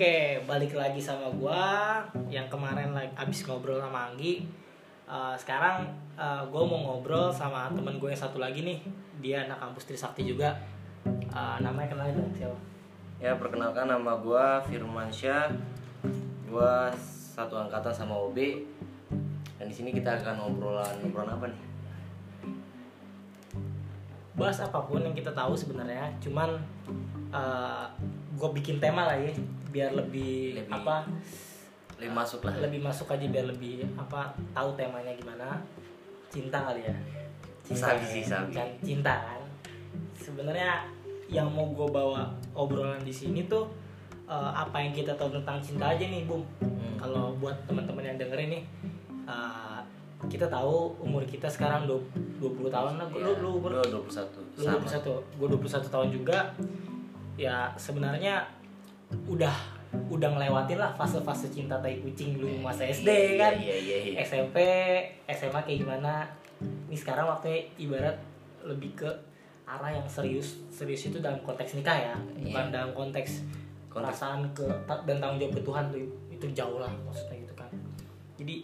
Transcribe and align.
Oke, 0.00 0.40
balik 0.48 0.72
lagi 0.80 0.96
sama 0.96 1.28
gua 1.36 2.00
yang 2.32 2.48
kemarin 2.48 2.96
lagi 2.96 3.12
abis 3.20 3.44
ngobrol 3.44 3.76
sama 3.84 4.08
Anggi. 4.08 4.48
Eh, 5.04 5.34
sekarang 5.36 5.92
eh, 6.16 6.40
gua 6.48 6.64
mau 6.64 6.80
ngobrol 6.88 7.28
sama 7.28 7.68
temen 7.68 8.00
gue 8.00 8.08
yang 8.08 8.16
satu 8.16 8.40
lagi 8.40 8.64
nih. 8.64 8.80
Dia 9.20 9.44
anak 9.44 9.60
kampus 9.60 9.84
Trisakti 9.84 10.24
juga. 10.24 10.56
Eh, 11.04 11.56
namanya 11.60 11.92
kenalin 11.92 12.16
dong 12.16 12.32
siapa? 12.32 12.56
Ya 13.20 13.36
perkenalkan 13.36 13.92
nama 13.92 14.16
gua 14.16 14.64
Firmansyah. 14.64 15.52
Gua 16.48 16.88
satu 17.36 17.60
angkatan 17.60 17.92
sama 17.92 18.16
OB. 18.24 18.40
Dan 19.60 19.68
di 19.68 19.74
sini 19.76 19.92
kita 19.92 20.16
akan 20.16 20.48
ngobrolan 20.48 20.96
ngobrolan 21.04 21.36
apa 21.36 21.44
nih? 21.52 21.62
Bahas 24.32 24.64
apa 24.64 24.80
pun 24.80 25.04
yang 25.04 25.12
kita 25.12 25.36
tahu 25.36 25.52
sebenarnya. 25.52 26.08
Cuman 26.24 26.56
eh 27.36 27.84
gue 28.40 28.50
bikin 28.56 28.80
tema 28.80 29.04
lah 29.04 29.20
ya, 29.20 29.28
biar 29.70 29.90
lebih, 29.94 30.58
Lebih 30.58 30.72
apa? 30.72 31.06
Lebih 31.96 32.12
masuk 32.12 32.40
lah. 32.42 32.54
Lebih 32.58 32.80
masuk 32.80 33.06
aja 33.08 33.26
biar 33.26 33.46
lebih 33.46 33.84
apa? 33.94 34.32
Tahu 34.50 34.68
temanya 34.74 35.12
gimana? 35.12 35.60
Cinta 36.28 36.58
kali 36.62 36.82
ya. 36.82 36.96
Sabi 37.70 38.02
sih, 38.02 38.22
sabi. 38.22 38.50
Kan 38.50 38.66
cinta 38.82 39.14
kan. 39.20 39.42
Sebenarnya 40.14 40.84
yang 41.30 41.46
mau 41.46 41.70
gue 41.70 41.86
bawa 41.86 42.26
obrolan 42.52 42.98
di 43.00 43.14
sini 43.14 43.46
tuh 43.46 43.70
eh, 44.26 44.50
apa 44.52 44.78
yang 44.78 44.90
kita 44.90 45.14
tahu 45.14 45.30
tentang 45.32 45.58
cinta 45.60 45.90
aja 45.90 46.02
nih, 46.02 46.26
Bung. 46.26 46.42
Hmm. 46.58 46.96
Kalau 46.96 47.34
buat 47.36 47.54
teman-teman 47.66 48.02
yang 48.04 48.18
dengerin 48.18 48.50
nih, 48.50 48.62
eh, 49.26 49.78
kita 50.26 50.46
tahu 50.46 50.98
umur 51.00 51.22
kita 51.24 51.48
sekarang 51.48 51.86
du- 51.86 52.04
20 52.38 52.68
tahun 52.68 52.96
lah. 52.96 53.06
Lu, 53.10 53.18
Ya, 53.18 53.28
lu 53.38 53.50
umur 53.56 53.70
gua 53.76 53.84
21. 53.86 54.40
lu 54.56 54.62
Sama. 54.64 54.80
21, 54.82 55.18
gue 55.38 55.48
21 55.48 55.88
tahun 55.88 56.08
juga. 56.10 56.38
Ya 57.36 57.72
sebenarnya 57.74 58.44
udah 59.26 59.54
udah 60.06 60.28
ngelewatin 60.30 60.78
lah 60.78 60.94
fase-fase 60.94 61.50
cinta 61.50 61.74
tai 61.78 61.98
kucing 61.98 62.38
dulu 62.38 62.62
masa 62.62 62.86
SD 62.86 63.06
Iya, 63.06 63.30
kan. 63.36 63.52
Iya 63.58 63.76
iya 63.76 63.96
iya. 64.06 64.16
SMP, 64.22 64.56
SMA 65.26 65.60
kayak 65.60 65.78
gimana? 65.82 66.30
Ini 66.86 66.94
sekarang 66.94 67.26
waktunya 67.26 67.66
ibarat 67.76 68.14
lebih 68.62 68.94
ke 68.94 69.10
arah 69.64 69.90
yang 69.90 70.06
serius. 70.06 70.62
Serius 70.68 71.06
itu 71.06 71.18
dalam 71.18 71.38
konteks 71.40 71.74
nikah 71.74 71.94
ya, 71.96 72.14
bukan 72.36 72.70
Iya. 72.70 72.72
dalam 72.72 72.90
konteks, 72.92 73.42
Konteks- 73.90 74.06
perasaan 74.06 74.46
ke 74.54 74.62
dan 74.86 75.18
tanggung 75.18 75.38
jawab 75.40 75.54
ke 75.56 75.62
Tuhan 75.64 75.84
tuh 75.90 75.98
itu 76.30 76.46
jauh 76.54 76.78
lah 76.78 76.90
maksudnya 77.02 77.42
gitu 77.42 77.54
kan. 77.54 77.70
Jadi 78.38 78.56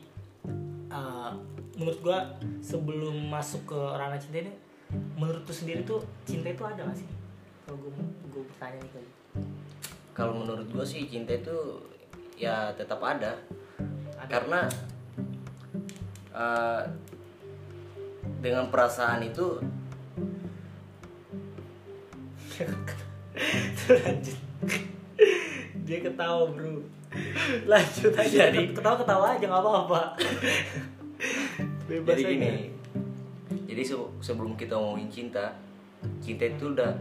uh, 0.86 1.34
menurut 1.74 1.98
gua 2.00 2.18
sebelum 2.60 3.26
masuk 3.26 3.66
ke 3.66 3.78
ranah 3.92 4.14
cinta 4.14 4.38
ini, 4.40 4.52
menurut 5.18 5.42
lu 5.42 5.50
sendiri 5.52 5.82
tuh 5.82 5.98
cinta 6.22 6.46
itu 6.46 6.62
ada 6.62 6.86
gak 6.86 6.94
sih? 6.94 7.08
Kalau 7.66 7.82
gue 7.82 7.90
gue 8.30 8.42
bertanya 8.46 8.78
nih 8.78 8.90
ke. 8.94 9.00
Kalau 10.16 10.32
menurut 10.34 10.64
gua 10.72 10.80
sih 10.82 11.04
cinta 11.04 11.36
itu 11.36 11.56
ya 12.34 12.72
tetap 12.72 12.98
ada. 12.98 13.36
Ada. 14.16 14.26
Karena 14.32 14.60
eh, 16.32 16.80
dengan 18.40 18.72
perasaan 18.72 19.20
itu 19.22 19.60
lanjut 23.86 24.38
dia 25.86 25.98
ketawa 26.00 26.50
bro 26.50 26.80
lanjut 27.68 28.12
aja 28.16 28.50
Jadi- 28.50 28.72
ketawa 28.72 28.96
ketawa 28.98 29.24
aja 29.36 29.44
nggak 29.44 29.62
apa-apa 29.62 30.02
bebas 31.86 32.16
jadi 32.16 32.22
aja. 32.24 32.32
gini 32.32 32.64
jadi 33.68 33.82
se- 33.84 34.12
sebelum 34.20 34.56
kita 34.56 34.74
ngomongin 34.74 35.08
cinta 35.08 35.54
cinta 36.18 36.44
itu 36.44 36.72
udah 36.72 36.92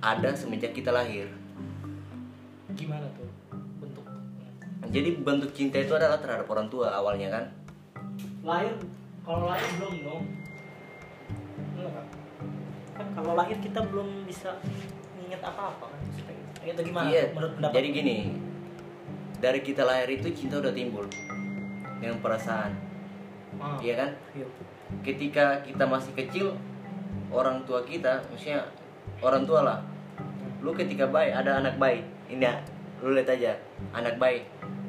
ada 0.00 0.30
semenjak 0.32 0.72
kita 0.72 0.88
lahir 0.88 1.26
gimana 2.78 3.06
tuh 3.18 3.26
bentuk? 3.82 4.06
Jadi 4.94 5.08
bentuk 5.18 5.50
cinta 5.50 5.82
itu 5.82 5.92
adalah 5.98 6.22
terhadap 6.22 6.46
orang 6.46 6.70
tua 6.70 6.94
awalnya 6.94 7.28
kan? 7.34 7.44
Lahir 8.46 8.78
kalau 9.26 9.50
lahir 9.50 9.68
belum 9.82 9.94
dong. 10.06 10.22
Enggak, 11.74 11.92
kan? 12.94 13.06
kalau 13.18 13.32
lahir 13.34 13.58
kita 13.58 13.82
belum 13.82 14.24
bisa 14.24 14.62
inget 15.18 15.42
apa-apa 15.42 15.90
kan? 15.90 16.00
Itu 16.62 16.80
gimana 16.86 17.10
iya 17.10 17.34
menurut 17.34 17.58
pendapat 17.58 17.74
jadi 17.74 17.88
gini. 17.90 18.16
Dari 19.38 19.60
kita 19.62 19.82
lahir 19.82 20.08
itu 20.14 20.30
cinta 20.34 20.62
udah 20.62 20.70
timbul 20.70 21.06
dengan 21.98 22.22
perasaan. 22.22 22.72
Ah, 23.58 23.74
iya 23.82 23.98
kan? 23.98 24.10
iya. 24.38 24.46
ketika 25.02 25.66
kita 25.66 25.82
masih 25.82 26.14
kecil 26.14 26.54
orang 27.34 27.66
tua 27.66 27.82
kita 27.82 28.22
maksudnya 28.30 28.70
orang 29.18 29.42
tua 29.42 29.60
lah. 29.66 29.78
Lu 30.62 30.74
ketika 30.74 31.10
bayi 31.10 31.34
ada 31.34 31.58
anak 31.58 31.74
bayi 31.78 32.06
ini 32.28 32.44
ya 32.44 32.54
lu 33.00 33.14
lihat 33.14 33.30
aja 33.32 33.56
anak 33.94 34.20
bayi. 34.20 34.44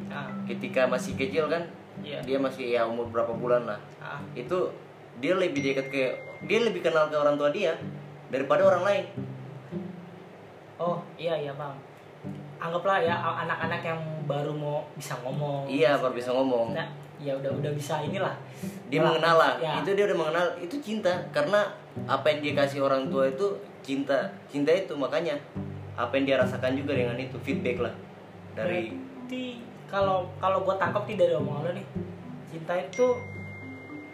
Ah, 0.09 0.29
ketika 0.49 0.89
masih 0.89 1.13
kecil 1.13 1.45
kan 1.45 1.61
iya. 2.01 2.17
dia 2.25 2.41
masih 2.41 2.73
ya 2.73 2.85
umur 2.85 3.07
berapa 3.09 3.31
bulan 3.33 3.65
lah. 3.69 3.79
Ah, 4.01 4.19
itu 4.33 4.69
dia 5.19 5.35
lebih 5.35 5.61
dekat 5.61 5.87
ke 5.91 6.03
dia 6.47 6.59
lebih 6.63 6.81
kenal 6.83 7.11
ke 7.11 7.15
orang 7.15 7.35
tua 7.35 7.51
dia 7.51 7.75
daripada 8.33 8.65
orang 8.65 8.83
lain. 8.83 9.05
Oh 10.79 11.03
iya 11.19 11.35
iya 11.35 11.53
bang. 11.53 11.75
Anggaplah 12.59 12.99
ya 12.99 13.15
anak-anak 13.15 13.81
yang 13.83 14.01
baru 14.27 14.51
mau 14.51 14.87
bisa 14.95 15.15
ngomong. 15.23 15.67
Iya 15.67 15.99
baru 15.99 16.15
bisa 16.15 16.31
ngomong. 16.35 16.75
Nah, 16.75 16.87
ya 17.19 17.35
udah 17.35 17.51
udah 17.51 17.71
bisa 17.75 17.99
inilah. 18.03 18.35
Dia 18.91 18.99
Malah, 18.99 19.07
mengenal 19.15 19.35
lah. 19.39 19.53
Ya. 19.59 19.73
itu 19.83 19.89
dia 19.95 20.05
udah 20.11 20.17
mengenal 20.17 20.45
itu 20.59 20.75
cinta. 20.79 21.13
Karena 21.31 21.67
apa 22.07 22.25
yang 22.31 22.39
dia 22.43 22.53
kasih 22.55 22.83
orang 22.83 23.07
tua 23.11 23.27
itu 23.27 23.47
cinta 23.83 24.27
cinta 24.51 24.71
itu 24.75 24.91
makanya 24.95 25.35
apa 25.99 26.15
yang 26.15 26.25
dia 26.31 26.37
rasakan 26.39 26.79
juga 26.79 26.95
dengan 26.95 27.19
itu 27.19 27.35
feedback 27.43 27.83
lah. 27.83 27.93
Dari 28.55 28.95
Berarti 28.95 29.45
kalau 29.91 30.31
kalau 30.39 30.63
gua 30.63 30.79
tangkap 30.79 31.03
nih 31.05 31.17
dari 31.19 31.33
omongan 31.35 31.61
lo 31.67 31.71
nih 31.75 31.85
cinta 32.49 32.73
itu 32.79 33.07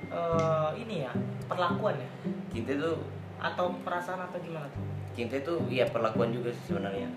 eh, 0.10 0.70
ini 0.82 1.06
ya 1.06 1.14
perlakuan 1.46 2.02
ya? 2.02 2.10
Cinta 2.50 2.74
itu 2.74 2.92
atau 3.38 3.66
perasaan 3.86 4.26
atau 4.26 4.42
gimana 4.42 4.66
tuh? 4.74 4.82
Cinta 5.14 5.38
itu 5.38 5.54
ya 5.70 5.86
perlakuan 5.86 6.34
juga 6.34 6.50
sih 6.52 6.74
sebenarnya. 6.74 7.08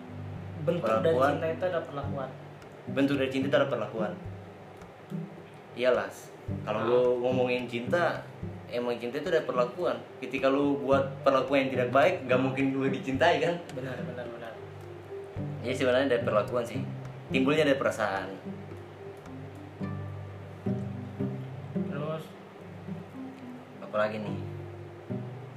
Bentuk 0.68 0.84
dari 0.84 1.16
Perlakuan. 1.16 1.30
cinta 1.32 1.48
itu 1.48 1.64
ada 1.64 1.80
perlakuan? 1.80 2.28
Bentuk 2.92 3.14
dari 3.16 3.30
cinta 3.32 3.46
itu 3.48 3.56
adalah 3.56 3.72
perlakuan. 3.72 4.12
Iyalah 5.74 6.10
kalau 6.64 6.80
lu 6.84 7.02
ngomongin 7.24 7.68
cinta 7.68 8.24
emang 8.68 8.96
cinta 9.00 9.16
itu 9.16 9.28
ada 9.32 9.42
perlakuan. 9.48 9.96
Ketika 10.20 10.52
lu 10.52 10.76
buat 10.84 11.08
perlakuan 11.24 11.66
yang 11.66 11.70
tidak 11.72 11.88
baik 11.90 12.14
nggak 12.28 12.40
mungkin 12.40 12.64
lu 12.76 12.84
dicintai 12.92 13.40
kan? 13.40 13.56
Benar 13.72 13.96
benar 14.04 14.26
benar 14.28 14.47
jadi 15.62 15.74
sebenarnya 15.74 16.08
dari 16.16 16.22
perlakuan 16.22 16.64
sih. 16.64 16.80
Timbulnya 17.28 17.66
dari 17.66 17.76
perasaan. 17.76 18.28
Terus? 21.74 22.24
Apalagi 23.82 24.16
nih? 24.22 24.38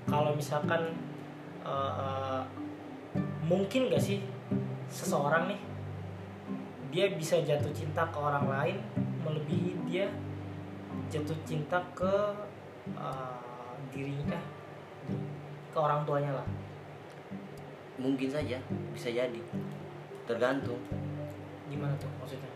Kalau 0.10 0.36
misalkan 0.36 0.92
eh, 1.64 2.42
mungkin 3.46 3.88
gak 3.88 4.04
sih 4.04 4.20
seseorang 4.92 5.48
nih 5.48 5.62
dia 6.92 7.08
bisa 7.16 7.40
jatuh 7.40 7.72
cinta 7.72 8.04
ke 8.12 8.20
orang 8.20 8.52
lain 8.52 8.78
melebihi 9.24 9.80
dia 9.88 10.12
jatuh 11.08 11.38
cinta 11.48 11.80
ke 11.96 12.14
eh, 12.92 13.38
dirinya 13.96 14.40
ke 15.72 15.78
orang 15.80 16.04
tuanya 16.04 16.36
lah. 16.36 16.48
Mungkin 17.96 18.28
saja 18.28 18.60
bisa 18.92 19.08
jadi 19.08 19.40
tergantung. 20.32 20.80
Gimana 21.68 21.92
tuh 22.00 22.08
maksudnya? 22.24 22.52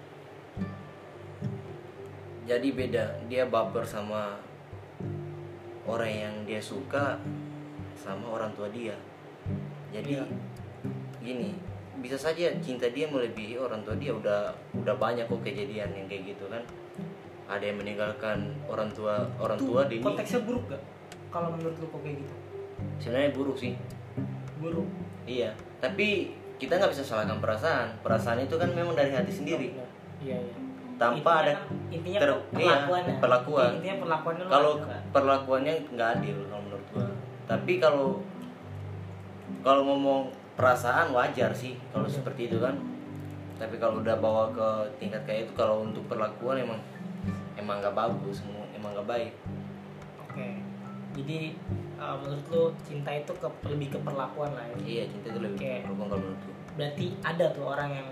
Jadi 2.47 2.67
beda. 2.71 3.05
Dia 3.27 3.43
baper 3.51 3.83
sama 3.83 4.39
orang 5.83 6.11
yang 6.11 6.35
dia 6.47 6.61
suka 6.63 7.19
sama 7.99 8.39
orang 8.39 8.55
tua 8.55 8.71
dia. 8.71 8.95
Jadi 9.91 10.15
Iya. 10.15 10.25
gini 11.19 11.57
bisa 11.99 12.19
saja 12.19 12.53
cinta 12.61 12.85
dia 12.91 13.09
melebihi 13.11 13.59
orang 13.59 13.83
tua 13.83 13.97
dia. 13.99 14.15
Udah 14.15 14.55
udah 14.77 14.95
banyak 14.95 15.27
kok 15.27 15.41
kejadian 15.43 15.91
yang 15.91 16.07
kayak 16.07 16.31
gitu 16.35 16.47
kan. 16.47 16.63
Ada 17.45 17.73
yang 17.73 17.77
meninggalkan 17.81 18.55
orang 18.65 18.89
tua 18.93 19.21
orang 19.37 19.57
Tuh, 19.59 19.67
tua 19.69 19.81
dini 19.85 20.01
konteksnya 20.01 20.41
buruk 20.41 20.65
gak 20.65 20.81
kalau 21.29 21.53
menurut 21.53 21.77
lu 21.77 21.87
kok 21.91 22.01
kayak 22.01 22.17
gitu? 22.23 22.35
Sebenarnya 23.01 23.31
buruk 23.35 23.57
sih. 23.57 23.73
Buruk? 24.57 24.87
Iya. 25.29 25.53
Tapi 25.81 26.33
kita 26.55 26.79
nggak 26.79 26.91
bisa 26.91 27.03
salahkan 27.03 27.39
perasaan. 27.39 27.87
Perasaan 27.99 28.39
itu 28.39 28.55
kan 28.55 28.69
memang 28.71 28.95
dari 28.95 29.11
hati 29.11 29.31
sendiri. 29.31 29.75
Iya 30.19 30.37
iya. 30.39 30.55
Tanpa 30.95 31.43
Intinya 31.43 31.43
ada 31.43 31.53
intinya 31.91 32.19
ter- 32.23 32.31
kan 32.31 32.39
iya, 32.55 32.75
perlakuan. 32.79 33.03
Ya. 33.03 33.15
perlakuan. 33.19 33.69
intinya 33.75 33.97
perlakuannya 33.99 34.45
kalau 34.47 34.73
perlakuannya 35.11 35.73
nggak 35.91 36.09
adil 36.19 36.37
kalau 36.47 36.61
menurut 36.63 36.85
gua. 36.95 37.07
Tapi 37.45 37.73
kalau 37.77 38.07
kalau 39.61 39.81
ngomong 39.83 40.21
perasaan 40.55 41.11
wajar 41.11 41.51
sih 41.51 41.75
kalau 41.91 42.07
Iya. 42.07 42.15
seperti 42.15 42.41
itu 42.47 42.57
kan. 42.63 42.75
Tapi 43.55 43.75
kalau 43.75 43.99
udah 43.99 44.15
bawa 44.19 44.51
ke 44.51 44.67
tingkat 44.99 45.23
kayak 45.23 45.47
itu 45.47 45.53
kalau 45.55 45.83
untuk 45.83 46.03
perlakuan 46.07 46.59
emang 46.59 46.79
emang 47.55 47.79
nggak 47.79 47.95
bagus 47.95 48.43
emang 48.71 48.91
nggak 48.95 49.07
baik. 49.07 49.31
Oke. 50.23 50.47
Jadi 51.15 51.55
uh, 51.99 52.15
menurut 52.19 52.45
lu 52.51 52.63
cinta 52.83 53.11
itu 53.11 53.33
ke, 53.35 53.47
lebih 53.67 53.87
ke 53.95 53.99
perlakuan 54.03 54.51
lah 54.55 54.65
ya. 54.71 54.75
Iya 54.83 55.03
cinta 55.11 55.27
itu 55.31 55.39
lebih 55.39 55.59
Oke. 55.59 55.71
perlakuan 55.83 56.07
kalau 56.09 56.19
menurut 56.21 56.41
gua 56.43 56.55
berarti 56.75 57.05
ada 57.23 57.45
tuh 57.55 57.65
orang 57.71 57.89
yang 57.91 58.07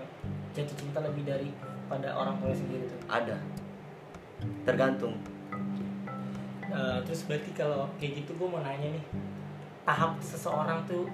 jatuh 0.56 0.76
cinta 0.80 0.98
lebih 1.04 1.22
dari 1.28 1.48
pada 1.88 2.08
orang 2.16 2.36
tua 2.40 2.52
sendiri 2.56 2.84
tuh? 2.88 3.00
Ada. 3.08 3.36
Tergantung. 4.64 5.14
Eh, 6.74 6.98
terus 7.06 7.22
berarti 7.28 7.50
kalau 7.54 7.86
kayak 8.00 8.24
gitu 8.24 8.34
gue 8.34 8.48
mau 8.50 8.58
nanya 8.64 8.90
nih 8.90 9.04
tahap 9.84 10.16
seseorang 10.18 10.82
tuh 10.88 11.06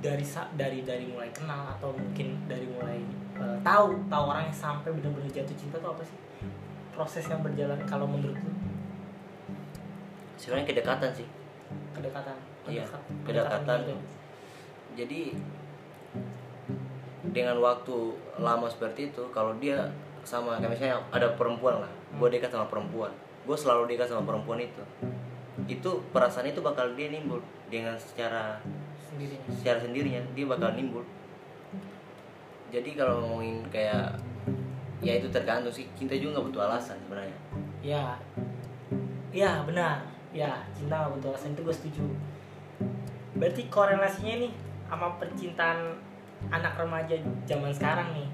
dari 0.00 0.24
dari 0.56 0.80
dari 0.82 1.04
mulai 1.06 1.30
kenal 1.30 1.76
atau 1.76 1.94
mungkin 1.94 2.40
dari 2.50 2.66
mulai 2.66 2.98
eh, 3.38 3.58
tahu 3.62 3.94
tahu 4.10 4.24
orangnya 4.32 4.50
sampai 4.50 4.90
benar-benar 4.90 5.30
jatuh 5.30 5.54
cinta 5.54 5.76
tuh 5.78 5.92
apa 5.92 6.02
sih? 6.02 6.18
Proses 6.90 7.24
yang 7.30 7.44
berjalan 7.44 7.78
kalau 7.86 8.08
menurut 8.08 8.34
lu 8.42 8.52
sebenarnya 10.34 10.66
kedekatan 10.74 11.10
sih 11.14 11.28
kedekatan. 11.94 12.36
Iya, 12.64 12.84
Kedekat- 12.88 13.26
kedekatan. 13.28 13.78
gitu. 13.84 13.94
jadi 14.94 15.20
dengan 17.34 17.56
waktu 17.58 17.96
lama 18.38 18.70
seperti 18.70 19.10
itu 19.10 19.22
kalau 19.34 19.56
dia 19.58 19.90
sama 20.22 20.56
kayak 20.56 20.70
misalnya 20.70 20.96
ada 21.10 21.34
perempuan 21.34 21.82
lah 21.82 21.92
gue 22.14 22.28
dekat 22.30 22.52
sama 22.52 22.70
perempuan 22.70 23.10
gue 23.44 23.56
selalu 23.58 23.90
dekat 23.90 24.06
sama 24.06 24.22
perempuan 24.22 24.62
itu 24.62 24.82
itu 25.66 25.90
perasaan 26.12 26.46
itu 26.46 26.60
bakal 26.60 26.92
dia 26.94 27.08
nimbul 27.10 27.40
dengan 27.72 27.96
secara 27.96 28.60
sendirinya. 29.10 29.48
secara 29.50 29.78
sendirinya 29.80 30.20
dia 30.36 30.44
bakal 30.44 30.76
nimbul. 30.76 31.00
Jadi 32.68 32.90
kalau 32.98 33.22
ngomongin 33.22 33.62
kayak 33.70 34.18
ya 35.00 35.16
itu 35.16 35.30
tergantung 35.30 35.70
sih 35.72 35.86
cinta 35.94 36.12
juga 36.18 36.42
butuh 36.42 36.66
alasan 36.68 36.98
sebenarnya. 37.06 37.38
Ya 37.80 38.18
ya 39.32 39.62
benar 39.64 40.13
ya 40.34 40.58
cinta 40.74 40.98
nggak 40.98 41.12
butuh 41.14 41.30
alasan 41.30 41.54
itu 41.54 41.62
gue 41.62 41.76
setuju. 41.78 42.04
Berarti 43.38 43.62
korelasinya 43.70 44.34
nih 44.42 44.52
sama 44.90 45.14
percintaan 45.22 45.94
anak 46.50 46.74
remaja 46.74 47.14
zaman 47.46 47.70
sekarang 47.70 48.10
nih. 48.10 48.28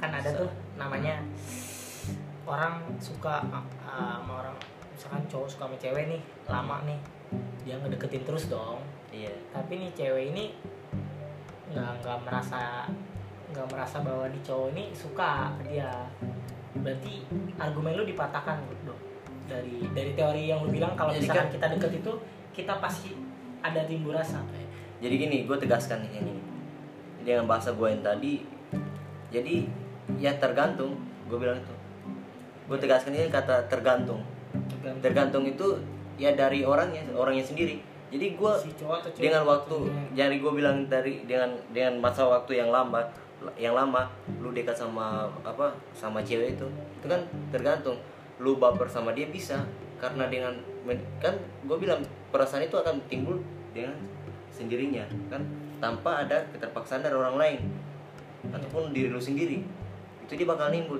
Kan 0.00 0.16
ada 0.16 0.32
tuh 0.32 0.48
namanya 0.80 1.20
orang 2.48 2.80
suka 2.96 3.44
uh, 3.52 4.16
sama 4.18 4.32
orang 4.42 4.56
misalkan 4.96 5.22
cowok 5.28 5.48
suka 5.52 5.64
sama 5.68 5.76
cewek 5.78 6.04
nih 6.08 6.20
lama 6.48 6.82
nih 6.88 6.98
dia 7.68 7.76
ngedeketin 7.76 8.24
terus 8.24 8.48
dong. 8.48 8.80
Iya. 9.12 9.36
Tapi 9.52 9.76
nih 9.76 9.92
cewek 9.92 10.32
ini 10.32 10.56
nggak 11.68 12.00
nggak 12.00 12.18
merasa 12.24 12.88
nggak 13.52 13.68
merasa 13.68 14.00
bahwa 14.00 14.24
di 14.32 14.40
cowok 14.40 14.72
ini 14.72 14.88
suka 14.96 15.52
dia. 15.68 16.08
Berarti 16.80 17.28
argumen 17.60 18.00
lu 18.00 18.08
dipatahkan 18.08 18.64
dong 18.88 19.11
dari 19.46 19.82
dari 19.90 20.10
teori 20.12 20.42
yang 20.48 20.62
lu 20.62 20.70
bilang 20.70 20.94
kalau 20.94 21.10
Jadi 21.10 21.26
misalkan 21.26 21.46
kan- 21.46 21.52
kita 21.52 21.66
deket 21.76 21.92
itu 21.98 22.12
kita 22.52 22.74
pasti 22.78 23.10
ada 23.60 23.80
timbul 23.86 24.12
rasa. 24.12 24.42
Jadi 24.98 25.14
gini 25.16 25.36
gue 25.44 25.56
tegaskan 25.56 26.02
nih 26.02 26.22
ini. 26.22 26.34
Dengan 27.22 27.46
bahasa 27.46 27.74
gue 27.74 27.86
yang 27.86 28.02
tadi. 28.02 28.42
Jadi 29.30 29.66
ya 30.18 30.34
tergantung 30.36 30.98
gue 31.26 31.38
bilang 31.38 31.58
itu. 31.58 31.74
Gue 32.66 32.78
tegaskan 32.78 33.14
ini 33.14 33.26
kata 33.26 33.66
tergantung. 33.66 34.22
Tergantung. 34.52 35.02
Tergantung 35.02 35.44
itu 35.44 35.66
ya 36.16 36.34
dari 36.34 36.62
orangnya 36.62 37.02
orangnya 37.14 37.42
sendiri. 37.42 37.80
Jadi 38.12 38.36
gue 38.36 38.52
si 38.60 38.68
dengan 39.16 39.48
waktu 39.48 39.88
Iya. 40.12 40.28
jadi 40.28 40.36
gue 40.36 40.52
bilang 40.52 40.84
dari 40.86 41.24
dengan 41.24 41.56
dengan 41.72 41.96
masa 41.98 42.28
waktu 42.28 42.60
yang 42.60 42.68
lama 42.68 43.00
yang 43.56 43.74
lama 43.74 44.06
lu 44.38 44.52
dekat 44.52 44.76
sama 44.76 45.26
apa 45.42 45.72
sama 45.90 46.22
cewek 46.22 46.54
itu 46.54 46.68
itu 47.00 47.06
kan 47.08 47.18
tergantung 47.50 47.98
lu 48.42 48.58
baper 48.58 48.90
sama 48.90 49.14
dia 49.14 49.30
bisa. 49.30 49.62
Karena 50.02 50.26
dengan 50.26 50.58
kan 51.22 51.38
gue 51.38 51.76
bilang 51.78 52.02
perasaan 52.34 52.66
itu 52.66 52.74
akan 52.74 52.98
timbul 53.06 53.38
dengan 53.70 53.94
sendirinya 54.50 55.06
kan? 55.30 55.46
Tanpa 55.78 56.26
ada 56.26 56.42
keterpaksaan 56.50 57.06
dari 57.06 57.14
orang 57.14 57.38
lain. 57.38 57.60
Ataupun 58.50 58.90
diri 58.90 59.14
lu 59.14 59.22
sendiri. 59.22 59.62
Itu 60.26 60.34
dia 60.34 60.46
bakal 60.46 60.74
nimbul. 60.74 60.98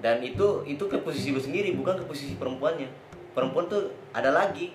Dan 0.00 0.24
itu 0.24 0.64
itu 0.64 0.82
ke 0.88 0.96
posisi 1.04 1.30
lu 1.30 1.38
sendiri 1.38 1.76
bukan 1.76 2.00
ke 2.00 2.04
posisi 2.08 2.34
perempuannya. 2.40 2.88
Perempuan 3.36 3.68
tuh 3.68 3.92
ada 4.16 4.32
lagi. 4.32 4.72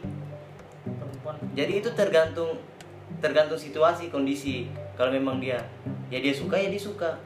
Perempuan. 0.85 1.41
Jadi 1.57 1.81
itu 1.81 1.89
tergantung 1.97 2.61
tergantung 3.17 3.57
situasi 3.57 4.13
kondisi. 4.13 4.69
Kalau 4.93 5.09
memang 5.09 5.41
dia 5.41 5.65
ya 6.13 6.21
dia 6.21 6.33
suka 6.33 6.55
ya 6.61 6.69
dia 6.69 6.81
suka 6.81 7.17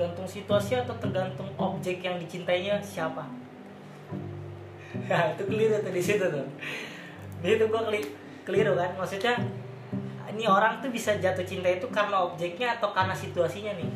tergantung 0.00 0.24
situasi 0.24 0.80
atau 0.80 0.96
tergantung 0.96 1.44
objek 1.60 2.00
yang 2.00 2.16
dicintainya 2.16 2.80
siapa? 2.80 3.20
Nah 4.90 5.36
itu 5.36 5.44
keliru 5.44 5.76
tuh 5.84 5.92
di 5.92 6.00
situ 6.00 6.24
tuh. 6.24 6.46
Di 7.44 7.52
situ 7.52 7.68
gua 7.68 7.84
keli 7.84 8.00
keliru 8.48 8.72
kan? 8.80 8.96
Maksudnya 8.96 9.36
ini 10.32 10.48
orang 10.48 10.80
tuh 10.80 10.88
bisa 10.88 11.20
jatuh 11.20 11.44
cinta 11.44 11.68
itu 11.68 11.84
karena 11.92 12.16
objeknya 12.24 12.80
atau 12.80 12.96
karena 12.96 13.12
situasinya 13.12 13.76
nih? 13.76 13.92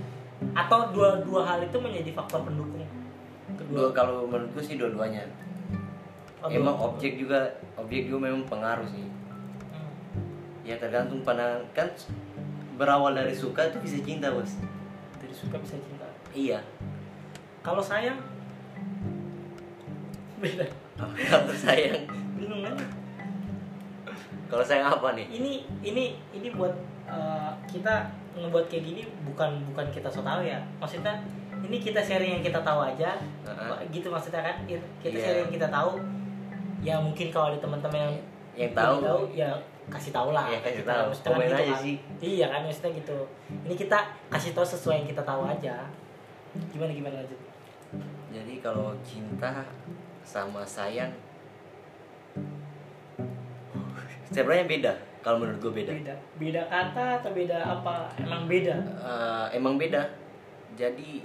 Atau 0.53 0.93
dua 0.93 1.25
dua 1.25 1.49
hal 1.49 1.65
itu 1.65 1.81
menjadi 1.81 2.13
faktor 2.13 2.45
pendukung? 2.45 2.85
Dua, 2.85 3.57
kedua 3.57 3.87
kalau 3.97 4.29
menurutku 4.29 4.61
sih 4.61 4.77
dua-duanya. 4.77 5.25
Oh, 6.45 6.53
emang 6.53 6.77
dua- 6.77 6.93
objek 6.93 7.17
juga 7.17 7.49
objek 7.81 8.13
juga 8.13 8.29
memang 8.29 8.45
pengaruh 8.45 8.87
sih. 8.93 9.09
Hmm. 9.73 9.89
ya 10.69 10.77
tergantung 10.77 11.25
pandangan. 11.25 11.65
Kan 11.73 11.89
berawal 12.77 13.17
dari 13.17 13.33
suka 13.33 13.73
itu 13.73 13.81
bisa 13.81 13.99
cinta 14.05 14.29
bos 14.29 14.53
suka 15.35 15.59
bisa 15.59 15.75
cinta 15.83 16.07
iya. 16.31 16.63
Kalau 17.65 17.81
sayang? 17.81 18.21
Beda. 20.37 20.69
Kalau 21.01 21.49
sayang. 21.57 22.05
Bingung 22.37 22.61
kan 22.61 22.77
kalau 24.55 24.61
sayang 24.63 24.87
apa 24.87 25.17
nih? 25.17 25.27
Ini 25.35 25.53
ini 25.83 26.05
ini 26.31 26.49
buat 26.55 26.71
uh, 27.09 27.51
kita 27.67 28.07
ngebuat 28.39 28.71
kayak 28.71 28.85
gini 28.87 29.03
bukan 29.27 29.65
bukan 29.73 29.87
kita 29.91 30.07
so 30.07 30.21
tau 30.21 30.45
ya. 30.45 30.61
Maksudnya 30.79 31.25
ini 31.65 31.81
kita 31.81 31.99
sharing 31.99 32.39
yang 32.39 32.45
kita 32.45 32.61
tahu 32.61 32.85
aja. 32.85 33.17
Heeh. 33.49 33.89
gitu 33.91 34.13
maksudnya 34.13 34.45
kan? 34.45 34.57
Kita 34.69 34.85
Iya. 35.03 35.19
sharing 35.25 35.43
yang 35.49 35.55
kita 35.59 35.69
tahu. 35.73 35.91
Ya 36.85 36.95
mungkin 37.01 37.33
kalau 37.33 37.51
ada 37.51 37.59
teman-teman 37.59 37.99
yang 37.99 38.15
yang 38.55 38.71
belum 38.73 39.03
tahu 39.03 39.23
ya 39.35 39.51
kasih 39.85 40.13
tahu 40.17 40.33
lah. 40.33 40.49
Ya, 40.49 40.59
kasih 40.65 40.81
Gitu. 40.81 40.89
tahu. 40.89 41.09
kan 41.13 41.27
Komen 41.29 41.45
gitu 41.45 41.55
aja 41.61 41.75
kan. 41.75 41.83
sih. 41.83 41.95
iya 42.23 42.47
kan 42.49 42.61
maksudnya 42.65 42.91
gitu. 42.97 43.19
Ini 43.69 43.75
kita 43.77 43.99
kasih 44.33 44.51
tahu 44.57 44.67
sesuai 44.67 44.95
yang 45.05 45.09
kita 45.11 45.23
tahu 45.23 45.43
aja. 45.45 45.75
Gimana 46.73 46.93
gimana 46.95 47.19
lanjut 47.21 47.41
jadi 48.35 48.59
kalau 48.59 48.91
cinta 49.07 49.63
sama 50.27 50.67
sayang 50.67 51.15
sebenarnya 54.27 54.67
beda. 54.67 54.93
Kalau 55.23 55.39
menurut 55.41 55.63
gue 55.63 55.73
beda. 55.81 55.93
Beda. 55.95 56.15
Beda 56.37 56.63
kata 56.67 57.23
atau 57.23 57.31
beda 57.31 57.57
apa? 57.63 58.11
Emang 58.19 58.45
beda? 58.45 58.75
Eh, 58.77 59.47
emang 59.57 59.79
beda. 59.79 60.03
Jadi 60.75 61.23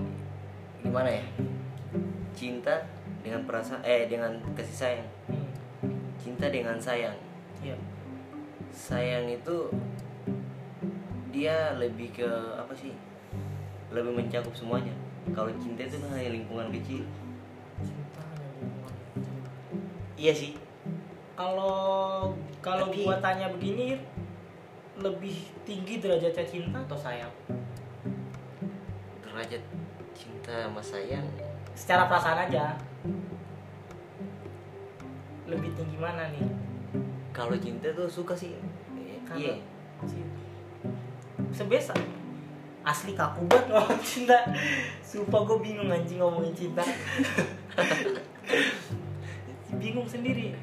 gimana 0.79 1.09
ya? 1.09 1.25
Cinta 2.37 2.77
dengan 3.19 3.43
perasaan 3.43 3.81
eh 3.83 4.05
dengan 4.05 4.37
kasih 4.53 4.77
sayang. 4.77 5.09
hmm. 5.27 5.38
Cinta 6.39 6.55
dengan 6.55 6.79
sayang. 6.79 7.19
Iya. 7.59 7.75
Sayang 8.71 9.27
itu 9.27 9.67
dia 11.35 11.75
lebih 11.75 12.15
ke 12.15 12.31
apa 12.55 12.71
sih? 12.71 12.95
Lebih 13.91 14.15
mencakup 14.15 14.55
semuanya. 14.55 14.95
Kalau 15.35 15.51
cinta 15.59 15.83
itu 15.83 15.99
kan 15.99 16.15
hanya 16.15 16.31
lingkungan 16.31 16.71
kecil. 16.71 17.03
Cinta 17.83 18.23
hanya 18.23 18.47
hubungan. 18.55 18.95
iya 20.15 20.31
sih. 20.31 20.55
Kalau 21.35 22.31
kalau 22.63 22.87
Tapi- 22.87 23.03
gua 23.03 23.19
tanya 23.19 23.51
begini 23.51 23.99
lebih 24.95 25.43
tinggi 25.67 25.99
derajatnya 25.99 26.47
cinta 26.47 26.79
atau 26.87 26.95
sayang? 26.95 27.35
Derajat 29.27 29.63
cinta 30.15 30.71
sama 30.71 30.79
sayang. 30.79 31.27
Secara 31.75 32.07
perasaan 32.07 32.47
aja 32.47 32.79
lebih 35.49 35.73
tinggi 35.73 35.97
mana 35.97 36.29
nih? 36.31 36.45
Kalau 37.33 37.55
cinta 37.57 37.89
tuh 37.93 38.07
suka 38.09 38.33
sih. 38.37 38.53
Kalau- 39.25 39.41
iya. 39.41 39.55
sebesa. 41.49 41.93
Asli 42.85 43.13
kaku 43.13 43.43
banget 43.49 43.67
ngomong 43.73 44.01
cinta. 44.01 44.37
Sumpah 45.03 45.43
gue 45.43 45.57
bingung 45.59 45.89
anjing 45.91 46.21
ngomongin 46.21 46.53
cinta. 46.55 46.81
Bingung 49.81 50.07
sendiri. 50.07 50.55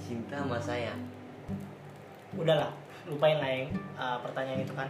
Cinta 0.00 0.40
sama 0.40 0.60
sayang 0.60 1.14
udahlah 2.34 2.70
lupain 3.06 3.38
lah 3.38 3.50
yang 3.50 3.70
uh, 3.94 4.18
pertanyaan 4.22 4.64
itu 4.64 4.74
kan. 4.74 4.88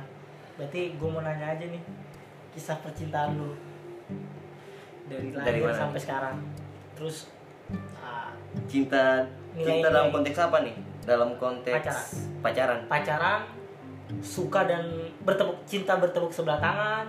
Berarti 0.57 0.95
gue 0.97 1.09
mau 1.09 1.21
nanya 1.21 1.53
aja 1.57 1.65
nih 1.67 1.83
kisah 2.55 2.79
percintaan 2.81 3.37
lu. 3.37 3.53
Dari 5.11 5.35
Dari 5.35 5.61
lahir 5.61 5.69
mana? 5.69 5.77
sampai 5.77 6.01
sekarang. 6.01 6.37
Terus 6.97 7.29
uh, 8.01 8.31
cinta 8.75 9.23
Nilai- 9.53 9.79
cinta 9.79 9.89
dalam 9.89 10.11
konteks 10.11 10.39
apa 10.41 10.57
nih? 10.61 10.75
Dalam 11.05 11.31
konteks 11.37 11.87
Pacaran. 12.43 12.43
pacaran. 12.43 12.81
Pacaran 12.89 13.41
suka 14.19 14.65
dan 14.65 14.85
bertepuk 15.21 15.63
cinta 15.65 15.95
bertepuk 15.95 16.29
sebelah 16.29 16.59
tangan. 16.59 17.07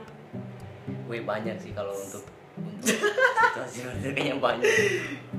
Wih 1.05 1.21
banyak 1.21 1.55
sih 1.55 1.71
kalau 1.71 1.91
untuk 1.91 2.21
situasi 2.85 3.83
kayaknya 4.05 4.37
banyak. 4.37 4.69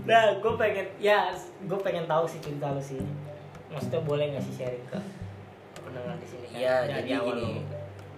Nah 0.03 0.37
gue 0.37 0.53
pengen 0.57 0.87
ya 0.97 1.31
gue 1.61 1.79
pengen 1.79 2.05
tahu 2.05 2.25
sih 2.25 2.41
cerita 2.41 2.71
lu 2.71 2.83
sih. 2.83 2.99
Maksudnya 3.69 4.01
boleh 4.01 4.31
nggak 4.31 4.43
sih 4.43 4.55
sharing 4.57 4.85
ke 4.85 4.99
pendengar 5.79 6.17
di 6.17 6.27
sini? 6.27 6.47
Kan? 6.47 6.57
Iya 6.57 6.75
Dari 6.83 6.93
jadi 6.93 7.11
awal 7.17 7.37
gini. 7.37 7.55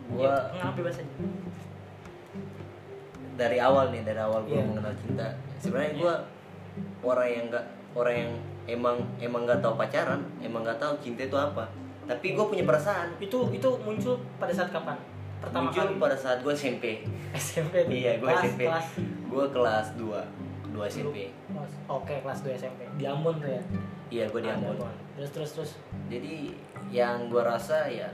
gua 0.08 0.24
ya, 0.24 0.34
nggak 0.56 0.72
bebas 0.74 0.96
aja 0.96 1.14
dari 3.34 3.58
awal 3.58 3.84
nih 3.88 4.02
dari 4.02 4.18
awal 4.18 4.40
gue 4.42 4.50
Iya. 4.52 4.66
mengenal 4.66 4.94
cinta. 4.98 5.26
Sebenarnya 5.58 5.92
gue 5.94 6.14
orang 7.02 7.28
yang 7.28 7.44
nggak 7.48 7.66
orang 7.98 8.14
yang 8.14 8.32
emang 8.78 8.96
emang 9.18 9.42
nggak 9.42 9.58
tahu 9.58 9.74
pacaran 9.74 10.22
emang 10.38 10.62
nggak 10.62 10.78
tahu 10.78 10.94
cinta 11.02 11.26
itu 11.26 11.34
apa. 11.34 11.66
Tapi 12.06 12.32
gue 12.32 12.44
punya 12.46 12.64
perasaan. 12.64 13.12
Itu 13.18 13.50
itu 13.50 13.68
muncul 13.82 14.22
pada 14.38 14.54
saat 14.54 14.70
kapan? 14.70 14.94
Pertama 15.42 15.68
muncul 15.68 15.82
kali? 15.82 15.98
pada 15.98 16.16
saat 16.16 16.38
gue 16.40 16.50
SMP 16.50 17.02
SMP 17.34 17.74
iya 18.00 18.16
gue 18.16 18.30
SMP 18.30 18.70
kelas. 18.70 18.86
Gue 19.28 19.44
kelas 19.50 19.86
2 19.98 20.74
2 20.74 20.82
SMP 20.86 21.16
oke 21.86 22.14
kelas 22.22 22.38
2 22.46 22.54
SMP 22.54 22.80
di 22.94 23.04
Ambon 23.06 23.38
tuh 23.42 23.50
ya? 23.50 23.62
Iya 24.08 24.24
gue 24.30 24.40
di 24.40 24.48
Ah, 24.50 24.54
Ambon. 24.56 24.78
Terus 25.18 25.30
terus 25.34 25.50
terus? 25.58 25.70
Jadi 26.06 26.54
yang 26.88 27.28
gue 27.28 27.42
rasa 27.42 27.86
ya 27.90 28.08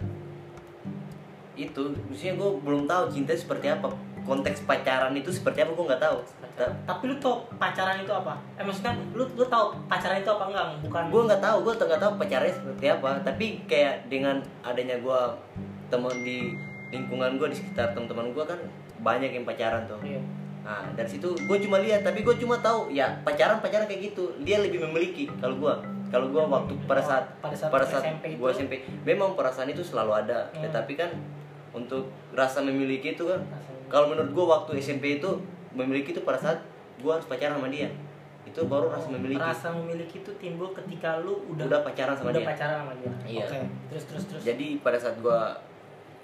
itu 1.55 1.95
maksudnya 2.11 2.35
gue 2.35 2.51
belum 2.67 2.83
tahu 2.91 3.15
cinta 3.15 3.31
seperti 3.31 3.71
apa 3.71 3.95
konteks 4.25 4.65
pacaran 4.65 5.13
itu 5.13 5.29
seperti 5.29 5.61
apa 5.61 5.71
gue 5.71 5.87
nggak 5.87 6.03
tahu. 6.03 6.17
Ta- 6.55 6.73
tapi 6.85 7.03
lu 7.07 7.17
tau 7.17 7.45
pacaran 7.55 7.97
itu 7.99 8.09
apa? 8.09 8.35
Eh 8.55 8.63
maksudnya 8.63 8.93
lu 9.13 9.25
lu 9.29 9.45
tau 9.45 9.77
pacaran 9.85 10.17
itu 10.17 10.31
apa 10.31 10.45
enggak 10.47 10.67
bukan. 10.81 11.03
Gue 11.09 11.23
nggak 11.25 11.41
tahu 11.41 11.57
gue 11.63 11.73
nggak 11.77 12.01
tahu 12.01 12.13
pacarnya 12.17 12.53
seperti 12.53 12.87
apa. 12.89 13.11
Tapi 13.21 13.47
kayak 13.65 14.09
dengan 14.09 14.37
adanya 14.61 14.97
gue 14.97 15.21
teman 15.87 16.15
di 16.19 16.57
lingkungan 16.89 17.37
gue 17.37 17.49
di 17.49 17.57
sekitar 17.57 17.93
teman-teman 17.93 18.31
gue 18.31 18.45
kan 18.45 18.61
banyak 18.99 19.31
yang 19.31 19.45
pacaran 19.45 19.85
tuh. 19.85 20.01
Iya. 20.01 20.23
nah 20.65 20.81
dari 20.91 21.05
situ 21.07 21.29
gue 21.29 21.59
cuma 21.61 21.77
lihat 21.77 22.01
tapi 22.01 22.25
gue 22.25 22.33
cuma 22.41 22.57
tahu 22.57 22.89
ya 22.89 23.21
pacaran 23.21 23.61
pacaran 23.61 23.85
kayak 23.85 24.09
gitu 24.09 24.33
dia 24.41 24.57
lebih 24.57 24.81
memiliki 24.81 25.29
kalau 25.37 25.61
gue 25.61 25.75
kalau 26.09 26.33
gue 26.33 26.41
waktu 26.41 26.73
pada 26.89 26.99
Oh, 26.99 27.05
saat 27.05 27.25
pada 27.37 27.53
saat 27.53 27.69
pada 27.69 27.85
saat 27.85 28.01
SMP 28.03 28.41
gue 28.41 28.49
SMP 28.49 28.73
memang 29.05 29.37
perasaan 29.37 29.69
itu 29.69 29.85
selalu 29.85 30.17
ada. 30.17 30.49
Hmm. 30.49 30.65
tetapi 30.65 30.97
kan 30.97 31.13
untuk 31.75 32.09
rasa 32.33 32.63
memiliki 32.63 33.19
itu 33.19 33.27
kan. 33.27 33.43
Kalau 33.91 34.09
menurut 34.09 34.31
gue 34.31 34.45
waktu 34.47 34.71
SMP 34.81 35.21
itu 35.21 35.29
memiliki 35.75 36.15
itu 36.15 36.23
pada 36.23 36.39
saat 36.39 36.59
gue 37.03 37.11
harus 37.11 37.27
pacaran 37.27 37.59
sama 37.59 37.69
dia. 37.69 37.91
Itu 38.47 38.71
baru 38.71 38.89
rasa 38.95 39.11
memiliki. 39.11 39.43
Rasa 39.43 39.75
memiliki 39.75 40.23
itu 40.23 40.33
timbul 40.39 40.71
ketika 40.73 41.19
lu 41.21 41.43
udah 41.53 41.67
udah 41.67 41.81
pacaran 41.83 42.15
sama 42.15 42.31
udah 42.31 42.41
dia. 42.41 42.49
pacaran 42.49 42.77
sama 42.87 42.93
dia. 42.97 43.13
Iya. 43.27 43.47
oke. 43.51 43.61
Terus 43.91 44.05
terus 44.07 44.25
terus. 44.31 44.43
Jadi 44.47 44.67
pada 44.81 44.97
saat 44.97 45.19
gue 45.19 45.41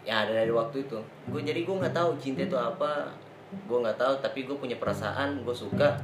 ya 0.07 0.25
ada 0.25 0.33
dari 0.33 0.53
waktu 0.55 0.87
itu. 0.87 0.99
Gue 1.29 1.43
jadi 1.43 1.61
gue 1.67 1.75
nggak 1.75 1.93
tahu 1.93 2.17
cinta 2.23 2.47
itu 2.47 2.57
apa. 2.57 3.11
Gue 3.67 3.79
nggak 3.83 3.99
tahu 3.99 4.15
tapi 4.23 4.47
gue 4.47 4.57
punya 4.57 4.79
perasaan 4.79 5.43
gue 5.43 5.57
suka. 5.57 5.99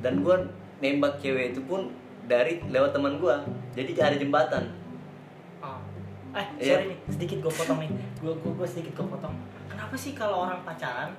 Dan 0.00 0.24
gue 0.24 0.36
nembak 0.80 1.20
cewek 1.20 1.52
itu 1.52 1.60
pun 1.68 1.92
dari 2.24 2.62
lewat 2.70 2.96
teman 2.96 3.20
gue 3.20 3.36
jadi 3.74 3.90
ada 4.00 4.16
jembatan. 4.16 4.64
Eh 6.30 6.46
Iya. 6.56 6.66
sorry 6.72 6.84
nih 6.88 6.98
sedikit 7.08 7.38
gue 7.40 7.52
potong 7.52 7.78
nih. 7.78 7.90
Gue 8.18 8.32
gue 8.34 8.52
gue 8.52 8.68
sedikit 8.68 8.92
gue 8.94 9.06
potong. 9.08 9.34
Kenapa 9.66 9.94
sih 9.94 10.12
kalau 10.12 10.44
orang 10.44 10.62
pacaran 10.62 11.10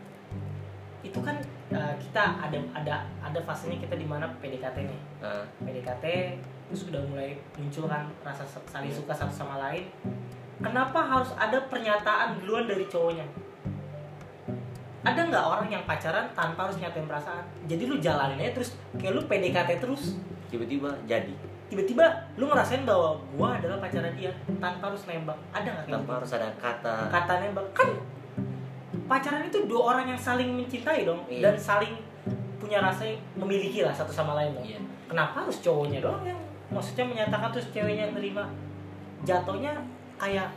itu 1.01 1.17
kan 1.17 1.33
eh, 1.69 1.93
kita 1.97 2.37
ada 2.37 2.57
ada 2.71 2.95
ada 3.19 3.39
fasenya 3.41 3.77
kita 3.77 3.95
di 3.95 4.05
mana 4.05 4.29
PDKT 4.37 4.77
nih. 4.85 4.99
Nah, 5.19 5.43
PDKT 5.59 6.05
terus 6.65 6.87
udah 6.87 7.01
mulai 7.03 7.35
muncul 7.53 7.85
kan 7.85 8.07
rasa 8.21 8.45
saling 8.63 8.87
Iya. 8.87 8.97
suka 8.97 9.11
satu 9.11 9.33
sama 9.35 9.59
lain. 9.59 9.89
Kenapa 10.61 11.01
harus 11.01 11.33
ada 11.35 11.57
pernyataan 11.65 12.37
duluan 12.39 12.69
dari 12.69 12.85
cowoknya? 12.85 13.25
Ada 15.01 15.17
nggak 15.25 15.41
orang 15.43 15.65
yang 15.67 15.83
pacaran 15.83 16.29
tanpa 16.31 16.69
harus 16.69 16.77
nyatain 16.77 17.09
perasaan? 17.09 17.41
Jadi 17.65 17.89
lu 17.89 17.97
jalanin 17.97 18.37
aja 18.37 18.53
terus 18.53 18.77
kayak 18.95 19.17
lu 19.17 19.21
PDKT 19.25 19.81
terus. 19.81 20.21
Tiba-tiba 20.47 20.93
jadi 21.03 21.33
tiba-tiba 21.71 22.03
lu 22.35 22.51
ngerasain 22.51 22.83
bahwa 22.83 23.15
gua 23.39 23.55
adalah 23.55 23.79
pacarnya 23.79 24.11
dia 24.11 24.31
tanpa 24.59 24.91
harus 24.91 25.07
nembak. 25.07 25.39
Ada 25.55 25.67
nggak 25.71 25.87
tanpa 25.87 26.11
harus 26.19 26.31
ada 26.35 26.51
kata. 26.59 26.95
Kata 27.07 27.33
nembak. 27.39 27.65
Kan 27.71 27.89
pacaran 29.07 29.47
itu 29.47 29.63
dua 29.71 29.95
orang 29.95 30.11
yang 30.11 30.19
saling 30.19 30.51
mencintai 30.55 31.07
dong 31.07 31.23
Iya. 31.31 31.47
dan 31.47 31.55
saling 31.55 31.95
punya 32.59 32.83
rasa 32.83 33.07
memiliki 33.39 33.83
lah 33.83 33.95
satu 33.95 34.11
sama 34.11 34.35
lain 34.35 34.51
dong. 34.55 34.67
Iya. 34.67 34.79
kenapa 35.07 35.43
harus 35.43 35.59
cowoknya 35.59 35.99
doang 35.99 36.23
yang 36.23 36.39
maksudnya 36.71 37.03
menyatakan 37.03 37.51
terus 37.51 37.67
ceweknya 37.75 38.07
yang 38.07 38.15
terima? 38.15 38.47
Jatuhnya 39.27 39.75
kayak 40.15 40.47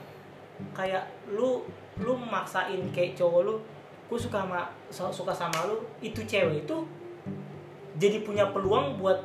kayak 0.71 1.03
lu 1.27 1.67
lu 1.99 2.13
memaksain 2.15 2.79
kayak 2.95 3.19
cowok 3.19 3.41
lu 3.43 3.55
gue 4.07 4.19
suka 4.19 4.47
sama 4.47 5.11
suka 5.11 5.35
sama 5.35 5.67
lu 5.67 5.83
itu 5.99 6.23
cewek 6.23 6.63
itu 6.63 6.77
jadi 7.99 8.23
punya 8.23 8.47
peluang 8.55 8.95
buat 8.99 9.19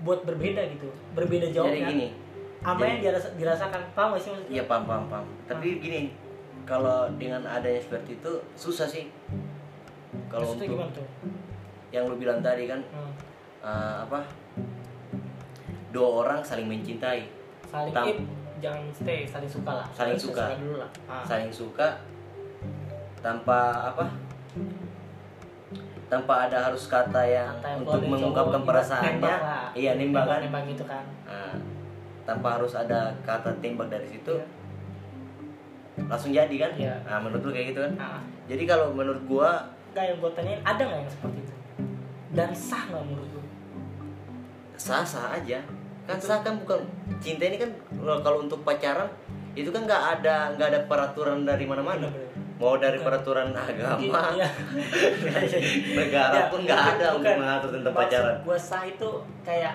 buat 0.00 0.22
berbeda 0.22 0.62
gitu 0.68 0.88
berbeda 1.12 1.46
jadi 1.46 1.54
jawabnya 1.54 1.82
gini 1.88 2.08
apa 2.58 2.74
jadi- 2.76 2.88
yang 2.88 2.98
dirasa, 3.00 3.28
dirasakan 3.34 3.82
paham 3.92 4.08
gak 4.10 4.20
sih 4.20 4.30
maksudnya? 4.30 4.50
Iya 4.50 4.62
paham 4.66 4.82
paham 4.82 5.04
paham. 5.06 5.26
Tapi 5.46 5.68
gini 5.78 6.00
kalau 6.64 7.06
dengan 7.14 7.38
adanya 7.44 7.78
seperti 7.78 8.18
itu 8.18 8.32
susah 8.52 8.82
sih. 8.84 9.06
Kalau 10.26 10.52
untuk 10.52 10.66
gimana 10.66 10.90
tuh? 10.90 11.06
yang 11.88 12.04
lu 12.04 12.18
bilang 12.18 12.42
tadi 12.42 12.66
kan 12.66 12.82
Hmm. 12.90 13.12
eh, 13.60 13.96
apa? 14.02 14.26
Dua 15.88 16.08
orang 16.20 16.42
saling 16.42 16.66
mencintai. 16.66 17.30
Saling 17.64 17.94
Tam- 17.94 18.10
eh, 18.10 18.18
jangan 18.58 18.90
stay 18.90 19.22
saling 19.22 19.46
suka 19.48 19.72
lah. 19.72 19.86
Saling 19.94 20.18
suka. 20.18 20.44
dulu 20.58 20.76
lah. 20.76 20.90
Ah. 21.06 21.22
saling 21.22 21.48
suka 21.48 22.02
tanpa 23.18 23.58
apa 23.88 24.04
tanpa 26.08 26.48
ada 26.48 26.58
harus 26.64 26.88
kata 26.88 27.20
yang 27.22 27.52
yang 27.60 27.84
untuk 27.84 28.00
mengungkapkan 28.02 28.64
perasaannya 28.64 29.34
lah. 29.38 29.68
iya 29.72 29.92
nembak 29.94 30.24
kan 30.24 30.40
nembak 30.40 30.62
gitu 30.66 30.84
kan 30.84 31.04
Nah, 31.28 31.52
tanpa 32.24 32.56
harus 32.56 32.72
ada 32.72 33.12
kata 33.22 33.52
tembak 33.60 33.88
dari 33.88 34.08
situ 34.08 34.32
Iya. 34.32 34.46
langsung 36.08 36.30
jadi 36.30 36.56
kan 36.56 36.72
Iya. 36.74 36.94
nah 37.04 37.18
menurut 37.20 37.42
lu 37.42 37.50
kayak 37.50 37.66
gitu 37.72 37.80
kan 37.84 37.92
ah. 37.98 38.20
jadi 38.48 38.62
kalau 38.64 38.92
menurut 38.92 39.22
gua 39.24 39.68
Nggak 39.92 40.04
yang 40.04 40.18
gue 40.20 40.30
tanyain 40.32 40.60
ada 40.62 40.82
nggak 40.84 40.98
yang 41.00 41.10
seperti 41.10 41.38
itu 41.42 41.54
dan 42.30 42.50
sah 42.52 42.82
nggak 42.86 43.04
menurut 43.04 43.30
lu 43.34 43.42
sah 44.76 45.02
sah 45.02 45.34
aja 45.34 45.58
kan 46.06 46.16
sah 46.16 46.40
kan 46.40 46.54
bukan 46.56 46.80
cinta 47.18 47.44
ini 47.44 47.58
kan 47.58 47.68
kalau 48.22 48.40
untuk 48.40 48.62
pacaran 48.62 49.08
itu 49.52 49.68
kan 49.68 49.84
nggak 49.84 50.02
ada 50.20 50.54
nggak 50.54 50.68
ada 50.70 50.80
peraturan 50.86 51.42
dari 51.42 51.66
mana-mana. 51.66 52.06
Mau 52.58 52.74
dari 52.74 52.98
peraturan 52.98 53.54
agama. 53.54 54.34
Iya. 54.34 54.48
negara 55.98 56.50
pun 56.50 56.66
nggak 56.66 56.82
ada 56.98 57.06
untuk 57.14 57.34
mengatur 57.38 57.70
tentang 57.70 57.94
pacaran. 57.94 58.36
gue 58.42 58.58
sah 58.58 58.82
itu 58.82 59.10
kayak 59.46 59.74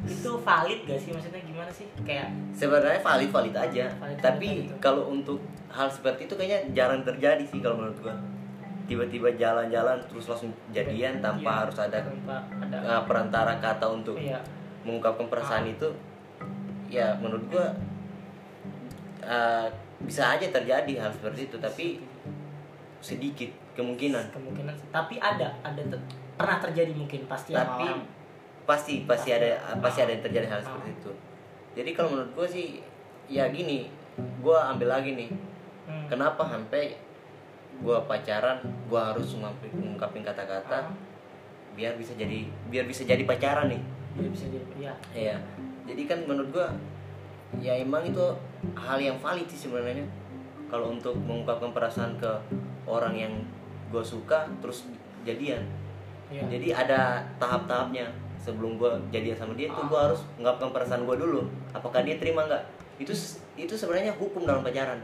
itu 0.00 0.30
valid 0.40 0.80
gak 0.88 1.00
sih? 1.00 1.10
Maksudnya 1.12 1.40
gimana 1.44 1.70
sih? 1.72 1.86
Kayak 2.04 2.32
sebenarnya 2.56 3.00
valid 3.04 3.30
valid 3.32 3.56
aja. 3.56 3.84
Valid-valid 4.00 4.20
tapi 4.24 4.48
gitu. 4.64 4.74
kalau 4.80 5.12
untuk 5.12 5.40
hal 5.68 5.88
seperti 5.92 6.24
itu 6.24 6.34
kayaknya 6.36 6.60
jarang 6.72 7.04
terjadi 7.04 7.44
sih 7.44 7.60
kalau 7.60 7.80
menurut 7.80 7.98
gua. 8.00 8.16
Tiba-tiba 8.88 9.28
jalan-jalan 9.38 10.02
terus 10.10 10.26
langsung 10.26 10.50
jadian 10.74 11.22
tanpa 11.22 11.46
Iya, 11.46 11.60
harus 11.62 11.78
ada 11.78 11.98
tanpa 12.02 12.36
ada. 12.58 12.76
uh, 12.82 13.02
perantara 13.06 13.54
kata 13.62 13.86
untuk 13.86 14.18
iya. 14.18 14.40
mengungkapkan 14.82 15.30
perasaan 15.30 15.68
Ah. 15.68 15.72
itu 15.72 15.88
ya 16.90 17.14
menurut 17.22 17.44
gua 17.46 17.70
uh, 19.22 19.68
bisa 20.02 20.34
aja 20.34 20.48
terjadi 20.48 20.92
hal 20.96 21.12
seperti 21.12 21.46
itu. 21.52 21.56
Tapi 21.60 22.00
sedikit 23.00 23.48
kemungkinan. 23.72 24.30
Kemungkinan 24.30 24.74
tapi 24.88 25.16
ada 25.16 25.50
ada 25.60 25.82
te- 25.82 26.04
pernah 26.36 26.56
terjadi 26.58 26.92
mungkin 26.92 27.24
pasti 27.26 27.52
tapi 27.52 27.84
orang. 27.84 28.00
pasti 28.64 29.04
pasti 29.04 29.28
ada 29.30 29.48
pasti 29.78 30.00
ada 30.00 30.12
yang 30.12 30.22
terjadi 30.22 30.46
hal 30.46 30.60
Ah. 30.60 30.64
seperti 30.64 30.90
itu. 30.94 31.12
Jadi 31.72 31.90
kalau 31.92 32.08
menurut 32.10 32.32
gue 32.34 32.46
sih 32.46 32.66
ya 33.26 33.48
gini 33.48 33.88
gue 34.16 34.58
ambil 34.58 34.88
lagi 34.90 35.12
nih. 35.14 35.30
Hmm. 35.82 36.06
kenapa 36.06 36.46
sampai 36.46 36.94
gue 37.76 37.98
pacaran 38.06 38.62
gue 38.86 39.00
harus 39.00 39.26
ngungkapin, 39.32 39.72
ngungkapin 39.74 40.22
kata-kata 40.22 40.78
Ah. 40.80 40.94
biar 41.72 41.96
bisa 41.96 42.14
jadi 42.14 42.46
biar 42.68 42.84
bisa 42.84 43.02
jadi 43.02 43.24
pacaran 43.24 43.66
nih? 43.66 43.82
Iya, 44.12 44.28
bisa 44.28 44.46
jadi 44.46 44.66
iya. 44.76 44.92
Iya. 45.10 45.36
Jadi 45.84 46.02
kan 46.04 46.18
menurut 46.22 46.50
gue 46.52 46.66
ya 47.58 47.74
emang 47.74 48.04
itu 48.04 48.22
hal 48.76 48.98
yang 48.98 49.16
valid 49.16 49.46
sih 49.46 49.66
sebenarnya. 49.66 50.06
Kalau 50.66 50.92
untuk 50.92 51.16
mengungkapkan 51.16 51.70
perasaan 51.70 52.14
ke 52.14 52.30
orang 52.92 53.14
yang 53.14 53.32
gue 53.88 54.02
suka 54.02 54.44
terus 54.58 54.86
jadian. 55.22 55.62
Iya. 56.28 56.42
Jadi 56.48 56.68
ada 56.72 57.00
tahap-tahapnya. 57.36 58.10
Sebelum 58.36 58.76
gue 58.76 58.88
jadian 59.10 59.36
sama 59.36 59.52
dia 59.52 59.68
tuh 59.68 59.84
gue 59.84 60.00
harus 60.00 60.24
mengungkapkan 60.34 60.72
perasaan 60.72 61.04
gue 61.04 61.12
dulu. 61.14 61.44
Apakah 61.70 62.00
dia 62.00 62.16
terima 62.16 62.42
nggak? 62.42 62.64
Itu 62.96 63.12
itu 63.54 63.74
sebenarnya 63.74 64.12
hukum 64.12 64.42
dalam 64.42 64.60
pacaran. 64.60 64.96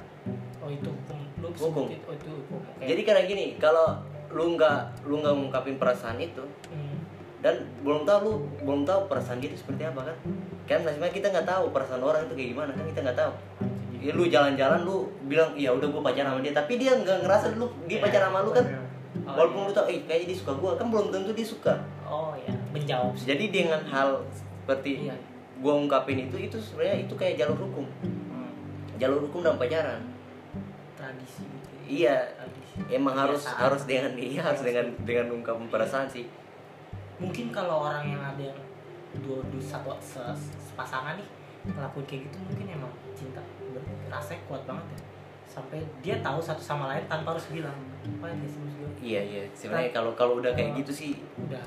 Oh 0.58 0.68
itu 0.68 0.88
hukum. 0.88 1.18
Lu 1.36 1.48
Hukum. 1.52 1.84
itu- 1.86 2.00
oh 2.02 2.14
itu 2.14 2.28
hukum. 2.32 2.58
Oke. 2.58 2.84
Jadi 2.86 3.00
karena 3.04 3.22
gini 3.22 3.46
kalau 3.56 4.00
lu 4.28 4.56
nggak 4.56 5.04
lu 5.04 5.20
nggak 5.20 5.34
mengungkapin 5.34 5.76
perasaan 5.76 6.16
itu 6.16 6.40
Hmm. 6.66 6.96
dan 7.38 7.54
belum 7.78 8.02
tahu 8.02 8.18
lu 8.22 8.32
belum 8.58 8.82
tahu 8.82 9.04
perasaan 9.06 9.36
dia 9.36 9.48
itu 9.48 9.60
seperti 9.60 9.84
apa 9.84 10.00
kan? 10.02 10.16
Kan 10.64 10.80
sebenarnya 10.82 11.12
kita 11.12 11.28
nggak 11.28 11.46
tahu 11.46 11.64
perasaan 11.70 12.00
orang 12.00 12.24
itu 12.24 12.34
kayak 12.34 12.50
gimana 12.50 12.70
kan? 12.72 12.84
Kita 12.86 13.00
nggak 13.04 13.18
tahu 13.18 13.32
ya, 13.98 14.12
lu 14.12 14.24
jalan-jalan 14.26 14.80
lu 14.82 14.96
bilang 15.24 15.50
iya 15.52 15.70
udah 15.70 15.86
gue 15.86 16.02
pacaran 16.02 16.30
sama 16.30 16.40
dia. 16.40 16.52
Tapi 16.52 16.72
dia 16.76 16.92
nggak 16.94 17.18
ngerasa 17.22 17.46
lu 17.54 17.66
dia 17.84 17.96
Iya. 17.96 18.04
pacaran 18.04 18.28
sama 18.28 18.40
lu 18.40 18.50
kan 18.52 18.66
Oh, 19.16 19.32
walaupun 19.32 19.58
iya. 19.58 19.66
lu 19.66 19.72
tahu 19.72 19.86
eh 19.88 19.98
kayaknya 20.02 20.26
dia 20.28 20.38
suka 20.38 20.52
gue 20.54 20.70
kan 20.74 20.86
belum 20.86 21.06
tentu 21.08 21.30
dia 21.32 21.46
suka. 21.46 21.74
Oh 22.04 22.36
ya 22.36 22.52
menjawab 22.70 23.12
sih. 23.12 23.26
Jadi 23.28 23.44
dengan 23.48 23.80
hal 23.82 24.20
seperti 24.30 25.08
iya. 25.08 25.16
gue 25.56 25.72
ungkapin 25.74 26.18
itu 26.22 26.36
itu 26.38 26.56
sebenarnya 26.56 27.02
itu 27.02 27.14
kayak 27.14 27.34
jalur 27.36 27.58
hukum. 27.58 27.86
Hmm. 28.04 28.52
jalur 28.96 29.20
hukum 29.22 29.40
dalam 29.40 29.56
pacaran. 29.56 30.00
Tradisi 30.94 31.42
gitu 31.42 31.68
iya. 31.86 32.16
Emang 32.86 33.16
harus 33.16 33.40
Kebiasaan. 33.40 33.62
harus 33.62 33.82
dengan 33.84 34.12
iya 34.14 34.40
harus. 34.42 34.60
dengan 34.60 34.86
dengan 35.02 35.26
ungkapan 35.32 35.64
perasaan 35.66 36.06
sih. 36.06 36.28
Mungkin 37.16 37.48
kalau 37.48 37.88
orang 37.88 38.04
yang 38.06 38.20
ada 38.20 38.42
yang 38.42 38.60
dua 39.16 39.40
dua 39.48 39.62
satu 39.62 39.96
se- 39.96 40.36
sepasangan 40.62 41.16
nih 41.16 41.24
ngelakuin 41.66 42.06
kayak 42.06 42.23
gitu 42.30 42.37
mungkin 42.46 42.66
emang 42.78 42.92
cinta 43.16 43.42
rasanya 44.06 44.40
kuat 44.46 44.62
banget 44.64 44.87
ya. 44.94 45.00
Sampai 45.46 45.80
dia 46.04 46.16
tahu 46.20 46.38
satu 46.38 46.61
sama 46.61 46.87
lain 46.92 47.04
tanpa 47.08 47.32
harus 47.32 47.49
bilang. 47.49 47.75
Apa 48.04 48.28
ya 48.28 48.46
sih 48.46 48.61
maksud 48.61 48.78
gue 48.78 48.90
iya 49.02 49.20
iya. 49.25 49.42
Sebenarnya 49.56 49.90
kalau 49.90 50.12
kalau 50.14 50.38
udah 50.38 50.52
kayak 50.54 50.78
gitu 50.80 50.92
sih 50.92 51.11
udah. 51.40 51.64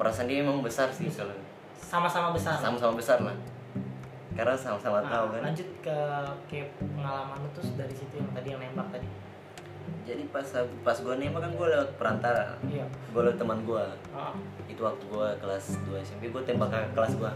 perasaan 0.00 0.24
dia 0.32 0.40
emang 0.40 0.64
besar 0.64 0.88
sih 0.88 1.10
kalau 1.12 1.36
sama-sama 1.76 2.32
besar. 2.32 2.56
Sama-sama 2.56 2.96
besar 2.96 3.20
lah. 3.20 3.36
Karena 4.34 4.56
sama-sama 4.56 4.98
Nah, 5.04 5.10
tahu 5.12 5.26
kan. 5.36 5.40
lanjut 5.52 5.68
ke 5.84 5.98
kayak 6.50 6.68
pengalaman 6.80 7.38
lu 7.38 7.48
terus 7.54 7.76
dari 7.78 7.94
situ 7.94 8.18
yang 8.18 8.30
tadi 8.34 8.48
yang 8.50 8.60
nembak 8.62 8.88
tadi 8.90 9.06
jadi 10.04 10.22
pas 10.28 10.44
pas 10.84 10.96
gue 11.00 11.14
nembak 11.16 11.40
kan 11.48 11.52
gue 11.56 11.66
lewat 11.72 11.90
perantara. 11.96 12.56
Iya. 12.68 12.84
Gue 13.12 13.22
lewat 13.24 13.40
teman 13.40 13.64
gue 13.64 13.84
oh, 14.12 14.34
itu 14.68 14.80
waktu 14.84 15.04
gue 15.08 15.28
kelas 15.40 15.64
2 15.88 16.04
SMP 16.04 16.28
gue 16.28 16.42
tembak 16.44 16.68
kakak 16.68 16.92
kelas 16.92 17.12
gue 17.16 17.32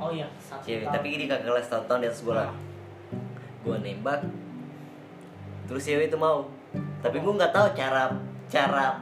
oh 0.00 0.10
iya 0.10 0.26
satu 0.42 0.66
cewek 0.66 0.90
tapi 0.90 1.06
ini 1.14 1.24
kakak 1.30 1.46
kelas 1.46 1.66
satu 1.70 1.84
tahun 1.86 2.00
di 2.02 2.08
atas 2.10 2.22
gue 2.26 2.34
lah. 2.34 2.50
Ah. 2.50 2.54
gue 3.58 3.76
nembak 3.84 4.20
terus 5.68 5.84
cewek 5.84 6.08
itu 6.08 6.18
mau. 6.18 6.48
Tapi 6.98 7.16
gue 7.22 7.32
nggak 7.32 7.52
tahu 7.54 7.66
cara 7.76 8.10
cara 8.48 8.98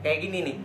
kayak 0.00 0.18
gini 0.24 0.38
nih. 0.42 0.56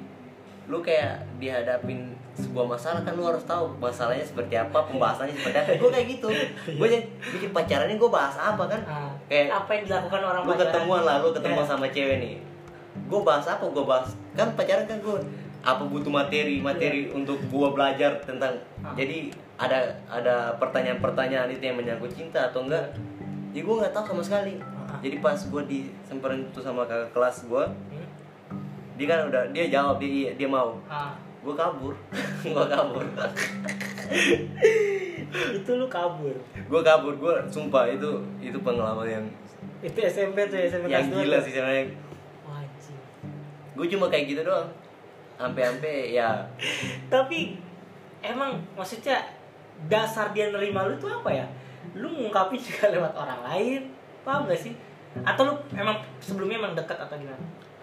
Lu 0.71 0.79
kayak 0.79 1.27
dihadapin 1.37 2.15
sebuah 2.31 2.63
masalah 2.63 3.03
kan 3.03 3.13
lu 3.19 3.27
harus 3.27 3.43
tahu 3.43 3.75
masalahnya 3.75 4.23
seperti 4.23 4.55
apa 4.55 4.87
pembahasannya 4.87 5.35
seperti 5.35 5.57
apa. 5.59 5.71
Gue 5.75 5.89
kayak 5.91 6.07
gitu. 6.07 6.27
Gue 6.79 6.87
jadi 6.87 7.03
bikin 7.35 7.51
pacarannya 7.51 7.99
gue 7.99 8.09
bahas 8.09 8.39
apa 8.39 8.63
kan? 8.71 8.81
Ah, 8.87 9.11
kayak 9.31 9.47
apa 9.49 9.71
yang 9.71 9.83
dilakukan 9.87 10.21
orang 10.21 10.41
pacaran? 10.43 10.59
ketemuan 10.61 11.01
lah 11.01 11.15
lu 11.17 11.29
ketemu 11.31 11.55
Ya. 11.55 11.65
sama 11.65 11.85
cewek 11.87 12.17
nih 12.19 12.35
gue 13.01 13.19
bahas 13.21 13.45
apa 13.47 13.63
gue 13.65 13.85
bahas 13.85 14.07
kan 14.33 14.51
pacaran 14.51 14.83
kan 14.83 14.99
gue 14.99 15.17
apa 15.61 15.83
butuh 15.83 16.11
materi 16.11 16.59
materi 16.59 17.07
untuk 17.09 17.39
gue 17.39 17.67
belajar 17.69 18.19
tentang 18.21 18.59
Ah. 18.81 18.91
jadi 18.91 19.31
ada 19.55 19.79
ada 20.05 20.35
pertanyaan-pertanyaan 20.57 21.47
itu 21.49 21.63
yang 21.63 21.77
menyangkut 21.77 22.11
cinta 22.11 22.51
atau 22.51 22.65
enggak 22.65 22.91
jadi 23.49 23.61
gue 23.61 23.75
nggak 23.77 23.93
tahu 23.93 24.03
sama 24.05 24.21
sekali 24.21 24.59
Ah. 24.59 24.99
jadi 24.99 25.15
pas 25.17 25.37
gue 25.37 25.63
disemperin 25.63 26.43
itu 26.45 26.59
sama 26.59 26.83
kakak 26.83 27.09
kelas 27.11 27.47
gue 27.47 27.63
Hmm? 27.63 28.07
dia 28.93 29.07
kan 29.07 29.19
udah 29.25 29.43
dia 29.49 29.65
jawab 29.69 29.95
dia 29.97 30.33
dia 30.33 30.49
mau 30.49 30.75
Ah, 30.85 31.15
gue 31.39 31.53
kabur 31.53 31.95
gue 32.45 32.65
kabur 32.67 33.05
itu 35.57 35.71
lu 35.79 35.87
kabur. 35.87 36.35
Gue 36.67 36.81
kabur 36.83 37.13
gue 37.15 37.33
sumpah 37.47 37.87
itu 37.87 38.19
itu 38.43 38.57
pengalaman 38.59 39.07
yang 39.07 39.25
itu 39.81 39.97
SMP 39.97 40.45
tuh 40.51 40.57
SMP 40.59 40.91
yang 40.91 41.07
gila 41.09 41.37
sih 41.41 41.53
sebenarnya. 41.55 41.85
Anjing. 42.45 42.99
gue 43.77 43.85
cuma 43.97 44.05
kayak 44.11 44.25
gitu 44.29 44.41
doang. 44.43 44.67
Sampai-sampai 45.39 46.13
ya. 46.13 46.45
Tapi 47.13 47.57
emang 48.21 48.61
maksudnya 48.77 49.17
dasar 49.89 50.29
dia 50.35 50.53
nerima 50.53 50.85
lu 50.85 50.93
tuh 51.01 51.09
apa 51.09 51.31
ya? 51.33 51.45
Lu 51.97 52.11
ngungkapin 52.11 52.61
juga 52.61 52.89
lewat 52.93 53.13
orang 53.15 53.41
lain 53.47 53.81
paham 54.21 54.45
gak 54.45 54.59
sih? 54.59 54.75
Atau 55.25 55.49
lu 55.49 55.53
emang 55.73 55.97
sebelumnya 56.21 56.61
emang 56.61 56.73
deket 56.77 56.95
atau 56.95 57.17
gimana 57.17 57.41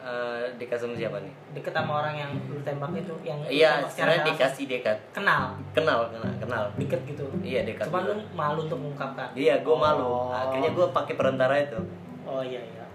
eh 0.08 0.44
dekat 0.56 0.80
sama 0.80 0.96
siapa 0.96 1.20
nih? 1.20 1.32
Deket 1.52 1.72
sama 1.76 2.00
orang 2.00 2.16
yang 2.16 2.30
lu 2.48 2.56
tembak 2.64 2.96
itu 2.96 3.12
yang 3.20 3.36
iya 3.44 3.84
sebenarnya 3.84 4.24
langsung? 4.24 4.32
dikasih 4.40 4.64
dekat. 4.64 4.96
Kenal? 5.12 5.52
Kenal 5.76 6.08
kenal 6.08 6.32
kenal. 6.40 6.64
Deket 6.80 7.00
gitu? 7.04 7.24
Iya 7.44 7.60
dekat 7.68 7.92
cuman 7.92 8.02
juga. 8.08 8.12
lu 8.16 8.24
malu 8.32 8.60
untuk 8.64 8.78
mengungkapkan 8.80 9.28
iya 9.36 9.60
gue 9.60 9.76
malu. 9.76 10.08
Oh. 10.08 10.32
akhirnya 10.32 10.70
gue 10.72 10.86
pakai 10.96 11.14
perantara 11.14 11.54
itu. 11.60 11.80
Oh 12.24 12.40
iya 12.40 12.60
iya. 12.64 12.86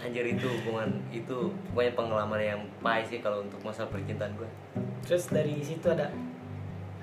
Anjir 0.00 0.24
itu 0.24 0.48
hubungan 0.48 0.88
itu 1.12 1.52
pokoknya 1.74 1.92
pengalaman 1.92 2.40
yang 2.40 2.60
pahit 2.80 3.04
sih 3.12 3.20
kalau 3.20 3.44
untuk 3.44 3.60
masa 3.60 3.84
percintaan 3.90 4.32
gue 4.38 4.48
terus 5.04 5.28
dari 5.28 5.60
situ 5.60 5.92
ada 5.92 6.08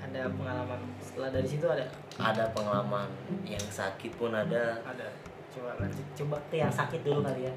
ada 0.02 0.32
pengalaman? 0.32 0.80
Setelah 0.98 1.30
dari 1.30 1.46
situ 1.46 1.66
ada? 1.68 1.84
Ada 2.16 2.48
pengalaman 2.56 3.10
yang 3.44 3.60
sakit 3.60 4.16
pun 4.16 4.32
ada. 4.32 4.80
Ada. 4.86 5.12
Coba 5.52 5.76
lanjut 5.76 6.06
coba 6.16 6.36
ke 6.48 6.60
yang 6.60 6.72
sakit 6.72 7.00
dulu 7.00 7.20
kali 7.24 7.48
ya 7.48 7.54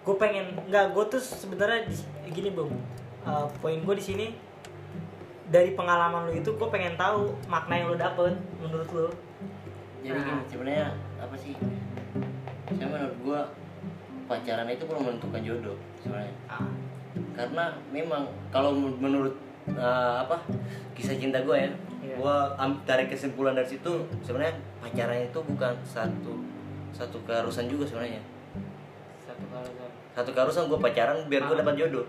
gue 0.00 0.14
pengen 0.16 0.56
nggak 0.66 0.96
gue 0.96 1.04
tuh 1.06 1.20
sebenarnya 1.20 1.86
gini 2.26 2.50
bung. 2.50 2.72
Uh, 3.20 3.44
poin 3.60 3.76
gue 3.76 3.94
di 3.96 4.04
sini 4.04 4.26
dari 5.50 5.74
pengalaman 5.74 6.30
lu 6.30 6.32
itu 6.32 6.50
gue 6.54 6.68
pengen 6.70 6.96
tahu 6.96 7.34
makna 7.50 7.74
yang 7.76 7.88
lu 7.92 7.98
dapet 7.98 8.32
menurut 8.58 8.88
lu. 8.92 9.08
Jadi 10.00 10.16
Nah. 10.16 10.24
gini 10.24 10.42
sebenarnya 10.48 10.86
apa 11.20 11.36
sih? 11.36 11.54
Saya 12.70 12.86
menurut 12.88 13.16
gue 13.20 13.40
pacaran 14.24 14.68
itu 14.70 14.84
belum 14.86 15.02
menentukan 15.04 15.42
jodoh 15.42 15.76
sebenarnya. 16.00 16.34
Ah, 16.46 16.70
karena 17.34 17.64
memang 17.90 18.22
kalau 18.48 18.70
men- 18.72 18.96
menurut 19.02 19.34
uh, 19.74 20.22
apa 20.22 20.38
kisah 20.94 21.18
cinta 21.18 21.42
gue 21.42 21.56
ya 21.58 21.70
Iya. 22.00 22.16
gue 22.16 22.36
tarik 22.88 23.12
kesimpulan 23.12 23.52
dari 23.52 23.68
situ 23.68 23.92
sebenarnya 24.24 24.56
pacaran 24.80 25.20
itu 25.20 25.36
bukan 25.44 25.76
satu 25.84 26.32
satu 26.96 27.20
keharusan 27.28 27.68
juga 27.68 27.84
sebenarnya 27.84 28.24
satu 30.20 30.30
keharusan 30.34 30.66
gue 30.66 30.78
pacaran 30.82 31.16
biar 31.30 31.42
gue 31.46 31.56
dapat 31.56 31.74
jodoh. 31.78 32.06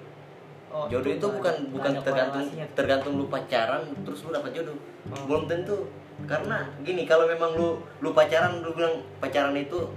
Oh, 0.72 0.88
jodoh 0.88 1.12
itu 1.12 1.28
bukan 1.28 1.56
bukan 1.72 2.00
tergantung 2.00 2.48
tergantung 2.74 3.14
lu 3.20 3.28
pacaran 3.28 3.84
terus 4.08 4.24
lu 4.26 4.32
dapat 4.34 4.52
jodoh. 4.56 4.76
Oh. 5.12 5.24
belum 5.28 5.44
tentu. 5.46 5.88
Karena 6.28 6.70
gini 6.86 7.04
kalau 7.08 7.26
memang 7.26 7.56
lu 7.56 7.82
lu 8.02 8.10
pacaran 8.12 8.62
lu 8.62 8.72
bilang 8.76 9.04
pacaran 9.24 9.56
itu 9.56 9.88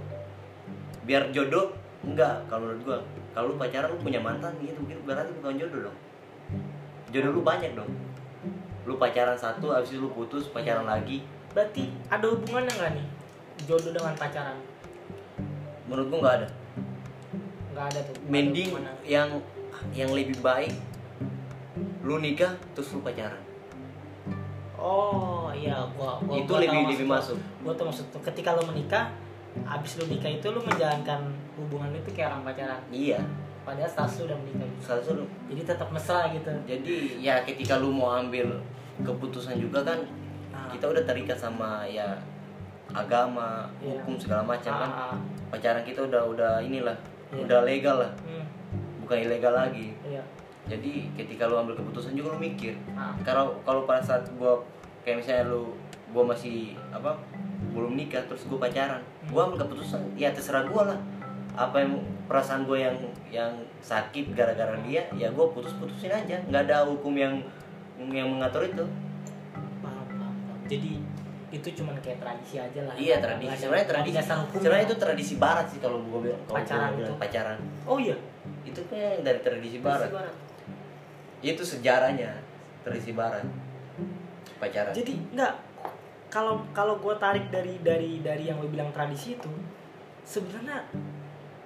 biar 1.07 1.31
jodoh 1.31 1.73
enggak. 2.05 2.45
Kalau 2.47 2.67
menurut 2.67 2.81
gua 2.83 2.97
kalau 3.33 3.51
lu 3.51 3.55
pacaran 3.57 3.89
lu 3.91 3.99
punya 3.99 4.19
mantan 4.21 4.53
gitu. 4.61 4.79
Gitu 4.85 5.01
berarti 5.03 5.31
bukan 5.39 5.55
jodoh 5.57 5.79
dong. 5.89 5.97
Jodoh 7.09 7.31
lu 7.35 7.41
banyak 7.41 7.71
dong. 7.73 7.89
Lu 8.85 8.99
pacaran 9.01 9.39
satu 9.39 9.73
habis 9.73 9.95
itu 9.95 10.03
lu 10.03 10.11
putus 10.11 10.51
pacaran 10.51 10.85
lagi. 10.85 11.25
Berarti 11.55 11.87
ada 12.11 12.25
hubungannya 12.27 12.71
nggak 12.75 12.91
nih 12.99 13.07
jodoh 13.63 13.91
dengan 13.95 14.13
pacaran? 14.13 14.59
Menurut 15.87 16.07
gua 16.11 16.19
nggak 16.19 16.37
ada 16.43 16.47
nggak 17.75 17.85
ada 17.91 17.99
tuh 18.07 18.15
mending 18.31 18.71
yang 19.03 19.27
yang 19.91 20.07
lebih 20.15 20.39
baik 20.39 20.71
lu 22.07 22.23
nikah 22.23 22.55
terus 22.71 22.95
lu 22.95 23.03
pacaran. 23.03 23.35
Oh 24.75 25.49
iya 25.51 25.81
gua, 25.97 26.21
gua 26.23 26.37
itu 26.37 26.51
gua 26.51 26.61
lebih 26.63 26.81
lebih 26.95 27.07
masuk. 27.09 27.35
gua. 27.65 27.73
Tuh 27.75 27.85
maksud 27.89 28.05
tuh 28.13 28.21
ketika 28.23 28.55
lu 28.55 28.63
menikah 28.63 29.11
abis 29.65 29.99
lu 29.99 30.07
nikah 30.07 30.29
itu 30.29 30.47
lu 30.51 30.61
menjalankan 30.61 31.25
hubungan 31.57 31.91
itu 31.91 32.09
kayak 32.15 32.31
orang 32.31 32.43
pacaran. 32.47 32.79
Iya. 32.93 33.19
Padahal 33.65 33.89
status 33.89 34.21
lu 34.21 34.23
udah 34.29 34.37
menikah 34.39 34.67
satu 34.79 35.11
lu. 35.17 35.25
Jadi 35.49 35.61
tetap 35.65 35.89
mesra 35.89 36.29
gitu. 36.31 36.51
Jadi 36.69 36.95
ya 37.19 37.41
ketika 37.41 37.81
lu 37.81 37.89
mau 37.89 38.13
ambil 38.15 38.55
keputusan 39.03 39.59
juga 39.59 39.83
kan 39.83 39.99
Ah. 40.55 40.71
kita 40.71 40.87
udah 40.87 41.03
terikat 41.03 41.35
sama 41.35 41.83
ya 41.83 42.15
agama 42.95 43.67
Iya. 43.83 43.99
hukum 43.99 44.15
segala 44.15 44.45
macam 44.45 44.71
kan. 44.71 44.87
Ah, 44.87 45.11
ah. 45.11 45.17
pacaran 45.51 45.83
kita 45.83 46.05
udah 46.05 46.23
udah 46.31 46.53
inilah 46.63 46.95
Iya. 47.33 47.41
udah 47.45 47.59
legal 47.65 47.95
lah. 48.05 48.11
Hmm, 48.25 48.45
bukan 49.01 49.17
ilegal 49.25 49.53
lagi. 49.53 49.95
Iya. 50.05 50.23
Jadi 50.65 51.13
ketika 51.13 51.45
lu 51.45 51.57
ambil 51.61 51.77
keputusan 51.77 52.17
juga 52.17 52.33
lu 52.33 52.39
mikir. 52.41 52.73
Ah. 52.97 53.13
kalau 53.21 53.53
kalau 53.61 53.85
pada 53.85 54.01
saat 54.01 54.25
gua 54.37 54.61
kayak 55.05 55.21
misalnya 55.21 55.53
lu 55.53 55.77
gua 56.09 56.25
masih 56.33 56.73
apa 56.89 57.17
belum 57.73 57.93
nikah 57.93 58.25
terus 58.25 58.49
gua 58.49 58.65
pacaran 58.65 59.01
gua 59.29 59.49
ambil 59.49 59.65
keputusan 59.65 60.01
ya 60.17 60.33
terserah 60.33 60.65
gua 60.65 60.93
lah. 60.93 60.99
Apa 61.55 61.85
yang 61.85 62.01
perasaan 62.25 62.65
gua 62.65 62.77
yang 62.81 62.97
yang 63.29 63.53
sakit 63.81 64.33
gara-gara 64.33 64.73
dia 64.85 65.05
ya 65.13 65.29
gua 65.29 65.53
putus 65.53 65.73
putusin 65.77 66.09
aja. 66.09 66.41
Nggak 66.49 66.63
ada 66.69 66.89
hukum 66.89 67.13
yang 67.13 67.45
yang 68.09 68.27
mengatur 68.27 68.65
itu. 68.65 68.85
Paham, 69.85 70.05
paham, 70.09 70.33
paham. 70.33 70.59
jadi 70.65 70.97
itu 71.55 71.67
cuman 71.81 71.95
kayak 72.03 72.19
tradisi 72.19 72.55
aja 72.59 72.79
lah. 72.83 72.95
Iya 72.99 73.15
tradisi. 73.23 73.55
Sebenarnya 73.63 73.87
tradisi 73.87 74.19
sebenarnya 74.59 74.85
itu 74.91 74.97
tradisi 74.99 75.33
barat 75.39 75.65
sih 75.71 75.79
kalau 75.79 76.03
gua 76.03 76.19
bilang 76.19 76.41
kalau 76.43 76.59
Pacaran 76.59 76.89
gua 76.91 76.97
bilang 76.99 77.15
itu. 77.15 77.21
pacaran. 77.23 77.57
Oh 77.87 77.97
iya. 77.97 78.17
Itu 78.67 78.81
kayak 78.91 79.23
dari 79.23 79.39
tradisi 79.39 79.77
barat. 79.79 80.09
Tradisi 80.11 80.19
barat. 80.19 80.35
itu 81.45 81.61
sejarahnya 81.61 82.31
tradisi 82.81 83.11
barat. 83.13 83.45
Pacaran. 84.57 84.91
Jadi 84.91 85.13
enggak 85.31 85.53
kalau 86.27 86.59
kalau 86.75 86.99
gue 86.99 87.15
tarik 87.15 87.47
dari 87.47 87.79
dari 87.79 88.19
dari 88.19 88.49
yang 88.51 88.59
lo 88.59 88.67
bilang 88.67 88.91
tradisi 88.91 89.39
itu 89.39 89.51
sebenarnya 90.27 90.83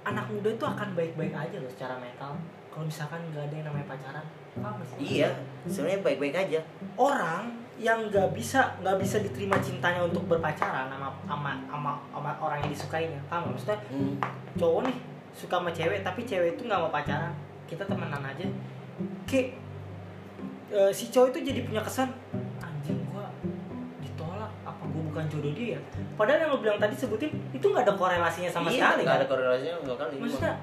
anak 0.06 0.30
muda 0.30 0.54
itu 0.54 0.66
akan 0.66 0.94
baik-baik 0.94 1.34
aja 1.34 1.58
loh 1.58 1.72
secara 1.72 1.96
mental. 1.98 2.38
Kalau 2.70 2.86
misalkan 2.86 3.18
nggak 3.34 3.50
ada 3.50 3.56
yang 3.56 3.66
namanya 3.72 3.88
pacaran 3.90 4.26
paham 4.60 4.74
nggak 4.78 4.88
sih? 4.94 4.98
iya 5.18 5.30
sebenarnya 5.66 6.00
baik-baik 6.06 6.36
aja. 6.38 6.60
Orang 7.00 7.44
yang 7.80 8.12
nggak 8.12 8.36
bisa 8.36 8.76
nggak 8.84 9.00
bisa 9.00 9.24
diterima 9.24 9.56
cintanya 9.64 10.04
untuk 10.04 10.28
berpacaran 10.28 10.92
sama 10.92 11.08
sama 11.24 11.52
sama, 11.72 11.92
sama 12.12 12.32
orang 12.44 12.60
yang 12.68 12.72
disukainya 12.76 13.20
paham 13.32 13.48
nggak? 13.48 13.56
maksudnya 13.56 13.80
Hmm. 13.88 14.14
cowok 14.60 14.82
nih 14.92 14.98
suka 15.32 15.56
sama 15.64 15.72
cewek 15.72 16.00
tapi 16.04 16.22
cewek 16.28 16.60
itu 16.60 16.62
nggak 16.68 16.80
mau 16.84 16.92
pacaran 16.92 17.32
kita 17.72 17.88
temenan 17.88 18.20
aja 18.20 18.46
kayak 19.24 19.56
eh, 20.76 20.92
si 20.92 21.08
cowok 21.08 21.32
itu 21.32 21.40
jadi 21.56 21.60
punya 21.64 21.80
kesan 21.80 22.12
anjing 22.60 23.00
gua 23.08 23.32
ditolak 24.04 24.52
apa 24.68 24.84
gua 24.84 25.02
bukan 25.16 25.26
jodoh 25.32 25.54
dia 25.56 25.80
padahal 26.20 26.40
yang 26.44 26.52
lo 26.52 26.60
bilang 26.60 26.80
tadi 26.84 27.00
sebutin 27.00 27.32
itu 27.56 27.64
nggak 27.64 27.88
ada 27.88 27.96
korelasinya 27.96 28.52
sama 28.52 28.68
iya, 28.68 28.92
sekali 28.92 29.02
nggak 29.08 29.16
kan? 29.16 29.22
ada 29.24 29.28
korelasinya 29.32 29.74
sama 29.80 29.88
sekali 29.96 30.16
maksudnya 30.20 30.54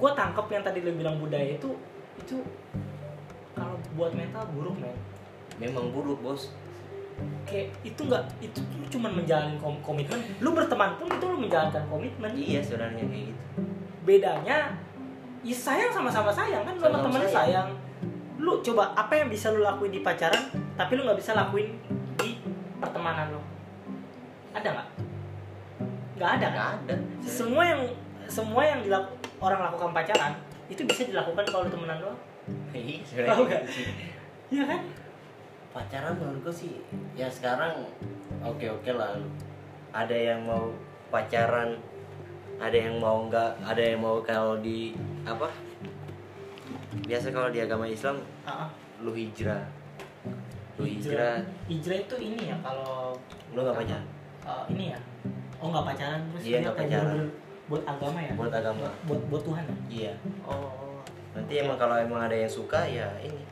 gue 0.00 0.10
tangkap 0.16 0.46
yang 0.48 0.64
tadi 0.64 0.78
lo 0.80 0.92
bilang 0.96 1.16
budaya 1.20 1.60
itu 1.60 1.70
itu 2.16 2.36
kalau 3.52 3.76
buat 3.94 4.16
mental 4.16 4.48
buruk 4.56 4.80
men 4.80 4.96
memang 5.60 5.92
buruk 5.92 6.18
bos. 6.24 6.48
Kayak 7.44 7.68
itu 7.84 8.00
nggak 8.08 8.24
itu 8.40 8.58
lu 8.80 8.86
cuman 8.88 9.12
menjalin 9.20 9.54
kom- 9.60 9.82
komitmen. 9.84 10.16
Lu 10.40 10.56
berteman 10.56 10.96
pun 10.96 11.06
itu 11.06 11.24
lu 11.28 11.36
menjalankan 11.36 11.84
komitmen. 11.86 12.32
Iya 12.32 12.64
sebenarnya 12.64 13.04
kayak 13.04 13.24
gitu. 13.28 13.42
Bedanya 14.08 14.72
ya 15.44 15.56
sayang 15.56 15.92
sama-sama 15.92 16.32
sayang 16.32 16.64
kan 16.64 16.74
lu 16.80 16.88
sama 16.88 16.96
lu 16.96 17.28
sayang. 17.28 17.28
sayang. 17.28 17.68
Lu 18.40 18.64
coba 18.64 18.96
apa 18.96 19.12
yang 19.20 19.28
bisa 19.28 19.52
lu 19.52 19.60
lakuin 19.60 19.92
di 19.92 20.00
pacaran 20.00 20.48
tapi 20.80 20.96
lu 20.96 21.04
nggak 21.04 21.20
bisa 21.20 21.36
lakuin 21.36 21.76
di 22.16 22.40
pertemanan 22.80 23.36
lo 23.36 23.42
ada 24.56 24.68
nggak? 24.72 24.88
Nggak 26.16 26.30
ada 26.40 26.46
kan? 26.48 26.56
Nggak 26.56 26.70
ada. 26.88 26.94
Semua 27.20 27.62
yang 27.68 27.80
semua 28.24 28.64
yang 28.64 28.80
dilak- 28.80 29.12
orang 29.40 29.60
lakukan 29.68 29.92
pacaran 29.92 30.32
itu 30.72 30.84
bisa 30.88 31.04
dilakukan 31.04 31.44
kalau 31.48 31.68
lu 31.68 31.70
temenan 31.72 32.00
doang. 32.00 32.18
Iya 32.72 33.04
gitu 33.04 33.44
iya 34.50 34.62
kan 34.66 34.80
pacaran 35.70 36.18
menurut 36.18 36.50
gue 36.50 36.54
sih 36.66 36.74
ya 37.14 37.30
sekarang 37.30 37.86
oke 38.42 38.66
oke 38.66 38.90
lah. 38.90 39.14
Ada 39.90 40.14
yang 40.14 40.46
mau 40.46 40.70
pacaran 41.10 41.78
ada 42.60 42.76
yang 42.76 42.98
mau 43.02 43.26
nggak 43.26 43.50
ada 43.66 43.82
yang 43.82 44.00
mau 44.02 44.18
kalau 44.22 44.58
di 44.58 44.94
apa? 45.26 45.50
Biasa 47.06 47.30
kalau 47.30 47.50
di 47.50 47.62
agama 47.62 47.86
Islam 47.86 48.22
ah. 48.46 48.70
lu 49.02 49.14
hijrah. 49.14 49.62
Lu 50.78 50.86
hijrah. 50.86 51.42
hijrah. 51.70 51.98
Itu 52.02 52.16
ini 52.18 52.50
ya 52.50 52.56
kalau 52.62 53.14
lu 53.54 53.58
nggak 53.62 53.78
pacaran? 53.78 54.06
Eh, 54.46 54.64
ini 54.74 54.84
ya? 54.94 54.98
Oh 55.62 55.70
nggak 55.70 55.86
pacaran 55.94 56.20
terus 56.34 56.42
Iya, 56.42 56.50
dia 56.50 56.64
nggak 56.66 56.78
pacaran. 56.78 57.26
buat 57.70 57.82
agama 57.86 58.18
ya? 58.18 58.32
Buat 58.34 58.52
agama. 58.54 58.88
Buat 59.06 59.20
buat 59.30 59.42
Tuhan 59.46 59.64
ya? 59.66 59.76
Iya. 59.86 60.12
Oh. 60.42 60.98
Nanti 61.30 61.52
emang 61.62 61.78
kalau 61.78 61.94
emang 61.94 62.26
ada 62.26 62.34
yang 62.34 62.50
suka 62.50 62.82
ya 62.90 63.06
ini 63.22 63.46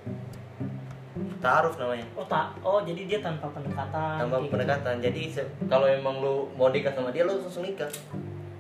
taaruf 1.39 1.75
namanya. 1.79 2.07
Oh 2.19 2.27
tak 2.27 2.51
oh 2.67 2.83
jadi 2.83 3.07
dia 3.07 3.19
tanpa 3.23 3.47
pendekatan 3.55 4.27
kayak 4.27 4.43
gitu. 4.43 4.53
pendekatan. 4.53 4.95
Jadi 4.99 5.23
kalau 5.71 5.87
emang 5.87 6.19
lu 6.19 6.51
mau 6.59 6.69
nikah 6.71 6.91
sama 6.91 7.15
dia 7.15 7.23
lu 7.23 7.39
langsung 7.39 7.63
nikah. 7.63 7.91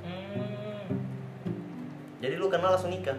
Hmm, 0.06 0.86
jadi 2.22 2.34
lu 2.38 2.46
kenal 2.46 2.74
langsung 2.74 2.94
nikah. 2.94 3.18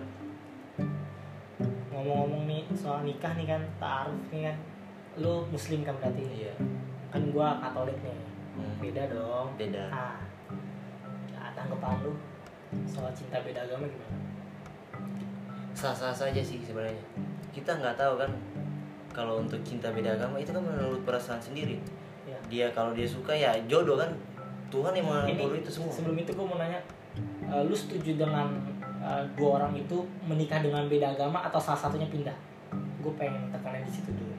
Ngomong-ngomong 1.92 2.48
nih 2.48 2.64
soal 2.72 3.04
nikah 3.04 3.36
nih 3.36 3.48
kan 3.48 3.62
taaruf 3.78 4.24
nih 4.32 4.52
kan 4.52 4.58
lu 5.20 5.44
muslim 5.52 5.84
kan 5.84 5.96
berarti? 6.00 6.24
Iya. 6.24 6.54
Kan 7.12 7.22
gua 7.36 7.60
katolik 7.60 8.00
nih. 8.00 8.16
Hmm. 8.60 8.76
beda 8.80 9.04
dong. 9.12 9.48
Beda. 9.60 9.84
Ah. 9.92 10.20
Nah, 11.36 11.52
tanggapan 11.56 12.00
lu 12.04 12.16
soal 12.88 13.12
cinta 13.12 13.44
beda 13.44 13.68
agama 13.68 13.88
gimana? 13.88 14.18
Sah-sah 15.76 16.12
saja 16.12 16.42
sih 16.44 16.60
sebenarnya. 16.64 17.04
Kita 17.52 17.76
nggak 17.76 17.96
tahu 18.00 18.20
kan 18.20 18.32
kalau 19.12 19.42
untuk 19.42 19.60
cinta 19.66 19.90
beda 19.90 20.16
agama 20.16 20.38
itu 20.40 20.54
kan 20.54 20.64
menurut 20.64 21.02
perasaan 21.04 21.42
sendiri. 21.42 21.82
Ya 22.26 22.38
dia 22.48 22.66
kalau 22.72 22.94
dia 22.94 23.06
suka 23.06 23.34
ya 23.34 23.54
jodoh 23.66 23.98
kan? 23.98 24.12
Tuhan 24.70 24.94
yang 24.94 25.10
mengatur 25.10 25.58
itu 25.58 25.70
semua. 25.74 25.90
sebelum 25.90 26.14
itu 26.14 26.30
gua 26.38 26.46
mau 26.46 26.58
nanya 26.62 26.78
eh, 27.50 27.62
lu 27.66 27.74
setuju 27.74 28.22
dengan 28.22 28.54
eh, 29.02 29.24
dua 29.34 29.62
orang 29.62 29.74
itu 29.74 30.06
menikah 30.30 30.62
dengan 30.62 30.86
beda 30.86 31.18
agama 31.18 31.42
atau 31.42 31.58
salah 31.58 31.90
satunya 31.90 32.06
pindah? 32.06 32.38
Gue 33.02 33.14
pengen 33.18 33.50
tekanan 33.50 33.82
di 33.82 33.90
situ 33.90 34.14
dulu. 34.14 34.36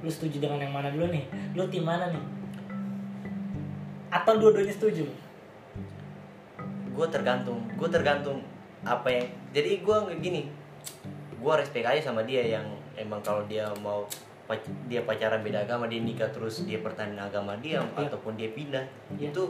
Lu 0.00 0.08
setuju 0.08 0.40
dengan 0.40 0.62
yang 0.64 0.72
mana 0.72 0.88
dulu 0.88 1.12
nih? 1.12 1.28
Lu 1.52 1.68
tim 1.68 1.84
mana 1.84 2.08
nih? 2.08 2.24
Atau 4.08 4.40
dua-duanya 4.40 4.72
setuju? 4.72 5.04
Gue 6.96 7.06
tergantung 7.12 7.68
gue 7.78 7.88
tergantung 7.92 8.40
apa 8.82 9.06
yang 9.10 9.26
jadi 9.54 9.82
gue 9.82 9.96
gini 10.18 10.50
gue 11.38 11.54
respect 11.54 11.86
aja 11.86 12.10
sama 12.10 12.26
dia 12.26 12.42
yang 12.58 12.66
emang 12.98 13.20
kalau 13.20 13.42
dia 13.44 13.64
mau 13.78 14.02
pac- 14.44 14.60
dia 14.84 15.02
pacaran 15.02 15.40
beda 15.40 15.62
agama 15.62 15.86
dia 15.86 16.00
nikah 16.00 16.28
terus 16.28 16.62
dia 16.62 16.78
pertahanin 16.78 17.16
agama 17.16 17.54
dia 17.56 17.78
Iya. 17.78 18.06
ataupun 18.06 18.34
dia 18.34 18.50
pindah 18.50 18.84
Iya. 19.14 19.30
itu 19.30 19.44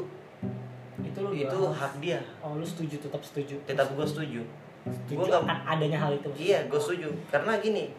itu 1.01 1.19
lu 1.21 1.31
itu 1.33 1.47
gimana? 1.57 1.75
hak 1.75 1.93
dia 1.99 2.19
oh 2.39 2.55
lu 2.55 2.65
setuju 2.65 2.99
tetap 3.01 3.23
setuju 3.23 3.55
tetap 3.63 3.87
gue 3.89 4.03
setuju 4.05 4.43
setuju 4.85 5.15
gua 5.17 5.27
nggak- 5.39 5.47
a- 5.47 5.65
adanya 5.73 5.99
hal 5.99 6.13
itu 6.13 6.29
Iya, 6.35 6.59
gue 6.65 6.77
setuju. 6.77 7.09
Karena 7.29 7.59
gini, 7.59 7.93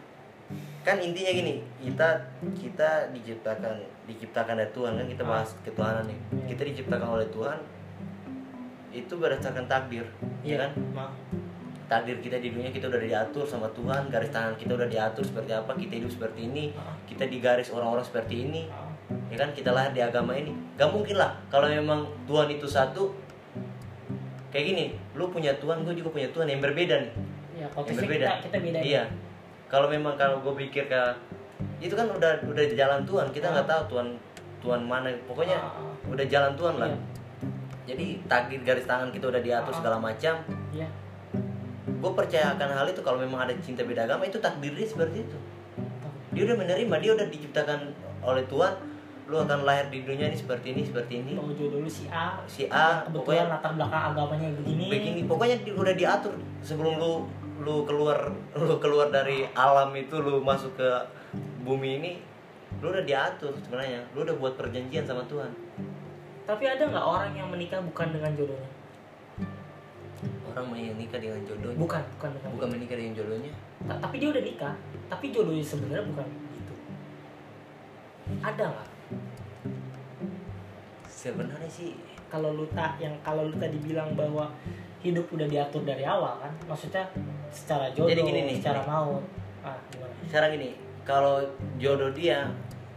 kan 0.82 0.98
intinya 0.98 1.32
gini, 1.32 1.54
kita 1.78 2.08
kita 2.56 2.90
diciptakan 3.12 3.78
diciptakan 4.06 4.58
dari 4.58 4.72
Tuhan 4.72 4.92
kan 4.96 5.06
kita 5.06 5.24
bahas 5.24 5.50
ketuhanan 5.62 6.04
nih. 6.04 6.18
Iya. 6.18 6.46
Kita 6.50 6.62
diciptakan 6.66 7.10
oleh 7.12 7.28
Tuhan 7.30 7.60
itu 8.90 9.14
berdasarkan 9.14 9.66
takdir, 9.66 10.06
ya 10.42 10.58
kan? 10.58 10.72
Ma- 10.92 11.14
Takdir 11.90 12.22
kita 12.22 12.38
di 12.38 12.54
dunia 12.54 12.70
kita 12.70 12.86
udah 12.86 13.02
diatur 13.02 13.44
sama 13.44 13.66
Tuhan, 13.74 14.08
garis 14.08 14.30
tangan 14.30 14.54
kita 14.54 14.78
udah 14.78 14.86
diatur 14.86 15.26
seperti 15.26 15.52
apa, 15.52 15.74
kita 15.74 15.98
hidup 15.98 16.12
seperti 16.12 16.46
ini, 16.46 16.70
Ah. 16.72 16.94
kita 17.04 17.26
digaris 17.26 17.74
orang-orang 17.74 18.06
seperti 18.06 18.46
ini, 18.46 18.70
ah. 18.70 18.86
ya 19.28 19.36
kan? 19.36 19.50
Kita 19.52 19.74
lahir 19.74 19.92
di 19.92 20.00
agama 20.00 20.38
ini. 20.38 20.54
Gak 20.78 20.86
mungkin 20.88 21.18
lah 21.18 21.34
kalau 21.50 21.66
memang 21.66 22.06
Tuhan 22.24 22.46
itu 22.48 22.70
satu 22.70 23.10
kayak 24.50 24.66
gini, 24.66 24.86
lu 25.14 25.28
punya 25.28 25.58
Tuhan, 25.58 25.82
gue 25.82 25.94
juga 25.94 26.10
punya 26.10 26.30
Tuhan 26.30 26.46
yang 26.46 26.62
berbeda 26.62 26.96
nih 26.96 27.12
ya 27.58 27.68
yang 27.68 27.98
berbeda. 27.98 28.28
kita 28.30 28.46
kita 28.46 28.58
beda 28.62 28.80
Iya. 28.80 29.04
Kalau 29.66 29.86
memang 29.86 30.14
kalau 30.14 30.40
gue 30.40 30.54
pikir 30.60 30.86
ke 30.86 31.02
itu 31.80 31.92
kan 31.92 32.06
udah 32.06 32.38
udah 32.46 32.64
jalan 32.72 33.02
Tuhan, 33.04 33.26
kita 33.34 33.50
nggak 33.50 33.66
tahu 33.66 33.82
Tuhan 33.90 34.08
Tuhan 34.62 34.82
mana. 34.86 35.10
Pokoknya 35.26 35.58
Ah, 35.58 35.82
ah. 35.82 35.94
udah 36.06 36.26
jalan 36.26 36.54
Tuhan 36.54 36.76
lah. 36.78 36.86
Iya. 36.86 36.98
Jadi 37.90 38.06
takdir 38.30 38.62
garis 38.62 38.86
tangan 38.86 39.10
kita 39.10 39.26
udah 39.26 39.42
diatur 39.42 39.74
Ah. 39.74 39.78
segala 39.78 39.98
macam. 39.98 40.36
Gue 42.00 42.12
percaya 42.12 42.56
akan 42.56 42.70
hal 42.74 42.88
itu 42.88 43.02
kalau 43.04 43.20
memang 43.20 43.44
ada 43.44 43.54
cinta 43.60 43.84
beda 43.84 44.08
agama 44.08 44.24
itu 44.24 44.40
takdir 44.40 44.72
dia 44.72 44.88
seperti 44.88 45.22
itu. 45.22 45.38
Dia 46.32 46.48
udah 46.48 46.58
menerima, 46.58 46.96
dia 46.98 47.12
udah 47.14 47.28
diciptakan 47.28 47.80
oleh 48.22 48.44
Tuhan. 48.48 48.74
Lu 49.30 49.38
akan 49.38 49.62
lahir 49.62 49.94
di 49.94 50.02
dunia 50.02 50.26
ini 50.26 50.34
seperti 50.34 50.74
ini, 50.74 50.82
seperti 50.82 51.22
ini. 51.22 51.38
Mau 51.38 51.52
jodoh 51.52 51.84
lu 51.84 51.90
si 51.90 52.10
A 52.10 52.40
Si 52.50 52.66
A, 52.66 53.04
kebetulan 53.04 53.14
pokoknya 53.14 53.44
latar 53.46 53.72
belakang 53.78 54.04
agamanya 54.10 54.48
begini 54.58 54.84
begini 54.90 55.22
pokoknya 55.24 55.56
di- 55.62 55.76
udah 55.76 55.94
diatur 55.94 56.34
sebelum 56.60 56.98
lu 56.98 57.12
lu 57.60 57.84
keluar 57.84 58.18
lu 58.66 58.76
keluar 58.80 59.12
dari 59.12 59.46
alam 59.54 59.92
itu 59.94 60.16
lu 60.18 60.42
masuk 60.42 60.74
ke 60.74 60.90
bumi 61.62 62.00
ini 62.00 62.12
lu 62.80 62.90
udah 62.90 63.04
diatur 63.04 63.52
sebenarnya 63.60 64.02
lu 64.16 64.24
udah 64.24 64.34
buat 64.40 64.56
perjanjian 64.56 65.04
sama 65.04 65.22
Tuhan 65.28 65.52
tapi 66.48 66.64
ada 66.66 66.82
nggak 66.82 67.06
orang 67.06 67.36
yang 67.36 67.52
menikah 67.52 67.78
bukan 67.84 68.10
dengan 68.10 68.32
jodohnya 68.34 68.70
orang 70.52 70.68
menikah 70.74 71.20
dengan 71.22 71.40
jodohnya. 71.46 71.78
Bukan 71.78 72.04
bukan 72.18 72.30
dengan 72.36 72.50
bukan 72.58 72.68
menikah 72.74 72.96
dengan 72.98 73.14
jodohnya. 73.16 73.52
Ta- 73.86 74.00
tapi 74.02 74.16
dia 74.18 74.30
udah 74.34 74.44
nikah. 74.44 74.74
Tapi 75.08 75.26
jodohnya 75.30 75.66
sebenarnya 75.66 76.06
bukan 76.10 76.28
itu. 76.56 76.74
Ada 78.42 78.64
nggak? 78.70 78.88
Sebenarnya 81.10 81.70
sih 81.70 82.00
kalau 82.30 82.54
lu 82.56 82.66
tak 82.72 83.02
yang 83.02 83.16
kalau 83.26 83.50
lu 83.50 83.56
tadi 83.58 83.76
bilang 83.82 84.14
bahwa 84.14 84.54
hidup 85.02 85.26
udah 85.32 85.48
diatur 85.48 85.84
dari 85.84 86.04
awal 86.06 86.38
kan? 86.40 86.54
Maksudnya 86.68 87.04
secara 87.50 87.90
jodoh 87.92 88.12
Jadi 88.12 88.22
gini 88.24 88.40
nih, 88.46 88.56
secara 88.62 88.82
gini. 88.84 88.92
maut. 88.92 89.24
Ah 89.66 89.76
gimana? 89.92 90.14
Sekarang 90.30 90.50
gini 90.56 90.70
kalau 91.04 91.42
jodoh 91.82 92.12
dia 92.14 92.48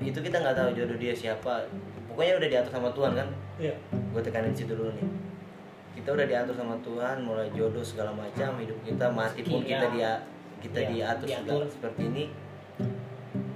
itu 0.03 0.19
kita 0.19 0.37
nggak 0.39 0.57
tahu 0.59 0.71
jodoh 0.77 0.97
dia 0.99 1.15
siapa. 1.15 1.65
Pokoknya 2.13 2.37
udah 2.37 2.49
diatur 2.53 2.73
sama 2.77 2.89
Tuhan 2.93 3.13
kan? 3.17 3.29
Iya. 3.57 3.75
Gue 4.13 4.21
tekanin 4.21 4.53
situ 4.53 4.77
dulu 4.77 4.93
nih 4.93 5.32
kita 5.93 6.09
udah 6.11 6.25
diatur 6.25 6.55
sama 6.55 6.75
Tuhan 6.79 7.17
mulai 7.21 7.47
jodoh 7.51 7.83
segala 7.83 8.11
macam 8.11 8.57
hidup 8.57 8.79
kita 8.83 9.07
mati 9.09 9.41
pun 9.43 9.61
Iya. 9.61 9.69
kita 9.69 9.87
dia 9.91 10.13
kita 10.59 10.79
Iya, 10.79 10.89
diatur, 10.89 11.27
diatur. 11.27 11.45
segala 11.45 11.67
seperti 11.69 12.03
ini. 12.07 12.25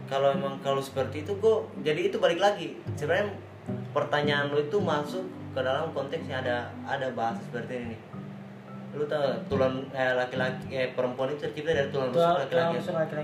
Kalau 0.06 0.28
emang 0.30 0.54
kalau 0.60 0.78
seperti 0.78 1.22
itu 1.22 1.32
gue 1.34 1.54
jadi 1.82 2.00
itu 2.04 2.16
balik 2.16 2.38
lagi. 2.38 2.78
Sebenarnya 2.94 3.34
pertanyaan 3.90 4.48
lo 4.48 4.60
itu 4.60 4.78
masuk 4.78 5.24
ke 5.50 5.60
dalam 5.60 5.90
konteksnya 5.90 6.40
ada 6.40 6.56
ada 6.84 7.10
bahasa 7.10 7.42
seperti 7.42 7.72
ini 7.74 7.86
nih. 7.88 8.00
Lu 8.92 9.04
tau 9.04 9.34
tulang 9.46 9.82
eh, 9.90 10.14
laki-laki 10.14 10.62
eh, 10.70 10.88
perempuan 10.92 11.28
itu 11.28 11.42
tercipta 11.42 11.72
dari 11.72 11.90
tulang 11.90 12.10
rusuk 12.10 12.38
laki-laki. 12.38 12.78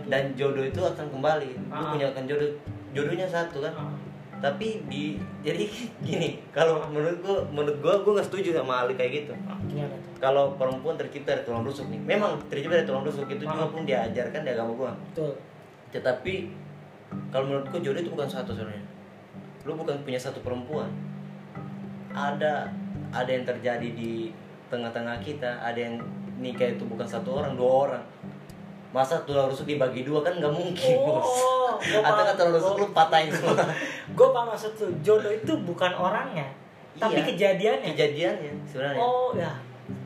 Dan 0.07 0.35
jodoh 0.35 0.65
itu 0.65 0.81
akan 0.81 1.07
kembali. 1.09 1.51
Lu 1.63 1.71
Ah. 1.73 1.91
punya 1.91 2.07
akan 2.11 2.25
jodoh 2.25 2.51
jodohnya 2.91 3.27
satu 3.27 3.63
kan? 3.63 3.73
Ah, 3.73 3.95
tapi 4.43 4.83
di 4.91 5.15
jadi 5.47 5.71
gini 6.07 6.43
kalau 6.51 6.83
menurut 6.91 7.23
gua 7.23 7.39
menurut 7.55 7.79
gua 7.79 7.95
gua 8.03 8.13
nggak 8.19 8.27
setuju 8.27 8.59
sama 8.59 8.83
hal 8.83 8.91
kayak 8.93 9.23
gitu. 9.23 9.33
Ah, 9.47 9.55
gimana 9.65 9.95
tuh? 9.95 10.13
Kalau 10.19 10.45
perempuan 10.59 10.99
tercipta 10.99 11.39
dari 11.39 11.47
tulang 11.47 11.63
rusuk 11.63 11.87
nih. 11.87 12.03
Memang 12.03 12.43
tercipta 12.51 12.75
dari 12.75 12.87
tulang 12.87 13.07
rusuk 13.07 13.31
itu 13.31 13.47
juga 13.47 13.65
Ah. 13.65 13.71
pun 13.71 13.87
diajarkan 13.87 14.43
di 14.43 14.51
agama 14.51 14.73
gua. 14.75 14.91
Betul. 15.15 15.39
Tetapi 15.95 16.35
kalau 17.31 17.45
menurut 17.47 17.67
gua 17.71 17.81
jodoh 17.81 18.03
itu 18.03 18.11
bukan 18.11 18.27
satu 18.27 18.51
sebenarnya. 18.51 18.83
Lu 19.63 19.79
bukan 19.79 19.95
punya 20.03 20.19
satu 20.19 20.43
perempuan. 20.43 20.91
Ada 22.11 22.67
ada 23.15 23.31
yang 23.31 23.47
terjadi 23.47 23.89
di 23.95 24.35
tengah-tengah 24.67 25.23
kita 25.23 25.61
ada 25.61 25.79
yang 25.79 26.03
nikah 26.37 26.67
itu 26.67 26.83
bukan 26.83 27.07
satu 27.07 27.39
orang 27.39 27.55
dua 27.55 27.71
orang. 27.87 28.05
Masa 28.91 29.23
tulang 29.23 29.47
rusuk 29.49 29.65
dibagi 29.65 30.03
dua 30.03 30.21
kan 30.21 30.35
nggak 30.37 30.51
mungkin 30.51 30.93
bos. 30.99 31.25
oh 31.25 31.62
atau 31.83 32.23
kan 32.23 32.35
terlalu 32.35 32.59
lu 32.79 32.87
patahin 32.91 33.31
semua 33.31 33.59
gue 34.17 34.29
paham 34.29 34.47
maksud 34.49 34.73
tuh 34.73 34.91
jodoh 35.01 35.31
itu 35.31 35.53
bukan 35.63 35.91
orangnya 35.91 36.47
tapi 36.93 37.17
Iya. 37.17 37.25
kejadiannya. 37.25 37.89
Kejadiannya 37.97 38.53
sebenarnya. 38.69 39.01
Oh 39.01 39.33
ya. 39.33 39.49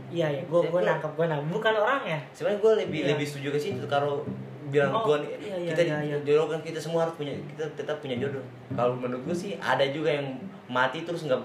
Iya 0.06 0.26
ya 0.30 0.42
gue 0.46 0.60
gue 0.62 0.80
nangkep 0.80 1.12
gue 1.12 1.26
nangkep. 1.26 1.50
Bukan 1.50 1.74
orangnya. 1.74 2.18
Sebenarnya 2.30 2.60
gue 2.62 2.72
lebih 2.78 3.00
Iya. 3.02 3.08
lebih 3.10 3.26
setuju 3.26 3.48
ke 3.50 3.58
situ 3.58 3.82
kalau 3.86 4.22
bilang 4.66 4.90
Oh, 4.90 5.02
gua 5.02 5.18
iya, 5.18 5.34
iya, 5.58 5.74
kita 5.74 5.82
iya, 5.82 5.98
iya. 6.06 6.16
jodoh 6.22 6.46
kan 6.46 6.58
kita 6.60 6.78
semua 6.78 7.02
harus 7.02 7.14
punya 7.14 7.34
kita 7.50 7.66
tetap 7.74 7.98
punya 7.98 8.14
jodoh. 8.16 8.38
Kalau 8.70 8.94
menurut 8.94 9.18
gue 9.24 9.34
sih 9.36 9.58
ada 9.58 9.82
juga 9.84 10.14
yang 10.14 10.38
mati 10.66 11.02
terus 11.02 11.26
nggak 11.26 11.42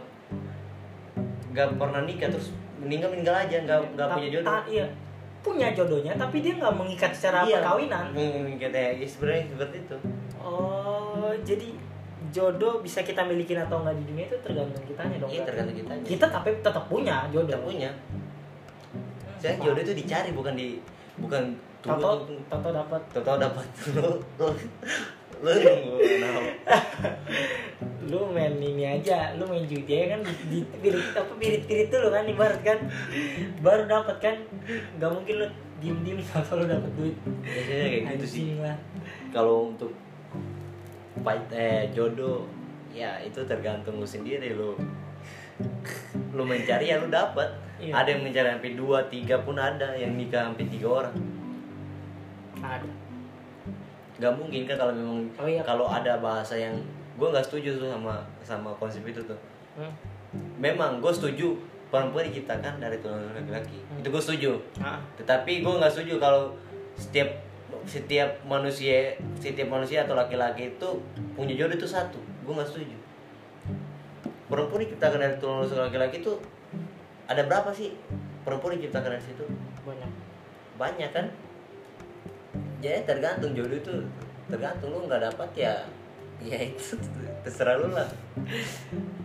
nggak 1.52 1.68
pernah 1.76 2.02
nikah 2.02 2.30
terus 2.30 2.54
meninggal 2.78 3.10
meninggal 3.10 3.36
aja 3.36 3.58
nggak 3.60 3.80
nggak 3.92 4.08
Tapi- 4.08 4.18
punya 4.18 4.30
jodoh. 4.32 4.52
ah, 4.52 4.64
iya. 4.66 4.86
Punya 5.42 5.68
jodohnya 5.74 6.14
tapi 6.16 6.38
dia 6.40 6.54
nggak 6.54 6.76
mengikat 6.78 7.10
secara 7.12 7.42
Iya, 7.42 7.66
perkawinan. 7.66 8.14
Mengikat 8.14 8.72
ya 8.72 8.94
sebenarnya 9.04 9.50
seperti 9.50 9.78
itu 9.82 9.98
oh 10.44 11.34
jadi 11.42 11.74
jodoh 12.32 12.80
bisa 12.80 13.04
kita 13.04 13.28
milikin 13.28 13.60
atau 13.60 13.84
enggak 13.84 14.00
di 14.00 14.06
dunia 14.08 14.26
itu 14.32 14.38
tergantung 14.40 14.84
kitanya 14.88 15.18
dong 15.20 15.32
iya 15.34 15.44
tergantung 15.44 15.76
kita 15.76 15.92
kita 16.08 16.26
tapi 16.32 16.50
tetap 16.64 16.86
punya 16.88 17.28
jodoh. 17.30 17.52
Kita 17.52 17.62
punya. 17.62 17.92
Saya 19.42 19.58
Paham. 19.58 19.74
jodoh 19.74 19.82
itu 19.82 19.94
dicari 19.98 20.30
bukan 20.32 20.54
di 20.54 20.78
bukan 21.18 21.44
Toto 21.82 22.30
Toto 22.46 22.70
dapat. 22.70 23.02
Tahu 23.12 23.38
dapat. 23.42 23.66
Lu 23.98 24.22
lu 24.38 24.48
lu 25.42 25.52
nunggu 25.58 25.98
lu 28.14 28.30
main 28.30 28.54
ini 28.62 28.86
aja 28.86 29.34
lu 29.42 29.50
main 29.50 29.66
judi 29.66 29.90
aja 29.90 30.14
kan 30.14 30.22
di, 30.22 30.62
pirit 30.84 31.18
apa 31.18 31.34
pirit 31.42 31.66
pirit 31.66 31.90
dulu 31.90 32.14
kan 32.14 32.30
ibarat 32.30 32.62
kan. 32.62 32.78
Baru 33.66 33.90
dapat 33.90 34.22
kan 34.22 34.36
nggak 35.02 35.10
mungkin 35.10 35.36
lu 35.42 35.48
diem 35.82 35.98
diem 36.06 36.22
atau 36.22 36.62
lu 36.62 36.70
dapat 36.70 36.92
duit. 36.94 37.18
Biasanya 37.42 37.88
kayak 37.90 38.04
gitu 38.22 38.26
sih. 38.30 38.44
Kalau 39.34 39.74
untuk 39.74 39.90
fight 41.20 41.44
eh 41.52 41.92
jodoh. 41.92 42.48
Ya 42.92 43.20
itu 43.20 43.40
tergantung 43.44 44.00
lu 44.00 44.08
sendiri 44.08 44.56
lu. 44.56 44.76
Lu 46.32 46.44
mencari 46.44 46.88
ya 46.88 47.00
lu 47.00 47.12
dapat 47.12 47.48
Iya. 47.82 47.98
ada 47.98 48.14
yang 48.14 48.22
mencari 48.22 48.46
sampai 48.46 48.72
dua 48.78 49.02
tiga 49.10 49.42
pun 49.42 49.58
ada 49.58 49.90
yang 49.98 50.14
nikah 50.14 50.54
sampai 50.54 50.70
tiga 50.70 50.88
orang. 51.02 51.16
Ada. 52.62 52.90
Nggak 54.22 54.34
mungkin 54.38 54.62
kan 54.70 54.76
kalau 54.78 54.94
memang 54.94 55.26
Oh 55.42 55.50
iya. 55.50 55.66
kalau 55.66 55.90
ada 55.90 56.22
bahasa 56.22 56.54
yang 56.54 56.78
gue 57.18 57.26
nggak 57.26 57.42
setuju 57.42 57.82
tuh 57.82 57.90
sama 57.90 58.22
sama 58.46 58.70
konsep 58.78 59.02
itu 59.04 59.22
tuh. 59.26 59.38
Hmm. 59.72 59.90
memang 60.60 61.00
gue 61.04 61.12
setuju 61.12 61.52
perempuan 61.90 62.24
diciptakan 62.24 62.80
dari 62.80 62.96
tulang 63.04 63.20
laki-laki. 63.34 63.82
Hmm. 63.90 64.00
itu 64.00 64.08
gue 64.08 64.22
setuju. 64.24 64.52
Nah, 64.80 65.02
tetapi 65.20 65.60
gue 65.60 65.74
nggak 65.76 65.92
setuju 65.92 66.22
kalau 66.22 66.54
setiap 66.96 67.28
setiap 67.86 68.42
manusia 68.46 69.18
setiap 69.38 69.68
manusia 69.70 70.06
atau 70.06 70.14
laki-laki 70.14 70.76
itu 70.78 70.90
punya 71.34 71.54
jodoh 71.58 71.78
itu 71.78 71.88
satu. 71.90 72.20
Gue 72.46 72.54
nggak 72.58 72.70
setuju. 72.70 72.98
Perempuan 74.52 74.84
diciptakan 74.84 75.20
dari 75.24 75.36
tulang 75.40 75.64
rusuk 75.64 75.80
laki-laki 75.80 76.20
itu 76.20 76.34
ada 77.26 77.42
berapa 77.48 77.72
sih? 77.72 77.96
Perempuan 78.44 78.76
diciptakan 78.78 79.16
dari 79.16 79.24
situ? 79.24 79.46
Banyak. 79.88 80.12
Banyak 80.76 81.10
kan? 81.16 81.26
Jadi 82.84 83.08
tergantung 83.08 83.56
jodoh 83.56 83.78
itu. 83.78 83.96
Tergantung 84.52 84.92
lu 84.92 85.08
nggak 85.08 85.32
dapat 85.32 85.50
ya 85.56 85.74
ya 86.42 86.58
itu 86.58 86.98
terserah 87.46 87.78
lu 87.78 87.94
lah. 87.94 88.10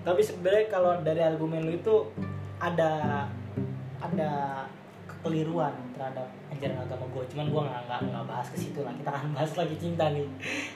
Tapi 0.05 0.21
sebenarnya 0.21 0.69
kalau 0.69 1.01
dari 1.01 1.25
argumen 1.25 1.65
lu 1.65 1.81
itu 1.81 2.13
ada 2.61 3.25
ada 4.01 4.33
kekeliruan 5.27 5.75
terhadap 5.91 6.23
ajaran 6.55 6.79
agama 6.87 7.03
gue 7.11 7.25
cuman 7.35 7.47
gue 7.51 7.63
nggak 7.67 7.83
nggak 7.91 8.01
nggak 8.15 8.25
bahas 8.31 8.47
ke 8.47 8.57
situ 8.63 8.81
lah. 8.87 8.95
Kita 8.95 9.11
akan 9.11 9.31
bahas 9.35 9.51
lagi 9.59 9.75
cinta 9.75 10.05
nih. 10.15 10.23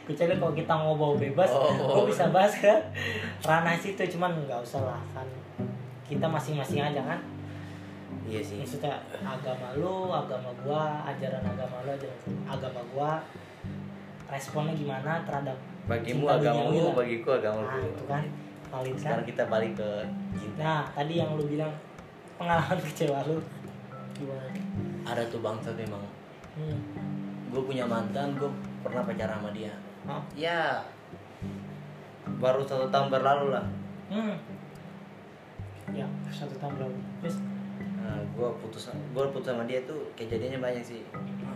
Kecuali 0.02 0.34
kalau 0.42 0.54
kita 0.58 0.72
ngobrol 0.74 1.14
bebas 1.14 1.50
Oh. 1.54 2.02
gue 2.02 2.10
bisa 2.10 2.34
bahas 2.34 2.50
ke 2.58 2.74
ranah 3.46 3.78
situ. 3.78 4.02
Cuman 4.18 4.34
nggak 4.50 4.58
usah 4.58 4.82
lah 4.82 4.98
kan. 5.14 5.26
Kita 6.02 6.26
masing-masing 6.26 6.82
aja 6.82 6.98
kan. 7.06 7.22
Iya 8.26 8.42
sih. 8.42 8.58
Maksudnya 8.58 8.98
agama 9.22 9.70
lu 9.78 10.10
agama 10.10 10.50
gua 10.66 11.06
ajaran 11.06 11.46
agama 11.46 11.86
lu 11.86 11.90
ajaran 11.94 12.18
agama 12.50 12.80
gua 12.90 13.10
responnya 14.26 14.74
gimana 14.74 15.22
terhadap 15.22 15.54
bagimu 15.86 16.26
duniawi 16.26 16.78
lah. 16.86 16.94
bagiku 16.94 17.28
agama 17.34 17.66
nah 17.66 17.82
itu 17.82 18.04
kan 18.06 18.22
kan 18.70 18.82
sekarang 18.94 19.26
kita 19.26 19.42
balik 19.46 19.74
ke 19.78 19.90
cinta. 20.34 20.58
Nah 20.58 20.82
tadi 20.90 21.18
yang 21.22 21.34
lu 21.38 21.46
bilang 21.46 21.70
pengalaman 22.38 22.78
kecewa 22.86 23.22
lu 23.26 23.38
gimana 24.20 24.48
ada 25.09 25.22
tuh 25.26 25.40
bangsa 25.40 25.72
memang. 25.74 26.02
Hmm. 26.50 26.78
gue 27.50 27.62
punya 27.66 27.83
mantan 27.83 28.38
gue 28.38 28.50
pernah 28.87 29.02
pacaran 29.02 29.42
sama 29.42 29.50
dia. 29.50 29.74
Oh. 30.06 30.22
ya. 30.38 30.78
Baru 32.38 32.62
satu 32.62 32.87
tahun 32.92 33.11
berlalu 33.11 33.54
lah. 33.54 33.64
Hmm. 34.11 34.37
ya 35.90 36.06
satu 36.30 36.54
tahun 36.62 36.78
berlalu. 36.78 36.96
Terus? 37.24 37.37
Nah, 38.00 38.22
gue 38.22 38.48
putus 38.62 38.90
gue 38.90 39.24
putus 39.35 39.50
sama 39.50 39.66
dia 39.66 39.83
tuh 39.83 39.98
kejadiannya 40.14 40.62
banyak 40.62 40.85
sih. 40.85 41.02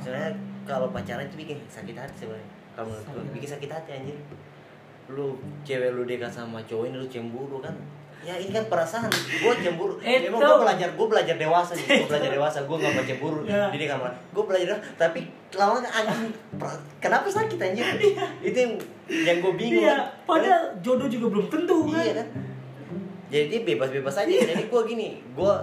Sebenarnya 0.03 0.35
kalau 0.67 0.91
pacaran 0.91 1.27
itu 1.27 1.37
bikin 1.39 1.59
sakit 1.71 1.95
hati 1.95 2.27
sebenarnya. 2.27 2.51
Kalau 2.75 2.91
menurut 2.91 3.07
gue 3.07 3.23
bikin 3.39 3.51
sakit 3.55 3.71
hati 3.71 3.91
anjir. 3.95 4.19
Lu 5.13 5.39
cewek 5.63 5.95
lu 5.95 6.03
dekat 6.09 6.33
sama 6.33 6.59
cowok 6.67 6.91
ini 6.91 6.97
lu 6.99 7.07
cemburu 7.07 7.63
kan 7.63 7.77
ya 8.25 8.35
ini 8.41 8.51
kan 8.51 8.65
perasaan 8.73 9.13
gue 9.13 9.55
cemburu. 9.61 10.01
Itu. 10.01 10.33
memang 10.33 10.41
gue 10.41 10.59
belajar 10.65 10.89
gue 10.97 11.07
belajar 11.07 11.35
dewasa 11.37 11.73
nih 11.77 11.87
gue 12.01 12.09
belajar 12.09 12.31
dewasa 12.33 12.59
gue 12.65 12.77
gak 12.81 12.93
mau 12.97 13.05
cemburu. 13.05 13.41
Ya. 13.45 13.69
jadi 13.69 13.85
kamar 13.93 14.11
gue 14.33 14.45
belajar 14.49 14.67
dewasa, 14.73 14.85
tapi 14.97 15.21
lama 15.55 15.79
anjing. 15.85 16.33
Kenapa 16.99 17.27
sakit 17.29 17.59
anjir 17.61 17.85
itu 18.41 18.59
yang 18.59 18.73
yang 19.13 19.37
gue 19.45 19.53
bingung. 19.55 19.85
Iya 19.85 20.09
padahal 20.25 20.73
jodoh 20.81 21.07
juga 21.07 21.27
belum 21.37 21.47
tentu 21.53 21.93
kan? 21.93 22.01
Iya 22.01 22.13
kan? 22.25 22.29
Jadi 23.29 23.57
bebas-bebas 23.67 24.15
aja. 24.25 24.33
Jadi 24.33 24.65
gue 24.73 24.83
gini 24.89 25.09
gue 25.21 25.55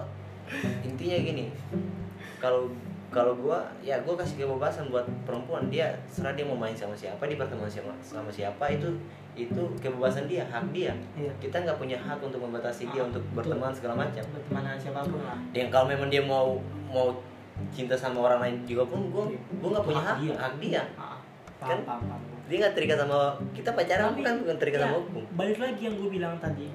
intinya 0.85 1.17
gini. 1.17 1.45
Kalau 2.37 2.69
kalau 3.11 3.35
gue 3.35 3.57
ya 3.81 3.99
gue 3.99 4.15
kasih 4.15 4.39
kebebasan 4.39 4.87
buat 4.87 5.03
perempuan 5.21 5.67
dia 5.67 5.91
serah 6.07 6.31
dia 6.31 6.41
mau 6.41 6.55
main 6.55 6.71
sama 6.71 6.95
siapa 6.95 7.19
di 7.21 7.35
pertemuan 7.35 7.67
sama 7.67 7.91
sama 7.99 8.31
siapa 8.31 8.71
itu 8.71 8.87
itu 9.31 9.59
kebebasan 9.77 10.25
dia 10.25 10.43
hak 10.45 10.63
dia 10.71 10.95
Iya. 11.13 11.31
kita 11.37 11.59
nggak 11.61 11.75
punya 11.75 11.95
hak 11.97 12.19
untuk 12.19 12.39
membatasi 12.41 12.87
dia 12.87 12.99
Ah, 12.99 13.07
untuk 13.07 13.19
betul. 13.29 13.51
berteman 13.51 13.71
segala 13.71 13.93
macam 13.97 14.23
berteman 14.25 14.61
dengan 14.61 14.79
siapa 14.79 14.99
pun 15.03 15.19
lah 15.21 15.37
yang 15.51 15.67
kalau 15.67 15.85
memang 15.85 16.07
dia 16.07 16.19
mau 16.21 16.55
mau 16.87 17.11
cinta 17.69 17.93
sama 17.93 18.19
orang 18.21 18.39
lain 18.41 18.55
juga 18.65 18.83
pun 18.85 18.99
gue 19.05 19.23
gue 19.35 19.69
nggak 19.69 19.85
punya 19.85 20.01
hak 20.01 20.17
dia. 20.17 20.33
hak 20.33 20.53
dia 20.57 20.83
Ah, 20.95 21.19
Kan? 21.61 21.77
paham, 21.83 21.99
paham, 22.01 22.01
paham. 22.09 22.21
dia 22.47 22.57
nggak 22.57 22.73
terikat 22.73 22.97
sama 22.97 23.19
kita 23.51 23.69
pacaran 23.71 24.07
Tapi, 24.09 24.21
kan 24.21 24.33
bukan 24.39 24.55
terikat 24.57 24.79
ya, 24.79 24.85
sama 24.87 24.97
hukum 24.97 25.23
balik 25.33 25.57
lagi 25.59 25.81
yang 25.83 25.95
gue 25.95 26.09
bilang 26.09 26.35
tadi 26.37 26.67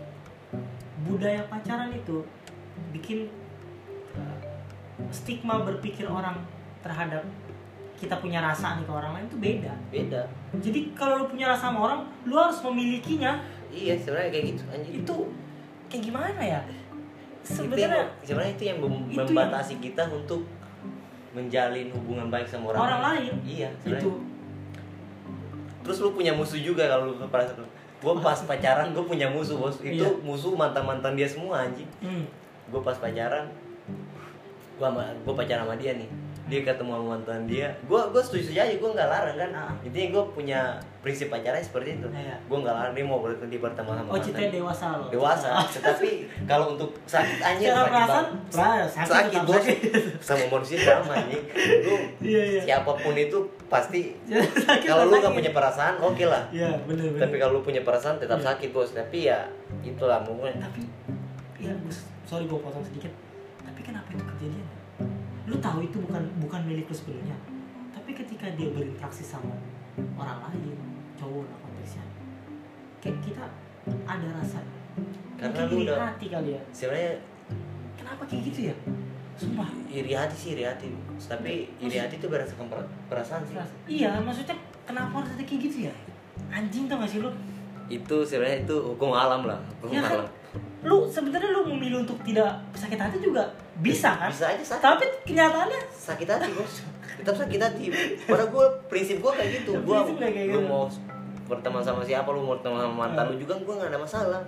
budaya 1.03 1.43
pacaran 1.47 1.91
itu 1.91 2.17
bikin 2.93 3.29
stigma 5.11 5.61
berpikir 5.61 6.05
orang 6.05 6.41
terhadap 6.81 7.23
kita 7.97 8.17
punya 8.17 8.39
rasa 8.39 8.77
nih 8.77 8.85
ke 8.85 8.93
orang 8.93 9.13
lain 9.13 9.27
itu 9.27 9.39
beda. 9.39 9.73
Beda. 9.89 10.23
Jadi 10.55 10.93
kalau 10.93 11.25
lu 11.25 11.27
punya 11.27 11.49
rasa 11.49 11.69
sama 11.69 11.81
orang 11.83 12.01
lu 12.23 12.35
harus 12.35 12.61
memilikinya. 12.63 13.41
Iya 13.69 13.97
sebenarnya 13.97 14.31
kayak 14.31 14.45
gitu 14.51 14.63
anjing. 14.69 14.95
Itu 15.01 15.17
kayak 15.89 16.03
gimana 16.05 16.41
ya? 16.41 16.61
Itu 17.41 17.65
sebenarnya 17.65 18.05
sebenarnya 18.21 18.53
itu 18.53 18.65
yang 18.67 18.79
mem- 18.79 19.07
itu 19.07 19.17
yang- 19.17 19.29
membatasi 19.29 19.75
kita 19.81 20.03
untuk 20.07 20.45
menjalin 21.33 21.93
hubungan 21.93 22.29
baik 22.29 22.49
sama 22.49 22.73
orang, 22.73 22.81
orang 22.83 23.01
lain. 23.07 23.33
iya 23.45 23.69
itu. 23.71 23.81
sebenarnya. 23.83 24.25
terus 25.81 26.03
lu 26.03 26.11
punya 26.11 26.33
musuh 26.33 26.59
juga 26.59 26.89
kalau 26.89 27.07
lu 27.07 27.15
saat 27.15 27.55
gue 27.97 28.13
pas 28.19 28.41
pacaran 28.43 28.91
gue 28.91 29.05
punya 29.05 29.29
musuh 29.29 29.57
bos. 29.57 29.79
Itu 29.79 30.03
Iya. 30.03 30.11
musuh 30.21 30.53
mantan 30.53 30.83
mantan 30.83 31.15
dia 31.15 31.25
semua 31.25 31.63
anjing. 31.63 31.87
Hmm. 32.01 32.25
gue 32.67 32.81
pas 32.83 32.97
pacaran 32.97 33.47
gue 34.77 34.87
sama 34.87 35.03
gue 35.17 35.35
pacaran 35.35 35.65
sama 35.65 35.77
dia 35.77 35.93
nih 35.93 36.09
dia 36.47 36.63
ketemu 36.63 36.95
sama 36.95 37.07
mantan 37.11 37.43
dia 37.45 37.69
gue 37.83 38.01
gue 38.07 38.23
setuju 38.23 38.55
aja 38.55 38.71
gue 38.71 38.87
nggak 38.89 39.09
larang 39.09 39.35
kan 39.37 39.51
Ah. 39.53 39.73
intinya 39.81 40.09
gue 40.13 40.25
punya 40.31 40.61
prinsip 41.01 41.27
pacaran 41.27 41.59
seperti 41.59 41.97
itu 41.97 42.07
Iya. 42.09 42.39
gue 42.39 42.55
nggak 42.57 42.71
larang 42.73 42.93
dia 42.93 43.03
mau 43.03 43.19
ber- 43.19 43.41
di 43.43 43.59
pertemuan 43.59 43.99
sama 43.99 44.09
oh 44.09 44.21
cintanya 44.21 44.51
dewasa 44.53 44.87
loh 44.95 45.09
dewasa 45.09 45.49
tetapi 45.75 46.11
kalau 46.47 46.77
untuk 46.77 46.95
sakit 47.05 47.39
anjir 47.41 47.67
secara 47.67 47.83
sakit 47.83 47.99
perasaan 47.99 48.25
sakit, 48.87 49.11
sakit 49.11 49.41
bos 49.43 49.59
sakit. 49.59 49.81
sama 50.29 50.45
manusia 50.49 50.79
sama 50.79 51.13
anjing 51.17 51.43
lu 51.83 51.97
Iya, 52.23 52.43
iya. 52.47 52.61
siapa 52.63 52.91
pun 52.95 53.15
itu 53.17 53.39
pasti 53.67 54.01
kalau 54.87 55.03
lu 55.05 55.13
sakit. 55.13 55.25
gak 55.25 55.35
punya 55.35 55.51
perasaan 55.51 55.95
oke 55.99 56.25
lah 56.25 56.47
Iya 56.49 56.71
bener 56.85 57.11
bener. 57.11 57.21
tapi 57.23 57.35
kalau 57.37 57.53
lu 57.55 57.63
punya 57.65 57.83
perasaan 57.83 58.17
tetap 58.17 58.39
Iya. 58.39 58.47
sakit 58.47 58.71
bos 58.71 58.93
tapi 58.93 59.27
ya 59.27 59.51
itulah 59.83 60.23
mungkin 60.23 60.63
tapi 60.63 60.87
ya 61.59 61.75
sorry 62.23 62.45
gue 62.45 62.55
potong 62.55 62.85
sedikit 62.85 63.11
kenapa 63.97 64.13
itu 64.13 64.25
kejadian 64.29 64.67
lu 65.47 65.57
tahu 65.57 65.79
itu 65.81 65.97
bukan 65.99 66.23
bukan 66.39 66.61
milik 66.63 66.85
lu 66.85 66.95
sebenarnya 66.95 67.37
tapi 67.91 68.13
ketika 68.13 68.53
dia 68.53 68.69
berinteraksi 68.69 69.25
sama 69.25 69.57
orang 70.15 70.45
lain 70.45 70.77
cowok 71.17 71.49
lah 71.49 71.59
konteksnya 71.59 72.05
kayak 73.01 73.17
kita 73.23 73.45
ada 74.05 74.29
rasa 74.37 74.61
Karena 75.37 75.65
lu 75.65 75.81
udah- 75.83 76.13
hati 76.13 76.27
kali 76.29 76.53
ya. 76.53 76.61
sebenarnya 76.71 77.13
kenapa 77.95 78.25
kayak 78.25 78.43
gitu 78.47 78.61
ya? 78.69 78.77
Sumpah. 79.37 79.69
Iri 79.87 80.13
hati 80.13 80.33
sih 80.33 80.51
iri 80.53 80.65
hati. 80.65 80.89
Tapi 81.19 81.69
iri 81.77 81.97
hati 82.01 82.17
itu 82.17 82.25
berdasarkan 82.27 82.73
per- 82.73 82.89
perasaan 83.07 83.45
sih. 83.45 83.53
Iya 83.87 84.17
maksudnya 84.19 84.57
kenapa 84.83 85.21
harus 85.21 85.37
ada 85.37 85.45
kayak 85.45 85.61
gitu 85.63 85.79
ya? 85.89 85.95
Anjing 86.49 86.89
tau 86.89 86.97
gak 86.97 87.11
sih 87.11 87.21
lu? 87.21 87.29
Itu 87.87 88.25
sebenarnya 88.25 88.65
itu 88.65 88.77
hukum 88.87 89.13
alam 89.13 89.45
lah 89.45 89.61
hukum 89.77 89.93
ya 89.93 90.01
kan? 90.01 90.25
alam 90.25 90.29
lu 90.87 91.09
sebenarnya 91.11 91.51
lu 91.51 91.67
memilih 91.69 92.07
untuk 92.07 92.19
tidak 92.23 92.61
sakit 92.77 92.99
hati 92.99 93.19
juga 93.19 93.43
bisa 93.81 94.17
kan? 94.17 94.31
Bisa 94.31 94.53
aja 94.53 94.65
sakit. 94.65 94.83
Tapi 94.83 95.05
kenyataannya 95.27 95.81
sakit 95.91 96.29
hati 96.29 96.51
bos. 96.55 96.75
Tetap 97.17 97.37
sakit 97.37 97.61
hati. 97.61 97.85
Padahal 98.29 98.49
gue 98.53 98.67
prinsip 98.91 99.19
gue 99.19 99.33
kayak 99.33 99.51
gitu. 99.63 99.73
Gue 99.83 99.99
kayak 100.17 100.53
lu 100.53 100.61
gitu. 100.63 100.69
mau 100.69 100.85
berteman 101.47 101.83
sama 101.83 102.03
siapa 102.03 102.29
lu 102.33 102.43
mau 102.43 102.59
berteman 102.59 102.83
sama 102.83 102.95
mantan 103.07 103.33
lu 103.33 103.37
juga 103.41 103.55
gue 103.59 103.75
nggak 103.75 103.91
ada 103.93 104.01
masalah. 104.01 104.43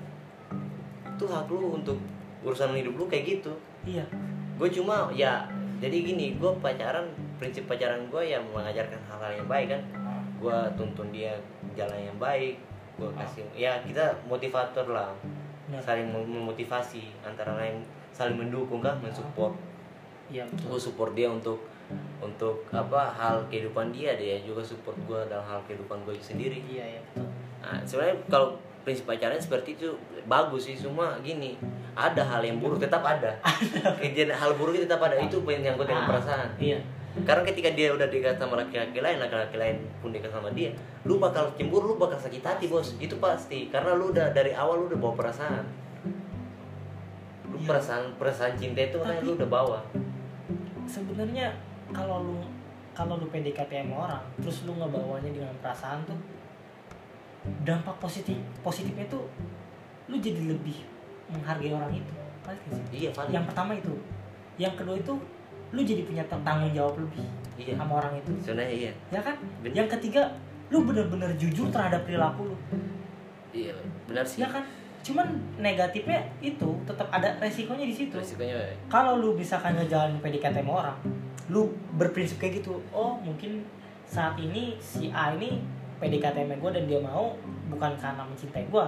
Itu 1.05 1.25
hak 1.27 1.49
lu 1.51 1.81
untuk 1.81 1.99
urusan 2.45 2.77
hidup 2.77 2.95
lu 2.97 3.05
kayak 3.09 3.39
gitu. 3.39 3.53
Iya. 3.85 4.05
Gue 4.57 4.69
cuma 4.71 5.11
ya 5.15 5.47
jadi 5.79 5.95
gini 5.95 6.39
gue 6.39 6.51
pacaran 6.59 7.07
prinsip 7.39 7.71
pacaran 7.71 8.11
gue 8.11 8.23
ya 8.27 8.43
mengajarkan 8.43 9.01
hal-hal 9.09 9.33
yang 9.43 9.49
baik 9.49 9.69
kan? 9.75 9.83
Gue 10.39 10.55
tuntun 10.79 11.11
dia 11.11 11.35
jalan 11.75 12.11
yang 12.11 12.19
baik 12.19 12.69
gue 12.99 13.11
kasih 13.15 13.47
ya 13.55 13.79
kita 13.87 14.11
motivator 14.27 14.91
lah 14.91 15.15
Benar. 15.69 15.81
saling 15.85 16.09
mem- 16.09 16.33
memotivasi 16.33 17.13
antara 17.21 17.53
lain 17.61 17.85
saling 18.17 18.41
mendukung 18.41 18.81
kan 18.81 18.97
mensupport? 19.05 19.53
Iya 20.33 20.49
betul. 20.49 20.77
Gue 20.77 20.81
support 20.81 21.13
dia 21.13 21.29
untuk 21.29 21.61
untuk 22.21 22.65
apa 22.73 23.13
hal 23.13 23.45
kehidupan 23.49 23.93
dia 23.93 24.17
dia 24.17 24.41
juga 24.45 24.61
support 24.65 24.97
gue 25.05 25.21
dalam 25.29 25.45
hal 25.45 25.61
kehidupan 25.69 26.05
gue 26.09 26.17
sendiri. 26.21 26.61
Iya 26.65 27.05
betul. 27.13 27.29
Nah, 27.61 27.79
sebenarnya 27.85 28.17
kalau 28.33 28.57
prinsip 28.83 29.05
pacaran 29.05 29.37
seperti 29.37 29.77
itu 29.77 29.93
bagus 30.25 30.73
sih 30.73 30.77
cuma 30.81 31.21
gini 31.21 31.61
ada 31.93 32.25
hal 32.25 32.41
yang 32.41 32.57
buruk 32.61 32.81
tetap 32.81 33.05
ada. 33.05 33.37
Kejadian 34.01 34.33
hal 34.33 34.57
buruk 34.57 34.81
tetap 34.81 35.05
ada 35.05 35.21
itu 35.21 35.37
yang 35.45 35.77
gue 35.77 35.87
dengan 35.87 36.09
perasaan. 36.09 36.49
Iya 36.57 36.81
karena 37.25 37.43
ketika 37.43 37.71
dia 37.73 37.89
udah 37.91 38.07
dekat 38.07 38.37
sama 38.37 38.55
laki-laki 38.55 38.99
lain 38.99 39.19
laki-laki 39.19 39.57
lain 39.57 39.77
pun 39.99 40.11
dekat 40.11 40.31
sama 40.31 40.51
dia 40.53 40.71
lu 41.03 41.17
bakal 41.17 41.49
cemburu 41.57 41.95
lu 41.95 41.97
bakal 41.97 42.19
sakit 42.19 42.43
hati 42.45 42.67
bos. 42.69 42.95
Itu 42.99 43.17
pasti. 43.17 43.73
Karena 43.73 43.97
lu 43.97 44.13
udah 44.13 44.31
dari 44.31 44.53
awal 44.53 44.85
lu 44.85 44.85
udah 44.93 44.99
bawa 44.99 45.15
perasaan. 45.17 45.65
Lu 47.49 47.57
Iya. 47.57 47.67
perasaan 47.67 48.05
perasaan 48.17 48.53
cinta 48.55 48.83
itu 48.83 49.01
Tapi- 49.01 49.25
lu 49.25 49.33
udah 49.35 49.49
bawa. 49.49 49.79
sebenarnya 50.85 51.53
kalau 51.93 52.25
lu 52.25 52.37
kalau 52.93 53.17
lu 53.17 53.29
PDKT 53.29 53.85
sama 53.85 54.09
orang 54.09 54.25
terus 54.41 54.65
lu 54.65 54.73
ngebawanya 54.75 55.29
dengan 55.29 55.53
perasaan 55.61 56.01
tuh 56.05 56.17
dampak 57.63 57.93
positif 57.97 58.35
positifnya 58.61 59.05
tuh 59.07 59.29
lu 60.09 60.17
jadi 60.17 60.49
lebih 60.49 60.85
menghargai 61.29 61.73
orang 61.73 61.93
itu. 61.93 62.13
Pasti 62.41 62.69
sih. 62.73 62.85
Iya 63.05 63.11
valid 63.13 63.33
yang 63.33 63.45
pertama 63.45 63.77
itu. 63.77 63.93
Yang 64.57 64.75
kedua 64.81 64.97
itu 64.97 65.15
lu 65.73 65.81
jadi 65.85 66.03
punya 66.05 66.25
tanggung 66.29 66.73
jawab 66.73 66.97
lebih 66.97 67.27
iya. 67.61 67.75
sama 67.77 68.01
orang 68.01 68.17
itu. 68.17 68.33
Sebenarnya 68.41 68.73
iya. 68.73 68.93
Ya 69.13 69.21
kan? 69.21 69.37
Bener. 69.61 69.85
yang 69.85 69.89
ketiga 69.89 70.23
lu 70.69 70.85
bener-bener 70.85 71.33
jujur 71.37 71.69
terhadap 71.69 72.05
perilaku 72.05 72.53
lu. 72.53 72.57
Iya 73.53 73.77
benar 74.09 74.25
sih. 74.25 74.45
Ya 74.45 74.49
kan? 74.49 74.65
Cuman 75.05 75.29
negatifnya 75.57 76.21
itu 76.41 76.69
tetap 76.85 77.09
ada 77.09 77.37
resikonya 77.41 77.85
di 77.89 77.95
situ. 77.95 78.17
Resikonya 78.17 78.57
ya. 78.57 78.75
kalau 78.89 79.21
lu 79.21 79.37
misalkan 79.37 79.77
ngejalanin 79.77 80.21
PDKT 80.21 80.65
sama 80.65 80.73
orang 80.85 80.99
lu 81.49 81.73
berprinsip 81.97 82.37
kayak 82.37 82.61
gitu 82.61 82.77
oh 82.93 83.17
mungkin 83.25 83.65
saat 84.05 84.37
ini 84.37 84.77
si 84.85 85.09
A 85.09 85.33
ini 85.33 85.65
PDKT 85.97 86.45
sama 86.45 86.55
gue 86.61 86.71
dan 86.77 86.85
dia 86.85 87.01
mau 87.01 87.33
bukan 87.73 87.97
karena 87.97 88.21
mencintai 88.21 88.69
gue 88.69 88.87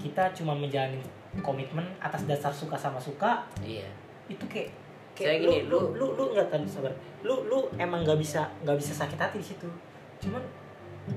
kita 0.00 0.28
cuma 0.36 0.52
menjalani 0.52 0.98
komitmen 1.42 1.86
atas 1.98 2.26
dasar 2.26 2.50
suka 2.54 2.74
sama 2.78 2.98
suka. 2.98 3.46
Iya. 3.62 3.86
Itu 4.30 4.46
kayak 4.46 4.70
Saya 5.14 5.38
kayak 5.38 5.46
gini, 5.46 5.58
lu, 5.70 5.94
lu- 5.94 6.14
lu 6.18 6.24
nggak 6.34 6.50
tahu 6.50 6.66
sabar. 6.66 6.90
Lu 7.22 7.46
lu 7.46 7.58
emang 7.78 8.02
nggak 8.02 8.18
bisa 8.18 8.50
nggak 8.66 8.78
bisa 8.78 8.92
sakit 8.92 9.14
hati 9.14 9.38
di 9.38 9.46
situ. 9.46 9.68
Cuman 10.18 10.42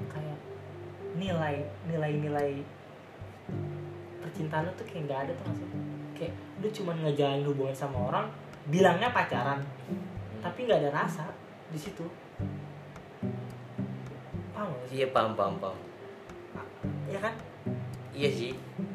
kayak 0.07 0.37
nilai 1.17 1.65
nilai 1.89 2.11
nilai 2.21 2.49
percintaan 4.21 4.69
lu 4.69 4.71
tuh 4.77 4.85
kayak 4.85 5.03
nggak 5.09 5.19
ada 5.25 5.31
tuh 5.33 5.45
maksudnya. 5.49 5.81
Kayak 6.13 6.33
lu 6.61 6.67
cuma 6.69 6.91
ngejalanin 6.93 7.45
hubungan 7.45 7.73
sama 7.73 7.97
orang 8.09 8.25
bilangnya 8.67 9.09
pacaran 9.09 9.63
tapi 10.37 10.69
nggak 10.69 10.79
ada 10.85 10.91
rasa 10.93 11.25
di 11.73 11.79
situ. 11.81 12.05
Paham 14.53 14.69
sih? 14.85 15.01
Iya 15.01 15.07
paham 15.09 15.33
paham 15.33 15.57
paham. 15.57 15.77
Ya 17.09 17.17
kan? 17.17 17.33
Iya 18.13 18.29
sih 18.29 18.51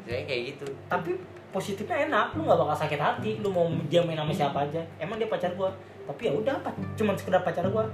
saya 0.07 0.23
kayak 0.23 0.55
gitu. 0.55 0.67
Tapi 0.87 1.15
positifnya 1.53 2.09
enak 2.09 2.33
lu 2.33 2.43
nggak 2.43 2.57
bakal 2.57 2.75
sakit 2.75 2.97
hati 2.97 3.29
lu 3.37 3.47
mau 3.47 3.69
dia 3.85 4.01
main 4.01 4.17
sama 4.17 4.33
siapa 4.33 4.65
aja. 4.65 4.81
Emang 4.97 5.21
dia 5.21 5.29
pacar 5.29 5.53
gua. 5.53 5.69
Tapi 6.03 6.27
ya 6.27 6.33
udah 6.33 6.53
apa? 6.57 6.73
Cuman 6.97 7.13
sekedar 7.13 7.45
pacar 7.45 7.63
gua. 7.69 7.85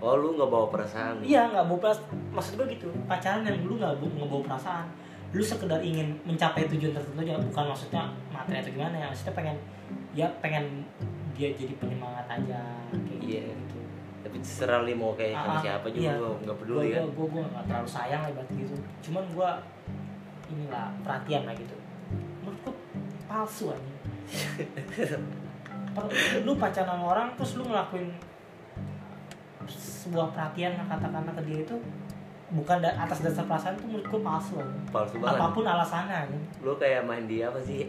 Oh 0.00 0.16
lu 0.16 0.32
nggak 0.32 0.48
bawa 0.48 0.66
perasaan? 0.72 1.20
Iya 1.20 1.44
nggak 1.46 1.68
bawa 1.68 1.78
perasaan 1.78 2.08
maksud 2.32 2.52
gua 2.56 2.66
gitu. 2.66 2.88
Pacaran 3.04 3.44
yang 3.44 3.60
lu 3.60 3.76
nggak 3.76 3.92
nggak 4.00 4.26
bawa 4.26 4.42
perasaan. 4.48 4.88
Lu 5.30 5.44
sekedar 5.44 5.78
ingin 5.78 6.16
mencapai 6.24 6.64
tujuan 6.66 6.90
tertentu 6.90 7.20
aja 7.22 7.36
bukan 7.38 7.64
maksudnya 7.68 8.02
materi 8.32 8.56
atau 8.58 8.72
gimana 8.72 8.96
ya. 8.96 9.06
Maksudnya 9.06 9.34
pengen 9.36 9.56
ya 10.10 10.26
pengen 10.40 10.64
dia 11.36 11.52
jadi 11.52 11.76
penyemangat 11.76 12.24
aja 12.26 12.58
kayak 12.90 13.20
Iya. 13.20 13.44
gitu. 13.46 13.78
Tapi 14.20 14.36
terserah 14.40 14.80
lu 14.82 14.92
mau 14.96 15.12
kayak 15.12 15.36
sama 15.36 15.54
Ah, 15.54 15.60
siapa 15.60 15.86
juga 15.92 16.08
iya. 16.08 16.12
gua 16.16 16.32
nggak 16.40 16.56
peduli 16.58 16.88
kan. 16.90 17.04
gue 17.06 17.26
gue 17.28 17.42
nggak 17.44 17.64
terlalu 17.68 17.88
sayang 17.88 18.20
lah 18.24 18.30
berarti 18.32 18.54
gitu. 18.56 18.74
Cuman 19.04 19.24
gue 19.28 19.50
inilah 20.50 20.86
perhatian 21.04 21.44
lah 21.44 21.54
gitu 21.54 21.76
menurutku 22.50 22.70
palsu 23.30 23.70
aja 23.70 23.94
lu 26.42 26.52
pacaran 26.58 27.00
orang 27.00 27.30
terus 27.38 27.54
lu 27.58 27.64
ngelakuin 27.70 28.10
sebuah 29.70 30.34
perhatian 30.34 30.74
katakanlah 30.82 31.34
ke 31.38 31.42
dia 31.46 31.58
itu 31.62 31.76
bukan 32.50 32.82
da- 32.82 32.98
atas 32.98 33.22
dasar 33.22 33.46
perasaan 33.46 33.78
itu 33.78 33.86
menurutku 33.86 34.18
palsu 34.18 34.58
aja 34.58 34.78
palsu 34.90 35.22
banget 35.22 35.38
apa 35.38 35.46
pun 35.54 35.62
alasannya 35.62 36.16
aja. 36.26 36.38
lu 36.66 36.74
kayak 36.74 37.06
main 37.06 37.30
dia 37.30 37.46
apa 37.46 37.62
sih? 37.62 37.86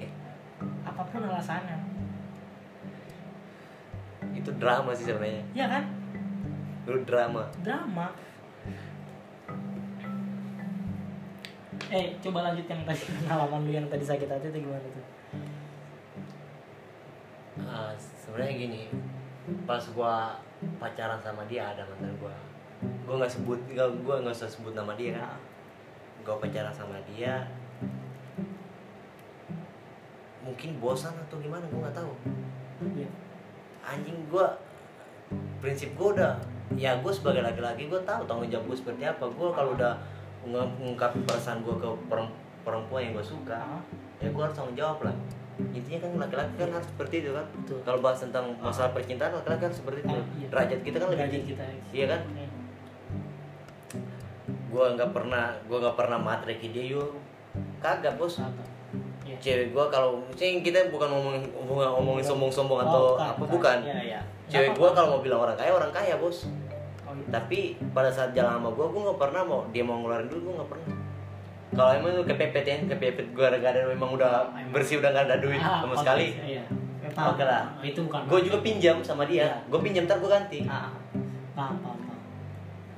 Apa 0.85 1.01
pun 1.09 1.25
alasannya. 1.25 1.81
Itu 4.37 4.53
drama 4.61 4.93
sih 4.93 5.09
sebenarnya. 5.09 5.41
Ya 5.57 5.65
kan? 5.65 5.89
Lu 6.85 7.01
drama. 7.01 7.49
Drama 7.65 8.13
eh 11.91 12.15
coba 12.23 12.47
lanjut 12.47 12.63
yang 12.71 12.81
tadi 12.87 13.03
pengalaman 13.19 13.67
lu 13.67 13.71
yang 13.75 13.87
tadi 13.91 14.05
sakit 14.07 14.31
hati 14.31 14.47
itu 14.47 14.63
gimana 14.63 14.87
tuh? 14.87 15.05
Ah, 17.67 17.91
sebenarnya 17.99 18.55
gini 18.55 18.81
pas 19.67 19.83
gua 19.91 20.39
pacaran 20.79 21.19
sama 21.19 21.43
dia 21.51 21.67
ada 21.67 21.83
mantan 21.83 22.15
gua. 22.23 22.31
Gua 23.03 23.19
nggak 23.19 23.33
sebut 23.35 23.59
nggak 23.75 23.89
gua 24.07 24.23
nggak 24.23 24.31
usah 24.31 24.47
sebut 24.47 24.71
nama 24.71 24.95
dia. 24.95 25.19
Kan 25.19 25.35
gua 26.23 26.39
pacaran 26.39 26.71
sama 26.71 26.95
dia. 27.11 27.43
Mungkin 30.47 30.79
bosan 30.79 31.11
atau 31.27 31.43
gimana 31.43 31.67
gua 31.67 31.91
nggak 31.91 31.97
tahu. 31.99 32.13
Iya. 32.95 33.09
anjing 33.81 34.17
gua 34.31 34.57
prinsip 35.59 35.91
gua 35.99 36.15
udah 36.15 36.33
ya 36.79 36.97
gue 37.03 37.11
sebagai 37.11 37.43
laki-laki 37.43 37.91
gue 37.91 38.01
tahu 38.07 38.23
tanggung 38.23 38.47
jawab 38.47 38.71
gue 38.71 38.77
seperti 38.79 39.03
apa. 39.03 39.27
Gue 39.27 39.49
kalau 39.51 39.75
udah 39.75 39.99
nge- 40.43 40.73
ngungkapin 40.77 41.21
perasaan 41.21 41.61
gue 41.61 41.75
ke 41.75 41.87
perem- 42.05 42.33
perempuan 42.61 43.01
yang 43.03 43.13
gue 43.13 43.25
suka 43.25 43.55
Ah, 43.55 43.81
ya 44.17 44.27
gue 44.27 44.41
harus 44.41 44.51
tanggung 44.51 44.73
jawab 44.73 45.01
lah 45.01 45.15
intinya 45.67 45.99
kan 45.99 46.11
laki-laki 46.19 46.53
kan 46.55 46.69
harus 46.71 46.87
seperti 46.87 47.15
itu 47.19 47.29
kan 47.31 47.45
betul 47.45 47.77
kalau 47.81 47.99
bahas 47.99 48.17
tentang 48.19 48.45
masalah 48.57 48.89
percintaan 48.91 49.31
laki-laki 49.31 49.63
harus 49.63 49.77
seperti 49.77 49.99
itu 50.01 50.09
Ah, 50.11 50.23
iya. 50.33 50.47
derajat 50.47 50.79
kita 50.81 50.97
kan 50.97 51.07
lebih 51.09 51.25
tinggi 51.27 51.47
kita 51.51 51.63
Iya 51.91 52.05
kan? 52.07 52.21
Hmm. 52.27 52.49
gue 54.71 54.85
nggak 54.89 55.11
pernah 55.11 55.45
gue 55.61 55.77
nggak 55.77 55.95
pernah 55.95 56.17
matre 56.17 56.55
ke 56.55 56.69
dia 56.69 56.85
yuk 56.87 57.11
kagak 57.77 58.15
bos. 58.15 58.39
Iya. 59.21 59.35
cewek 59.37 59.67
gue 59.69 59.85
kalau 59.87 60.23
misalnya 60.25 60.59
kita 60.61 60.79
bukan 60.87 61.07
ngomongin 61.07 61.41
bukan 61.61 61.87
ngomongin 61.91 62.23
sombong-sombong 62.23 62.79
Oh, 62.79 62.85
atau 62.85 63.03
apa 63.17 63.43
bukan 63.43 63.77
Iya, 63.81 63.99
iya. 64.01 64.19
cewek 64.47 64.73
gue 64.73 64.89
kalau 64.91 65.07
mau 65.09 65.21
bilang 65.21 65.41
orang 65.41 65.53
kaya 65.53 65.71
orang 65.71 65.89
kaya 65.89 66.15
bos 66.15 66.47
iya. 66.47 66.70
Tapi 67.31 67.59
pada 67.89 68.07
saat 68.07 68.31
jalan 68.31 68.59
sama 68.59 68.69
gue 68.69 68.85
gue 68.85 69.01
nggak 69.01 69.19
pernah 69.19 69.41
mau 69.41 69.61
dia 69.69 69.81
mau 69.81 69.97
ngeluarin 69.97 70.27
dulu 70.27 70.41
gue 70.43 70.53
nggak 70.53 70.69
pernah 70.69 70.87
kalau 71.71 71.91
emang 71.93 72.11
lu 72.13 72.23
kepepet 72.23 72.63
ya 72.63 72.75
kepepet 72.85 73.27
gue 73.27 73.39
gara-gara 73.39 73.79
memang 73.85 74.11
udah 74.11 74.31
bersih 74.69 74.99
udah 74.99 75.09
nggak 75.09 75.25
ada 75.25 75.37
duit 75.37 75.57
Ah, 75.57 75.79
sama 75.79 75.95
sekali 75.95 76.35
Iya. 76.37 76.63
Ya. 77.01 77.27
Oke 77.27 77.43
lah. 77.43 77.75
Itu 77.81 78.05
bukan. 78.05 78.23
gue 78.23 78.39
juga 78.41 78.57
pinjam 78.59 78.99
sama 78.99 79.23
dia 79.23 79.43
Iya. 79.43 79.55
gue 79.65 79.79
pinjam 79.81 80.03
ntar 80.03 80.17
gue 80.17 80.27
ganti 80.27 80.59
Ah, 80.63 80.91
paham, 81.51 81.79
paham, 81.79 81.97
paham. 81.97 82.19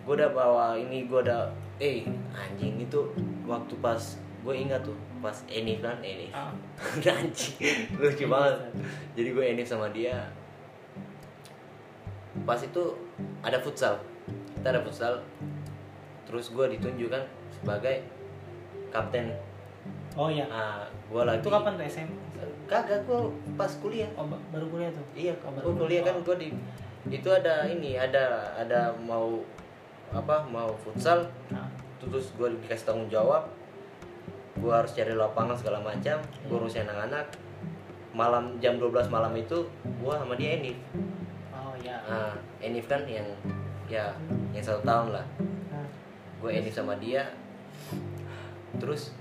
gue 0.03 0.13
udah 0.15 0.29
bawa 0.31 0.65
ini 0.75 1.05
gue 1.05 1.19
udah 1.19 1.49
eh 1.77 2.01
anjing 2.31 2.77
itu 2.79 2.99
waktu 3.43 3.73
pas 3.77 4.01
gue 4.39 4.53
ingat 4.55 4.81
tuh 4.81 4.93
pas 5.17 5.37
Enif 5.47 5.79
kan 5.79 5.97
Enif 5.99 6.29
Ah. 6.31 6.49
anjing 7.15 7.93
lucu 7.93 8.25
banget 8.25 8.57
jadi 9.13 9.29
gue 9.31 9.43
Enif 9.47 9.67
sama 9.67 9.87
dia 9.87 10.17
pas 12.43 12.57
itu 12.59 12.83
ada 13.39 13.57
futsal 13.57 14.01
kita 14.63 14.71
ada 14.71 14.79
futsal. 14.79 15.19
Terus 16.23 16.47
gue 16.47 16.65
ditunjukkan 16.71 17.19
sebagai 17.51 17.99
kapten. 18.87 19.35
Oh 20.15 20.31
iya. 20.31 20.47
ah 20.47 20.87
gue 20.87 21.19
lagi 21.19 21.43
Itu 21.43 21.51
kapan 21.51 21.75
tuh 21.75 21.83
SM? 21.83 22.09
kagak 22.63 23.03
gue 23.03 23.19
pas 23.59 23.67
kuliah. 23.83 24.07
Oh, 24.15 24.23
ba- 24.23 24.39
baru 24.49 24.71
kuliah 24.71 24.87
tuh. 24.87 25.03
iya 25.11 25.35
Oh, 25.37 25.51
gue 25.51 25.67
baru 25.67 25.83
kuliah. 25.83 26.01
kan 26.01 26.15
Oh. 26.15 26.23
gue 26.23 26.35
di 26.39 26.49
itu 27.11 27.27
ada 27.27 27.67
ini 27.67 27.99
ada 27.99 28.23
ada 28.55 28.95
mau 28.95 29.43
apa 30.15 30.47
mau 30.47 30.71
futsal. 30.79 31.27
Nah, 31.51 31.67
terus 31.99 32.31
gue 32.31 32.47
dikasih 32.63 32.87
tanggung 32.87 33.11
jawab. 33.11 33.51
Gue 34.55 34.71
harus 34.71 34.95
cari 34.95 35.11
lapangan 35.11 35.59
segala 35.59 35.83
macam. 35.83 36.23
Gue 36.47 36.55
urusin 36.55 36.87
anak-anak. 36.87 37.35
Malam 38.15 38.55
jam 38.63 38.79
12 38.79 39.11
malam 39.11 39.35
itu 39.35 39.67
gue 39.83 40.13
sama 40.13 40.39
dia 40.39 40.55
Enif. 40.55 40.79
Oh 41.51 41.75
ya 41.75 41.99
nah 42.05 42.31
Enif 42.61 42.87
kan 42.87 43.03
yang 43.03 43.27
ya 43.85 44.11
yang 44.51 44.61
satu 44.61 44.81
tahun 44.81 45.11
lah. 45.11 45.25
Gue 46.37 46.49
Enif 46.53 46.71
sama 46.71 46.95
dia. 46.95 47.23
Terus 48.75 49.13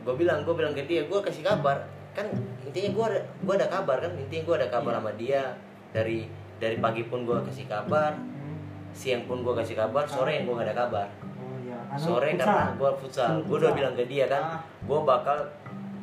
gue 0.00 0.14
bilang 0.16 0.40
gue 0.42 0.54
bilang 0.54 0.72
ke 0.72 0.84
dia 0.84 1.04
gue 1.04 1.18
kasih 1.20 1.42
kabar. 1.42 1.84
Kan 2.12 2.26
intinya 2.62 2.90
gue 2.90 3.04
ada 3.06 3.20
gue 3.22 3.54
ada 3.54 3.68
kabar 3.68 3.96
kan? 3.98 4.12
Intinya 4.14 4.42
gue 4.44 4.56
ada 4.56 4.68
kabar 4.68 4.92
Iya. 4.92 4.98
sama 4.98 5.12
dia. 5.14 5.42
Dari 5.88 6.18
dari 6.58 6.76
pagi 6.76 7.02
pun 7.04 7.22
gue 7.22 7.38
kasih 7.44 7.66
kabar 7.66 8.12
siang 8.88 9.22
pun 9.24 9.40
gue 9.40 9.54
kasih 9.54 9.78
kabar 9.78 10.02
sore 10.04 10.32
yang 10.32 10.44
gue 10.44 10.54
gak 10.54 10.66
ada 10.66 10.76
kabar. 10.80 11.06
Oh 11.38 11.54
ya 11.62 11.78
Anu, 11.88 12.00
sore 12.00 12.34
karena 12.34 12.74
gue 12.74 12.90
futsal. 12.98 13.38
Gue 13.42 13.56
udah 13.56 13.70
bilang 13.70 13.94
ke 13.94 14.04
dia 14.04 14.26
kan 14.26 14.42
Ah. 14.42 14.60
gue 14.80 14.98
bakal 14.98 15.38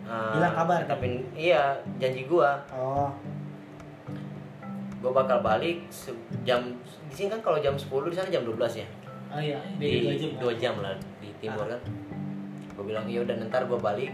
uh, 0.06 0.32
Bilang 0.32 0.54
kabar. 0.54 0.80
tapi 0.86 1.06
iya 1.34 1.76
janji 1.98 2.24
gue 2.24 2.50
oh 2.72 3.10
gue 5.06 5.14
bakal 5.14 5.38
balik 5.46 5.86
jam 6.42 6.74
di 7.06 7.14
sini 7.14 7.30
kan 7.30 7.38
kalau 7.46 7.62
jam 7.62 7.78
10 7.78 7.86
di 8.10 8.18
sana 8.18 8.26
jam 8.34 8.42
12 8.42 8.58
ya? 8.82 8.88
Oh 9.30 9.38
iya. 9.38 9.62
Beda 9.78 9.86
di 9.86 10.02
dua 10.02 10.16
jam. 10.18 10.32
dua 10.42 10.54
jam 10.58 10.76
lah 10.82 10.94
di 11.22 11.30
timur 11.38 11.70
kan. 11.70 11.82
Gue 12.74 12.84
bilang 12.90 13.06
iya 13.06 13.22
udah 13.22 13.38
ntar 13.46 13.70
gue 13.70 13.78
balik. 13.78 14.10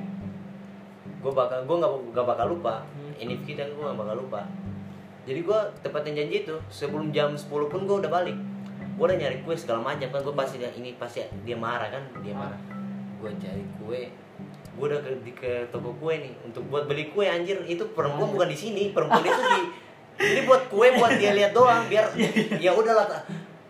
Gue 1.24 1.32
bakal 1.32 1.64
gue 1.64 1.76
nggak 1.80 1.92
nggak 2.12 2.26
bakal 2.28 2.46
lupa. 2.52 2.84
Hmm. 2.92 3.16
ini 3.16 3.40
kita 3.48 3.72
gue 3.72 3.80
nggak 3.80 4.00
bakal 4.04 4.16
lupa. 4.20 4.44
Jadi 5.24 5.40
gue 5.40 5.60
tepatin 5.80 6.14
janji 6.20 6.36
itu 6.44 6.56
sebelum 6.68 7.16
jam 7.16 7.40
10 7.40 7.48
pun 7.48 7.88
gue 7.88 7.98
udah 8.04 8.12
balik. 8.12 8.36
Gue 9.00 9.06
udah 9.08 9.16
nyari 9.16 9.48
kue 9.48 9.56
segala 9.56 9.80
macam 9.80 10.12
kan 10.12 10.20
gue 10.20 10.36
pasti 10.36 10.60
ini 10.60 11.00
pasti 11.00 11.24
dia 11.48 11.56
marah 11.56 11.88
kan 11.88 12.04
dia 12.20 12.36
marah. 12.36 12.60
Gue 13.24 13.32
cari 13.40 13.64
kue. 13.80 14.12
Gue 14.76 14.86
udah 14.92 15.00
ke, 15.00 15.10
di, 15.24 15.32
ke 15.32 15.72
toko 15.72 15.96
kue 16.04 16.20
nih 16.20 16.36
untuk 16.44 16.68
buat 16.68 16.84
beli 16.84 17.16
kue 17.16 17.32
anjir. 17.32 17.64
Itu 17.64 17.96
perempuan 17.96 18.36
bukan 18.36 18.52
di 18.52 18.58
sini 18.60 18.84
perempuan 18.92 19.24
itu 19.24 19.40
di 19.40 19.62
ini 20.22 20.42
buat 20.46 20.70
kue 20.70 20.94
buat 20.96 21.18
dia 21.18 21.34
lihat 21.34 21.52
doang 21.52 21.90
biar 21.90 22.14
ya 22.62 22.72
udahlah 22.78 23.10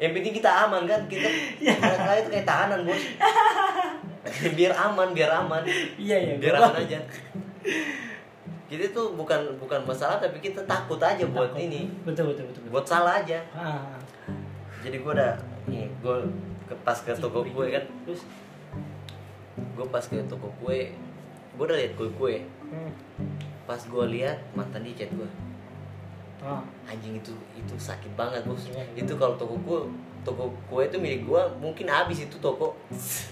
yang 0.01 0.11
penting 0.17 0.33
kita 0.35 0.49
aman 0.49 0.83
kan 0.89 1.01
kita 1.05 1.29
kadang 1.61 2.17
itu 2.17 2.29
kayak 2.33 2.47
tahanan 2.49 2.81
bos. 2.89 2.97
Biar 4.57 4.73
aman 4.73 5.13
biar 5.17 5.29
aman. 5.33 5.61
Iya 5.97 6.17
iya 6.17 6.33
biar 6.41 6.57
aman 6.57 6.73
aja. 6.77 6.97
Kita 8.65 8.85
tuh 8.93 9.13
bukan 9.13 9.61
bukan 9.61 9.85
masalah 9.85 10.17
tapi 10.17 10.41
kita 10.41 10.65
takut 10.65 10.97
aja 10.97 11.21
buat 11.29 11.53
Takut. 11.53 11.65
ini. 11.69 11.85
Betul 12.01 12.33
betul 12.33 12.49
betul, 12.49 12.61
betul. 12.65 12.73
buat 12.73 12.85
salah 12.89 13.21
aja. 13.21 13.45
Ah. 13.53 13.93
Jadi 14.81 15.05
gue 15.05 15.11
udah 15.13 15.37
ini 15.69 15.85
gue 16.01 16.17
ke 16.65 16.73
pas 16.81 16.97
ke 16.97 17.13
toko 17.17 17.45
kue 17.45 17.69
kan. 17.69 17.85
Terus? 18.05 18.25
Gue 19.77 19.85
pas 19.85 20.01
ke 20.01 20.17
toko 20.25 20.49
kue 20.61 20.97
gue 21.61 21.63
udah 21.67 21.77
liat 21.77 21.93
kue 21.99 22.09
kue 22.15 22.35
hmm. 22.41 22.91
pas 23.67 23.77
gue 23.77 24.05
lihat 24.17 24.39
mantan 24.55 24.87
di 24.87 24.95
chat 24.95 25.11
gue 25.11 25.27
ah 26.41 26.61
anjing 26.89 27.21
itu 27.21 27.33
itu 27.53 27.73
sakit 27.77 28.17
banget 28.17 28.41
bos 28.43 28.65
itu 28.97 29.13
kalau 29.13 29.37
toko 29.37 29.53
kue 29.61 29.79
toko 30.21 30.49
kue 30.65 30.85
itu 30.85 30.97
milik 30.97 31.25
gue 31.25 31.41
mungkin 31.57 31.89
habis 31.89 32.25
itu 32.25 32.37
toko. 32.37 32.77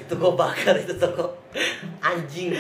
Itu 0.02 0.14
gue 0.18 0.32
bakar 0.34 0.74
itu 0.74 0.94
toko. 0.98 1.38
Anjing. 2.02 2.54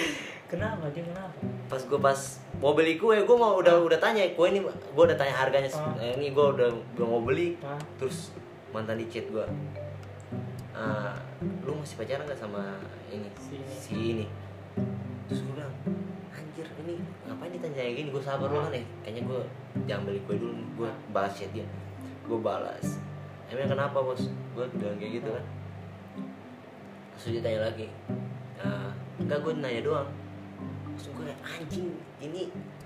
Kenapa? 0.46 0.86
Dia 0.94 1.02
kenapa? 1.06 1.34
Pas 1.66 1.82
gue 1.82 2.00
pas 2.02 2.20
mau 2.62 2.74
beli 2.74 2.98
kue 2.98 3.18
gue 3.18 3.38
mau 3.38 3.58
udah 3.58 3.82
udah 3.82 3.98
tanya 3.98 4.26
kue 4.34 4.50
ini 4.50 4.62
gue 4.66 5.04
udah 5.06 5.18
tanya 5.18 5.34
harganya 5.34 5.70
Ah. 5.74 5.94
eh, 5.98 6.14
ini 6.18 6.30
gue 6.34 6.46
udah 6.46 6.70
udah 6.98 7.06
mau 7.06 7.22
beli. 7.22 7.58
Ah. 7.62 7.78
Terus 7.98 8.34
mantan 8.70 9.02
di 9.02 9.06
chat 9.10 9.26
gue 9.30 9.46
"Ah, 10.74 11.18
lu 11.66 11.74
masih 11.76 11.98
pacaran 11.98 12.24
gak 12.30 12.38
sama 12.38 12.78
ini? 13.10 13.30
Si 13.38 13.54
ini. 13.58 13.74
si 13.74 13.94
ini 14.14 14.26
kayak 17.80 17.94
gini 17.96 18.08
gue 18.10 18.20
sabar 18.20 18.48
kan 18.48 18.70
ya 18.70 18.84
kayaknya 19.00 19.22
gue 19.24 19.42
jangan 19.86 20.04
beli 20.04 20.20
kue 20.22 20.36
dulu 20.36 20.54
gue 20.76 20.90
balas 21.10 21.32
chat 21.34 21.50
dia. 21.50 21.64
Gue 22.22 22.38
balas. 22.38 23.00
Emang 23.48 23.66
kenapa 23.68 23.98
bos? 23.98 24.22
Gue 24.54 24.66
bilang 24.74 24.96
kayak 24.96 25.12
gitu 25.18 25.30
kan. 25.32 25.46
Terus 27.14 27.26
dia 27.32 27.42
tanya 27.42 27.60
lagi 27.66 27.88
"Ah, 28.58 28.92
enggak 29.18 29.40
gue 29.40 29.54
nanya 29.56 29.82
doang. 29.82 30.10
Terus 30.94 31.08
gue 31.10 31.24
kayak 31.26 31.40
anjing 31.42 31.88
ini 32.20 32.42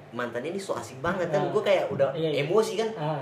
mantannya 0.10 0.50
ini 0.50 0.60
so 0.60 0.74
asik 0.74 0.98
banget. 1.00 1.28
Kan 1.28 1.44
Ah. 1.44 1.52
gue 1.52 1.64
kayak 1.64 1.86
udah 1.90 2.14
Iya, 2.14 2.30
iya. 2.32 2.38
emosi 2.44 2.74
kan? 2.76 2.90
Ah. 2.94 3.22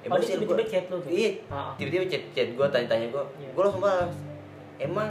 Oh, 0.00 0.08
emosi 0.08 0.24
dia 0.26 0.38
tiba-tiba 0.38 0.64
chat 0.66 0.84
lu 0.88 0.96
tuh? 0.98 1.10
iya. 1.10 1.30
Ah. 1.46 1.76
tiba-tiba 1.76 2.04
chat 2.06 2.24
chat 2.30 2.48
gue 2.50 2.66
tanya-tanya 2.66 3.06
gue 3.06 3.24
Iya. 3.38 3.50
gue 3.52 3.62
langsung 3.62 3.82
balas. 3.82 4.12
Emang 4.78 5.10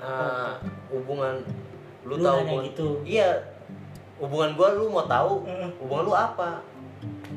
uh, 0.00 0.56
hubungan 0.88 1.44
lu, 2.02 2.16
Lu 2.16 2.24
tahu 2.24 2.40
gua- 2.42 2.64
gitu? 2.64 2.88
iya 3.04 3.36
hubungan 4.20 4.54
gue 4.54 4.68
lu 4.76 4.92
mau 4.92 5.08
tahu 5.08 5.42
hubungan 5.80 6.04
lu 6.06 6.14
apa? 6.14 6.60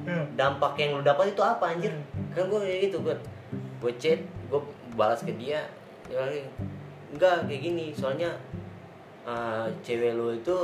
Hmm. 0.03 0.27
dampak 0.35 0.75
yang 0.75 0.99
lu 0.99 1.01
dapat 1.01 1.31
itu 1.31 1.39
apa 1.39 1.71
anjir? 1.71 1.95
Kan 2.35 2.51
gue 2.51 2.59
kayak 2.59 2.91
gitu 2.91 2.97
gue 2.99 3.15
gue 3.79 3.93
chat 3.95 4.19
gue 4.51 4.61
balas 4.99 5.23
ke 5.23 5.31
dia 5.39 5.63
dia 6.11 6.19
bilang 6.19 6.35
enggak 7.15 7.47
kayak 7.47 7.61
gini 7.63 7.85
soalnya 7.95 8.35
uh, 9.23 9.71
cewek 9.79 10.11
lu 10.13 10.35
itu 10.35 10.55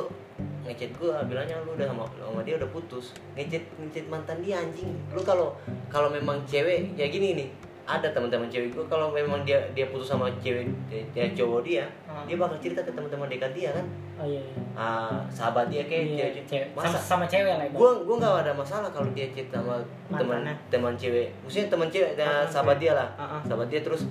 ngechat 0.67 0.91
gue 0.99 1.13
bilangnya 1.31 1.55
lu 1.63 1.79
udah 1.79 1.87
sama, 1.87 2.03
sama 2.19 2.41
dia 2.43 2.59
udah 2.59 2.69
putus. 2.69 3.15
Ngechat 3.39 3.63
ngechat 3.79 4.05
mantan 4.11 4.43
dia 4.43 4.59
anjing. 4.59 4.91
Lu 5.15 5.23
kalau 5.23 5.55
kalau 5.87 6.11
memang 6.11 6.43
cewek 6.43 6.99
kayak 6.99 7.15
gini 7.15 7.29
nih 7.39 7.49
ada 7.91 8.07
teman-teman 8.07 8.45
cewek 8.45 8.69
gue 8.69 8.85
kalau 8.85 9.09
memang 9.09 9.41
dia 9.41 9.57
dia 9.71 9.87
putus 9.87 10.05
sama 10.07 10.29
cewek 10.37 10.69
dia 11.09 11.25
cowok 11.31 11.61
dia 11.61 11.83
Ah. 12.05 12.21
dia 12.23 12.35
bakal 12.35 12.57
cerita 12.57 12.79
ke 12.79 12.91
teman-teman 12.91 13.25
dekat 13.25 13.49
dia 13.51 13.69
kan 13.71 13.85
oh 14.15 14.23
iya 14.23 14.37
iya 14.39 14.61
Ah, 14.73 15.19
sahabat 15.27 15.67
dia 15.67 15.83
kayak 15.83 16.05
Iya, 16.05 16.25
cewek, 16.29 16.45
cewek. 16.45 16.67
sama, 16.71 16.85
masa 16.85 16.99
sama 16.99 17.25
cewek 17.25 17.49
lah 17.51 17.65
gue 17.65 17.91
gue 17.99 18.15
nggak 18.15 18.33
ada 18.39 18.53
masalah 18.53 18.89
kalau 18.89 19.09
dia 19.11 19.25
chat 19.29 19.49
sama 19.49 19.81
teman 20.07 20.45
teman 20.69 20.93
cewek 20.93 21.33
maksudnya 21.39 21.67
teman 21.67 21.87
cewek 21.87 22.11
Ah, 22.13 22.19
nah, 22.19 22.29
ah, 22.29 22.45
sahabat 22.45 22.77
dia 22.77 22.93
lah 22.93 23.09
Ah, 23.15 23.25
ah. 23.35 23.41
sahabat 23.43 23.67
dia 23.67 23.81
terus 23.81 24.05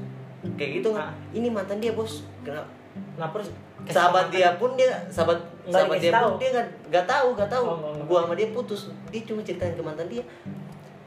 kayak 0.54 0.70
gitu 0.76 0.90
Ah. 0.92 1.14
ini 1.30 1.46
mantan 1.48 1.78
dia 1.78 1.92
bos 1.92 2.26
kenapa 2.42 3.38
kasih 3.38 3.54
sahabat 3.88 4.24
mantan? 4.24 4.34
dia 4.34 4.48
pun 4.56 4.70
dia 4.74 4.90
sahabat 5.06 5.38
Nggak 5.60 5.74
sahabat 5.76 5.96
dia 5.98 6.10
tahu. 6.10 6.24
pun 6.24 6.34
dia 6.36 6.50
nggak 6.50 6.66
nggak 6.88 7.06
tahu 7.06 7.28
nggak 7.32 7.50
tahu 7.52 7.64
Oh, 7.64 7.76
nggak. 7.76 8.04
gua 8.04 8.18
sama 8.22 8.34
dia 8.34 8.48
putus 8.50 8.80
dia 9.06 9.22
cuma 9.22 9.40
ceritain 9.40 9.70
ke 9.70 9.82
mantan 9.84 10.08
dia 10.08 10.24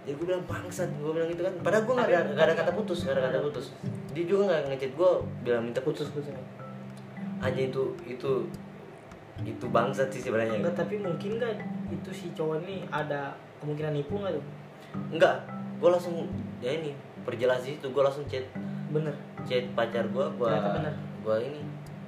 jadi 0.01 0.17
gue 0.17 0.25
bilang 0.25 0.43
bangsat 0.49 0.89
gue 0.97 1.11
bilang 1.13 1.29
gitu 1.29 1.45
kan. 1.45 1.53
Padahal 1.61 1.83
gue 1.85 1.93
nggak 1.93 2.09
ada 2.09 2.19
ada 2.33 2.53
kata 2.57 2.71
putus 2.73 3.05
nggak 3.05 3.21
ada 3.21 3.23
kata 3.29 3.39
putus. 3.45 3.65
Dia 4.17 4.25
juga 4.25 4.41
nggak 4.49 4.61
ngechat 4.73 4.91
gue 4.97 5.11
bilang 5.45 5.61
minta 5.69 5.81
putus 5.85 6.09
putus 6.09 6.33
aja 7.41 7.61
itu 7.61 7.93
itu 8.05 8.31
itu 9.45 9.65
bangsat 9.69 10.09
sih 10.09 10.21
sebenarnya. 10.25 10.57
Enggak 10.57 10.73
tapi 10.85 10.97
mungkin 10.97 11.37
nggak 11.37 11.53
itu 11.93 12.09
si 12.09 12.33
cowok 12.33 12.65
ini 12.65 12.85
ada 12.89 13.37
kemungkinan 13.61 13.93
nipu 13.93 14.17
nggak 14.17 14.33
tuh? 14.33 14.45
Enggak 15.13 15.45
gue 15.77 15.89
langsung 15.89 16.25
ya 16.61 16.73
ini 16.73 16.97
perjelas 17.21 17.61
itu 17.69 17.85
gue 17.85 18.01
langsung 18.01 18.25
chat. 18.25 18.45
Bener. 18.89 19.13
Chat 19.45 19.69
pacar 19.77 20.09
gue 20.09 20.25
gue 20.37 20.51
gue 21.21 21.35
ini 21.45 21.61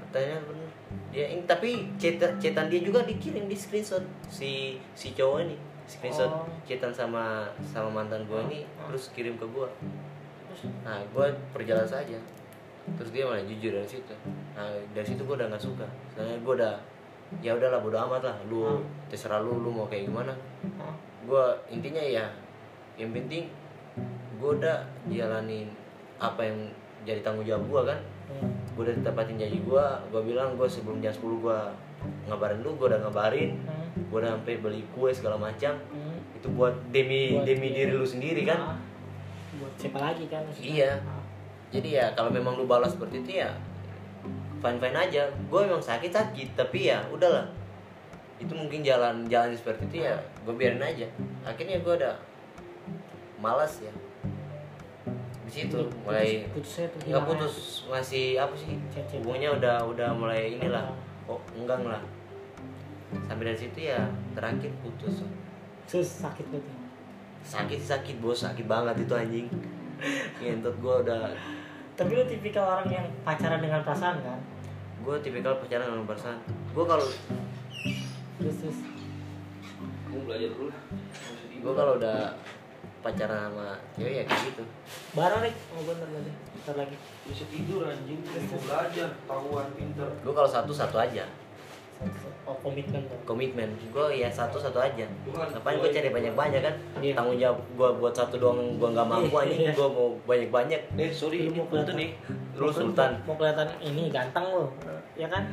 katanya 0.09 0.41
bener. 0.49 0.69
Dia 1.13 1.25
ini 1.29 1.45
tapi 1.45 1.93
chat 2.01 2.17
chatan 2.17 2.73
dia 2.73 2.81
juga 2.81 3.05
dikirim 3.05 3.45
di 3.45 3.53
screenshot 3.53 4.01
si 4.33 4.81
si 4.97 5.13
cowok 5.13 5.45
ini 5.45 5.57
screenshot 5.85 6.27
Oh. 6.27 6.47
chatan 6.63 6.89
sama 6.89 7.43
sama 7.61 7.89
mantan 7.93 8.23
gue 8.23 8.39
ini 8.47 8.59
Oh. 8.75 8.87
terus 8.87 9.11
kirim 9.11 9.35
ke 9.35 9.45
gue 9.45 9.67
nah 10.81 11.01
gue 11.03 11.25
perjelas 11.51 11.91
aja 11.91 12.19
terus 12.93 13.09
dia 13.09 13.23
malah 13.23 13.39
jujur 13.41 13.71
dari 13.71 13.87
situ. 13.87 14.11
Nah 14.53 14.67
dari 14.91 15.07
situ 15.07 15.23
gue 15.23 15.31
udah 15.33 15.47
nggak 15.47 15.63
suka. 15.63 15.87
Soalnya 16.11 16.35
gue 16.37 16.53
udah 16.53 16.75
ya 17.39 17.55
udahlah 17.55 17.79
bodo 17.79 17.95
amat 17.97 18.21
lah. 18.21 18.35
Lu 18.45 18.59
Hmm. 18.67 18.83
terserah 19.07 19.39
lu 19.39 19.55
lu 19.57 19.71
mau 19.71 19.87
kayak 19.87 20.11
gimana. 20.11 20.35
Oh, 20.77 20.91
gue 21.23 21.43
intinya 21.71 22.03
ya 22.03 22.27
yang 22.93 23.09
penting 23.09 23.47
gue 24.35 24.51
udah 24.53 24.83
jalanin 25.07 25.71
apa 26.19 26.43
yang 26.43 26.59
jadi 27.01 27.23
tanggung 27.23 27.47
jawab 27.47 27.63
gue 27.65 27.81
kan. 27.87 27.99
Hmm. 28.27 28.51
gue 28.75 28.83
udah 28.83 28.95
tepatin 29.01 29.39
janji 29.39 29.63
gue 29.63 29.85
gue 30.11 30.21
bilang 30.21 30.59
gue 30.59 30.67
sebelum 30.67 30.99
jam 30.99 31.09
10 31.09 31.23
gue 31.39 31.59
ngabarin 32.25 32.59
lu 32.59 32.73
gue 32.73 32.87
udah 32.87 33.01
ngabarin 33.01 33.51
Hmm. 33.61 33.89
gue 34.03 34.17
udah 34.17 34.31
sampai 34.33 34.55
beli 34.57 34.81
kue 34.89 35.09
segala 35.09 35.35
macam 35.35 35.73
Hmm. 35.87 36.17
itu 36.33 36.47
buat 36.49 36.73
demi 36.89 37.33
Buat 37.33 37.45
demi 37.45 37.67
dia. 37.69 37.77
diri 37.83 37.93
lu 37.93 38.05
sendiri 38.05 38.41
kan 38.43 38.59
Ah. 38.59 38.77
buat 39.55 39.73
siapa 39.75 39.99
lagi 40.01 40.25
kan 40.27 40.41
maksudnya? 40.43 40.69
Iya. 40.69 40.91
Jadi 41.71 41.89
ya 41.91 42.05
kalau 42.11 42.29
memang 42.29 42.53
lu 42.53 42.65
balas 42.65 42.91
seperti 42.91 43.19
itu 43.19 43.31
ya 43.39 43.49
fine 44.57 44.77
fine 44.77 44.95
aja 44.95 45.25
gue 45.27 45.59
memang 45.59 45.81
sakit 45.81 46.07
sakit 46.07 46.53
tapi 46.53 46.87
ya 46.87 47.03
udahlah 47.07 47.43
itu 48.35 48.51
mungkin 48.51 48.79
jalan 48.79 49.25
jalan 49.25 49.51
seperti 49.51 49.85
itu 49.87 49.97
ya 50.03 50.15
gue 50.39 50.53
biarin 50.53 50.79
aja 50.79 51.03
akhirnya 51.43 51.77
gue 51.77 51.93
udah 51.93 52.15
malas 53.37 53.79
ya 53.79 53.91
di 55.43 55.51
situ 55.51 55.75
Putus- 55.75 55.99
mulai 55.99 56.47
putusnya 56.49 56.85
tuh 56.87 56.99
nggak 57.05 57.23
putus 57.25 57.55
masih 57.85 58.25
apa 58.37 58.55
sih 58.55 58.79
hubungannya 59.13 59.49
udah 59.53 59.75
udah 59.83 60.09
mulai 60.13 60.55
inilah 60.55 60.87
Ah. 60.87 60.95
Oh 61.29 61.39
enggang 61.55 61.83
lah 61.87 62.01
sampai 63.29 63.53
dari 63.53 63.59
situ 63.59 63.79
ya 63.89 64.09
terakhir 64.33 64.71
putus. 64.81 65.21
Terus 65.85 66.09
sakit 66.23 66.45
gitu. 66.49 66.71
sakit 67.43 67.81
sakit 67.83 68.15
bos 68.23 68.39
sakit 68.39 68.65
banget 68.65 69.03
itu 69.03 69.13
anjing. 69.13 69.47
Ngentot 70.39 70.75
gue 70.79 70.95
udah. 71.03 71.35
Tapi 71.93 72.11
lu 72.15 72.23
tipikal 72.25 72.79
orang 72.79 72.87
yang 72.89 73.05
pacaran 73.27 73.59
dengan 73.59 73.83
perasaan 73.83 74.23
kan? 74.23 74.39
Gue 75.03 75.19
tipikal 75.19 75.59
pacaran 75.59 75.91
dengan 75.91 76.07
perasaan. 76.07 76.39
Gue 76.71 76.85
kalau 76.87 77.05
terus 78.39 78.55
terus. 78.63 78.79
Gue 80.07 80.21
belajar 80.23 80.49
dulu 80.55 80.71
lah. 80.71 80.83
gue 81.63 81.73
kalau 81.79 81.95
udah 81.95 82.35
pacaran 83.03 83.51
sama 83.51 83.67
cewek 83.93 84.13
ya 84.15 84.23
kayak 84.23 84.41
gitu 84.47 84.63
barang 85.11 85.41
nih 85.43 85.53
oh 85.69 85.81
bener 85.83 86.09
lagi 86.09 86.31
ntar 86.57 86.75
lagi 86.77 86.95
Bisa 87.23 87.43
tidur 87.47 87.83
anjing, 87.83 88.19
mau 88.23 88.57
belajar, 88.57 89.09
tahuan, 89.23 89.67
pinter. 89.75 90.07
gue 90.17 90.33
kalau 90.33 90.47
satu 90.47 90.71
satu 90.71 90.95
aja 90.97 91.27
oh 92.43 92.55
komitmen 92.59 92.99
komitmen 93.23 93.69
gue 93.79 94.05
ya 94.13 94.27
satu 94.27 94.55
satu 94.57 94.75
aja 94.77 95.07
Bukan. 95.23 95.47
ngapain 95.49 95.77
gue 95.77 95.87
cari 95.89 96.09
banyak 96.09 96.33
banyak 96.33 96.61
kan 96.61 96.75
Iya. 96.99 97.13
tanggung 97.13 97.37
jawab 97.37 97.59
gue 97.69 97.89
buat 97.97 98.11
satu 98.11 98.35
doang 98.35 98.75
gue 98.75 98.89
nggak 98.89 99.07
mampu 99.07 99.35
aja 99.37 99.51
Iya. 99.53 99.71
gue 99.71 99.87
mau 99.89 100.07
banyak 100.23 100.49
banyak 100.49 100.81
Eh, 100.95 101.11
sorry, 101.11 101.43
Lu 101.43 101.45
ini 101.45 101.55
mau 101.55 101.67
kelihatan. 101.67 101.95
nih. 101.95 102.09
lu 102.53 102.67
sultan 102.69 103.11
mau 103.23 103.35
kelihatan 103.35 103.67
ini 103.79 104.07
ganteng 104.09 104.45
lo 104.45 104.71
ya 105.13 105.27
kan 105.27 105.43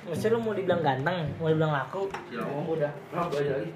Maksudnya 0.00 0.32
lu 0.32 0.40
mau 0.40 0.56
dibilang 0.56 0.80
ganteng, 0.80 1.28
mau 1.36 1.52
dibilang 1.52 1.76
laku 1.76 2.08
Ya, 2.32 2.40
udah. 2.40 2.88
Nah, 3.12 3.28
belajar 3.28 3.60
lagi. 3.60 3.70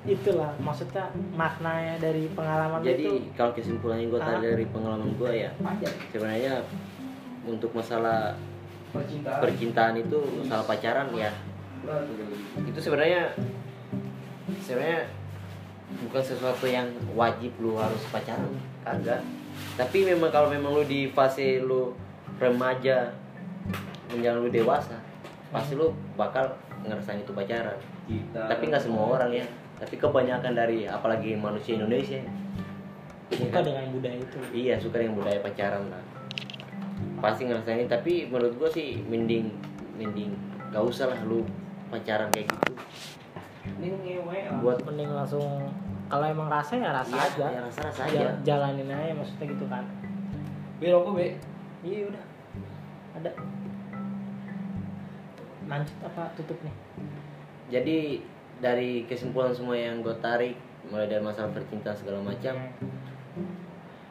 Itulah 0.00 0.56
maksudnya 0.56 1.04
maknanya 1.36 2.00
dari 2.00 2.24
pengalaman 2.32 2.80
jadi 2.80 3.04
itu 3.04 3.28
kalau 3.36 3.52
kesimpulannya 3.52 4.08
gue 4.08 4.16
Ah. 4.16 4.40
dari 4.40 4.64
pengalaman 4.72 5.12
gue 5.12 5.32
ya 5.44 5.50
sebenarnya 6.08 6.54
untuk 7.44 7.68
masalah 7.76 8.32
Percintaan. 8.90 9.38
percintaan 9.44 9.94
itu 10.00 10.18
masalah 10.40 10.64
pacaran 10.64 11.06
ya. 11.14 11.30
Itu 12.64 12.80
sebenarnya 12.80 13.28
sebenarnya 14.58 15.04
bukan 16.00 16.22
sesuatu 16.24 16.64
yang 16.64 16.88
wajib 17.12 17.52
lu 17.60 17.76
harus 17.76 18.00
pacaran 18.08 18.50
kagak. 18.82 19.20
Tapi 19.76 20.08
memang 20.08 20.32
kalau 20.32 20.48
memang 20.48 20.74
lu 20.74 20.82
di 20.82 21.12
fase 21.12 21.60
lu 21.60 21.92
remaja 22.40 23.12
menjelang 24.08 24.40
lu 24.40 24.50
dewasa 24.50 24.96
pasti 25.50 25.76
lu 25.76 25.92
bakal 26.16 26.46
ngerasain 26.82 27.20
itu 27.20 27.30
pacaran 27.30 27.76
Kita. 28.10 28.50
tapi 28.50 28.66
nggak 28.66 28.82
semua 28.82 29.14
orang 29.14 29.30
ya. 29.30 29.46
Tapi 29.78 29.94
kebanyakan 29.96 30.52
dari 30.52 30.84
apalagi 30.84 31.38
manusia 31.38 31.78
Indonesia. 31.78 32.18
Suka 33.30 33.62
dengan 33.62 33.86
budaya 33.94 34.18
itu. 34.18 34.38
Iya 34.50 34.74
suka 34.76 34.98
dengan 34.98 35.14
budaya 35.16 35.38
pacaran 35.38 35.86
lah. 35.86 36.02
Pasti 37.22 37.46
ngerasain 37.46 37.86
tapi 37.86 38.26
menurut 38.26 38.58
gua 38.58 38.66
sih 38.66 38.98
mending 39.06 39.54
mending 39.94 40.34
gak 40.68 40.82
usah 40.82 41.06
lah 41.06 41.20
lu 41.22 41.46
pacaran 41.88 42.26
kayak 42.30 42.50
gitu. 42.50 42.72
Ini 43.78 43.86
ngewe. 43.94 44.38
buat 44.60 44.82
mending 44.82 45.10
langsung 45.10 45.46
kalau 46.10 46.26
emang 46.26 46.50
rasa 46.50 46.74
ya 46.74 46.90
rasa 46.90 47.14
Iya, 47.14 47.26
aja. 47.30 47.46
ya 47.46 47.60
rasa 47.62 47.80
rasa 47.86 48.02
Ja- 48.04 48.10
aja. 48.10 48.26
jalanin 48.42 48.90
aja 48.90 49.14
maksudnya 49.14 49.46
gitu 49.46 49.64
kan. 49.70 49.84
Be 50.76 50.90
rokok, 50.90 51.14
Be. 51.14 51.38
iya 51.80 52.08
udah. 52.08 52.24
Ada. 53.14 53.30
Lanjut 55.68 55.96
apa 56.02 56.22
tutup 56.34 56.58
nih 56.60 56.74
jadi 57.70 58.20
dari 58.60 59.08
kesimpulan 59.08 59.54
semua 59.54 59.78
yang 59.78 60.04
gue 60.04 60.12
tarik 60.20 60.58
mulai 60.90 61.06
dari 61.06 61.22
masalah 61.22 61.54
percintaan 61.54 61.96
segala 61.96 62.20
macam 62.20 62.54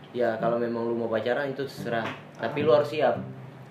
ya 0.09 0.37
kalau 0.41 0.57
memang 0.57 0.89
lu 0.89 0.95
mau 0.97 1.09
pacaran 1.09 1.53
itu 1.53 1.65
terserah. 1.65 2.05
Tapi 2.39 2.65
lu 2.65 2.73
harus 2.73 2.89
siap. 2.89 3.19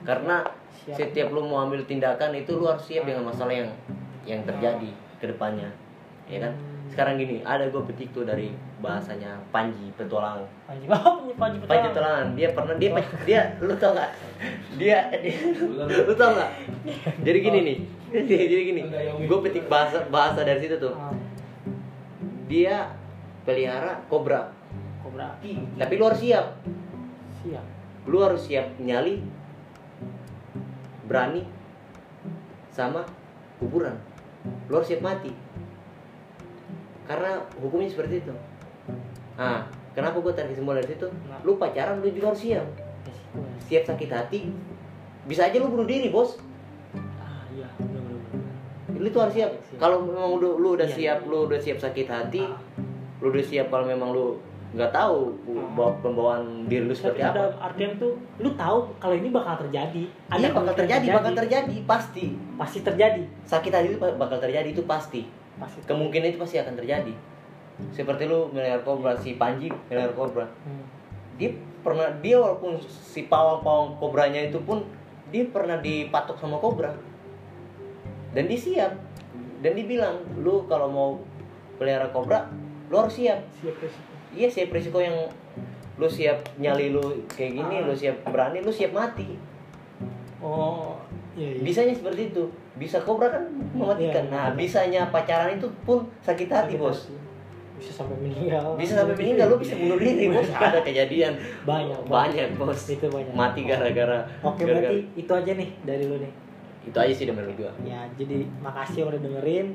Karena 0.06 0.46
Siap. 0.86 0.94
setiap 0.94 1.34
lu 1.34 1.42
mau 1.42 1.66
ambil 1.66 1.82
tindakan 1.82 2.36
itu 2.38 2.54
lu 2.54 2.70
harus 2.70 2.86
siap 2.86 3.02
dengan 3.02 3.26
masalah 3.26 3.50
yang 3.50 3.70
yang 4.22 4.40
terjadi 4.46 4.90
ke 5.18 5.26
depannya. 5.26 5.72
Ya 6.30 6.46
kan? 6.46 6.54
Sekarang 6.88 7.20
gini 7.20 7.44
ada 7.44 7.68
gue 7.68 7.82
petik 7.84 8.14
tuh 8.16 8.24
dari 8.24 8.54
bahasanya 8.78 9.40
Panji 9.50 9.90
Petualang. 9.98 10.46
Panji 10.64 10.86
Panji 10.92 11.32
Panji 11.34 11.56
Panji 11.66 11.86
Petualangan 11.90 12.26
dia 12.38 12.48
pernah 12.54 12.74
dia 12.80 12.90
dia 13.26 13.42
lu 13.58 13.74
tau 13.76 13.92
gak 13.92 14.10
dia, 14.78 14.98
dia 15.18 15.36
lu 16.06 16.14
tau 16.14 16.30
gak 16.38 16.50
jadi 17.26 17.38
gini 17.42 17.58
nih 17.64 17.78
jadi 18.12 18.62
gini 18.64 18.82
gue 19.28 19.38
petik 19.44 19.68
bahasa 19.68 20.04
bahasa 20.08 20.40
dari 20.42 20.60
situ 20.64 20.80
tuh. 20.80 20.96
Ah, 20.96 21.12
dia 22.48 22.92
pelihara 23.44 24.00
kobra. 24.08 24.52
Kobra. 25.04 25.36
Tapi 25.76 25.92
lu 25.96 26.04
harus 26.08 26.20
siap. 26.20 26.46
Siap. 27.44 27.64
Lu 28.08 28.18
harus 28.24 28.44
siap 28.44 28.76
nyali 28.80 29.20
berani 31.08 31.44
sama 32.72 33.04
kuburan. 33.60 33.96
Lu 34.68 34.80
harus 34.80 34.88
siap 34.88 35.04
mati. 35.04 35.32
Karena 37.08 37.40
hukumnya 37.60 37.88
seperti 37.88 38.20
itu. 38.24 38.32
Nah 39.36 39.68
kenapa 39.96 40.20
gue 40.20 40.32
tarik 40.32 40.52
kesimpulan 40.56 40.84
dari 40.84 40.92
situ? 40.92 41.08
Kenapa? 41.08 41.42
lu 41.44 41.52
pacaran 41.56 42.00
lu 42.00 42.08
juga 42.12 42.32
harus 42.32 42.42
siap. 42.44 42.66
Ya. 42.68 43.44
siap 43.68 43.84
sakit 43.92 44.10
hati 44.12 44.40
bisa 45.28 45.44
aja 45.44 45.60
lu 45.60 45.68
bunuh 45.68 45.84
diri 45.84 46.08
bos. 46.08 46.40
Ah 47.20 47.44
iya. 47.52 47.68
Lu 48.98 49.08
tuh 49.08 49.20
harus 49.22 49.34
siap. 49.34 49.50
Siap. 49.54 49.78
kalau 49.78 50.02
memang 50.02 50.28
udah 50.36 50.52
lu 50.54 50.68
udah 50.74 50.88
Iya, 50.88 50.96
siap 50.96 51.18
iya. 51.22 51.30
lu 51.30 51.38
udah 51.46 51.58
siap 51.58 51.78
sakit 51.78 52.06
hati 52.06 52.42
Ah. 52.42 52.58
lu 53.18 53.30
udah 53.30 53.44
siap 53.44 53.66
kalau 53.68 53.86
memang 53.86 54.10
lu 54.10 54.34
nggak 54.68 54.92
tahu 54.92 55.32
bawa 55.72 55.96
pembawaan 56.04 56.68
diri 56.68 56.84
lu 56.84 56.92
seperti 56.92 57.24
apa. 57.24 57.48
artian 57.56 57.96
tuh 57.96 58.12
lu 58.36 58.52
tahu 58.52 58.84
kalau 59.00 59.16
ini 59.16 59.32
bakal 59.32 59.56
terjadi. 59.64 60.04
Ada 60.28 60.36
iya 60.36 60.48
bakal 60.52 60.52
kemungkinan 60.52 60.76
terjadi 60.76 61.06
bakal 61.08 61.32
terjadi. 61.32 61.76
pasti. 61.88 62.24
Pasti 62.60 62.78
terjadi. 62.84 63.22
Sakit 63.48 63.72
hati 63.72 63.86
itu 63.88 63.98
bakal 63.98 64.36
terjadi 64.36 64.68
itu 64.68 64.84
pasti. 64.84 65.24
Pasti. 65.56 65.78
Kemungkinan 65.88 66.28
itu 66.28 66.38
pasti 66.38 66.60
akan 66.60 66.76
terjadi. 66.76 67.14
Seperti 67.88 68.28
lu 68.28 68.50
melihara 68.52 68.82
kobra 68.82 69.16
si 69.16 69.38
Panji 69.38 69.72
melihara 69.88 70.12
kobra. 70.12 70.44
Hmm. 70.66 70.84
dia 71.38 71.54
pernah 71.80 72.10
dia 72.18 72.34
walaupun 72.34 72.76
si 72.82 73.24
pawang-pawang 73.24 73.94
kobranya 73.96 74.42
itu 74.42 74.58
pun 74.58 74.82
dia 75.30 75.46
pernah 75.46 75.78
dipatok 75.78 76.34
sama 76.34 76.58
kobra 76.58 76.90
dan 78.30 78.44
dia 78.44 78.56
siap. 78.56 78.92
Dan 79.58 79.72
dia 79.72 79.86
bilang 79.86 80.14
lu 80.36 80.62
kalau 80.64 80.86
mau 80.86 81.10
pelihara 81.74 82.06
kobra 82.08 82.46
lu 82.86 82.96
harus 82.96 83.14
siap. 83.14 83.38
Siap 83.54 83.76
resiko. 83.76 84.06
Iya 84.30 84.48
siap 84.48 84.70
risiko 84.70 84.98
yang 84.98 85.16
lu 85.94 86.06
siap 86.06 86.38
nyali 86.56 86.90
lu 86.90 87.02
kayak 87.26 87.52
gini 87.54 87.74
Ah. 87.76 87.84
lu 87.84 87.92
siap 87.92 88.22
berani 88.24 88.58
lu 88.58 88.70
siap 88.70 88.92
mati. 88.92 89.34
Oh 90.38 90.94
iya 91.34 91.52
iya. 91.52 91.60
Bisanya 91.60 91.90
seperti 91.90 92.30
itu. 92.30 92.44
Bisa 92.74 92.98
kobra 92.98 93.26
kan 93.28 93.42
mematikan. 93.72 94.24
Iya. 94.24 94.30
nah 94.30 94.46
bisanya 94.52 95.02
pacaran 95.08 95.50
itu 95.52 95.66
pun 95.82 96.06
sakit 96.20 96.46
hati 96.46 96.74
Sakit 96.74 96.78
bos. 96.78 97.00
hati. 97.00 97.16
bisa 97.74 97.94
sampai 97.94 98.18
meninggal. 98.18 98.74
Bisa 98.74 98.92
sampai 98.96 99.14
meninggal 99.14 99.46
lu 99.48 99.56
bisa 99.56 99.74
bunuh 99.74 99.94
diri 99.96 100.26
bos. 100.28 100.46
Ada 100.60 100.78
kejadian. 100.80 101.34
Banyak 101.62 101.98
banyak 102.06 102.48
bos. 102.54 102.78
Itu 102.88 103.06
banyak. 103.06 103.30
Mati 103.32 103.60
gara-gara 103.64 104.22
oke 104.40 104.58
gara-gara- 104.60 104.86
berarti 104.86 104.96
itu 105.14 105.32
aja 105.32 105.52
nih 105.52 105.70
dari 105.82 106.04
lu 106.04 106.18
nih 106.18 106.32
itu 106.86 106.96
aja 106.96 107.12
sih 107.12 107.24
dari 107.26 107.54
gua. 107.56 107.72
Ya 107.82 108.06
jadi 108.14 108.46
makasih 108.60 109.08
udah 109.08 109.20
dengerin. 109.20 109.74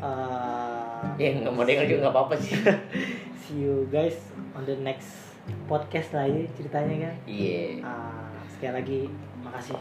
Eh, 0.00 1.02
ya 1.20 1.28
nggak 1.44 1.52
mau 1.52 1.64
denger 1.66 1.84
juga 1.84 2.08
nggak 2.08 2.14
apa-apa 2.16 2.34
sih. 2.40 2.56
See 3.44 3.66
you 3.66 3.84
guys 3.92 4.16
on 4.56 4.64
the 4.64 4.76
next 4.80 5.36
podcast 5.68 6.14
lagi 6.16 6.46
ceritanya 6.56 7.10
kan. 7.10 7.14
Iya. 7.26 7.84
Ah, 7.84 8.32
sekali 8.48 8.72
lagi 8.80 9.00
makasih 9.44 9.76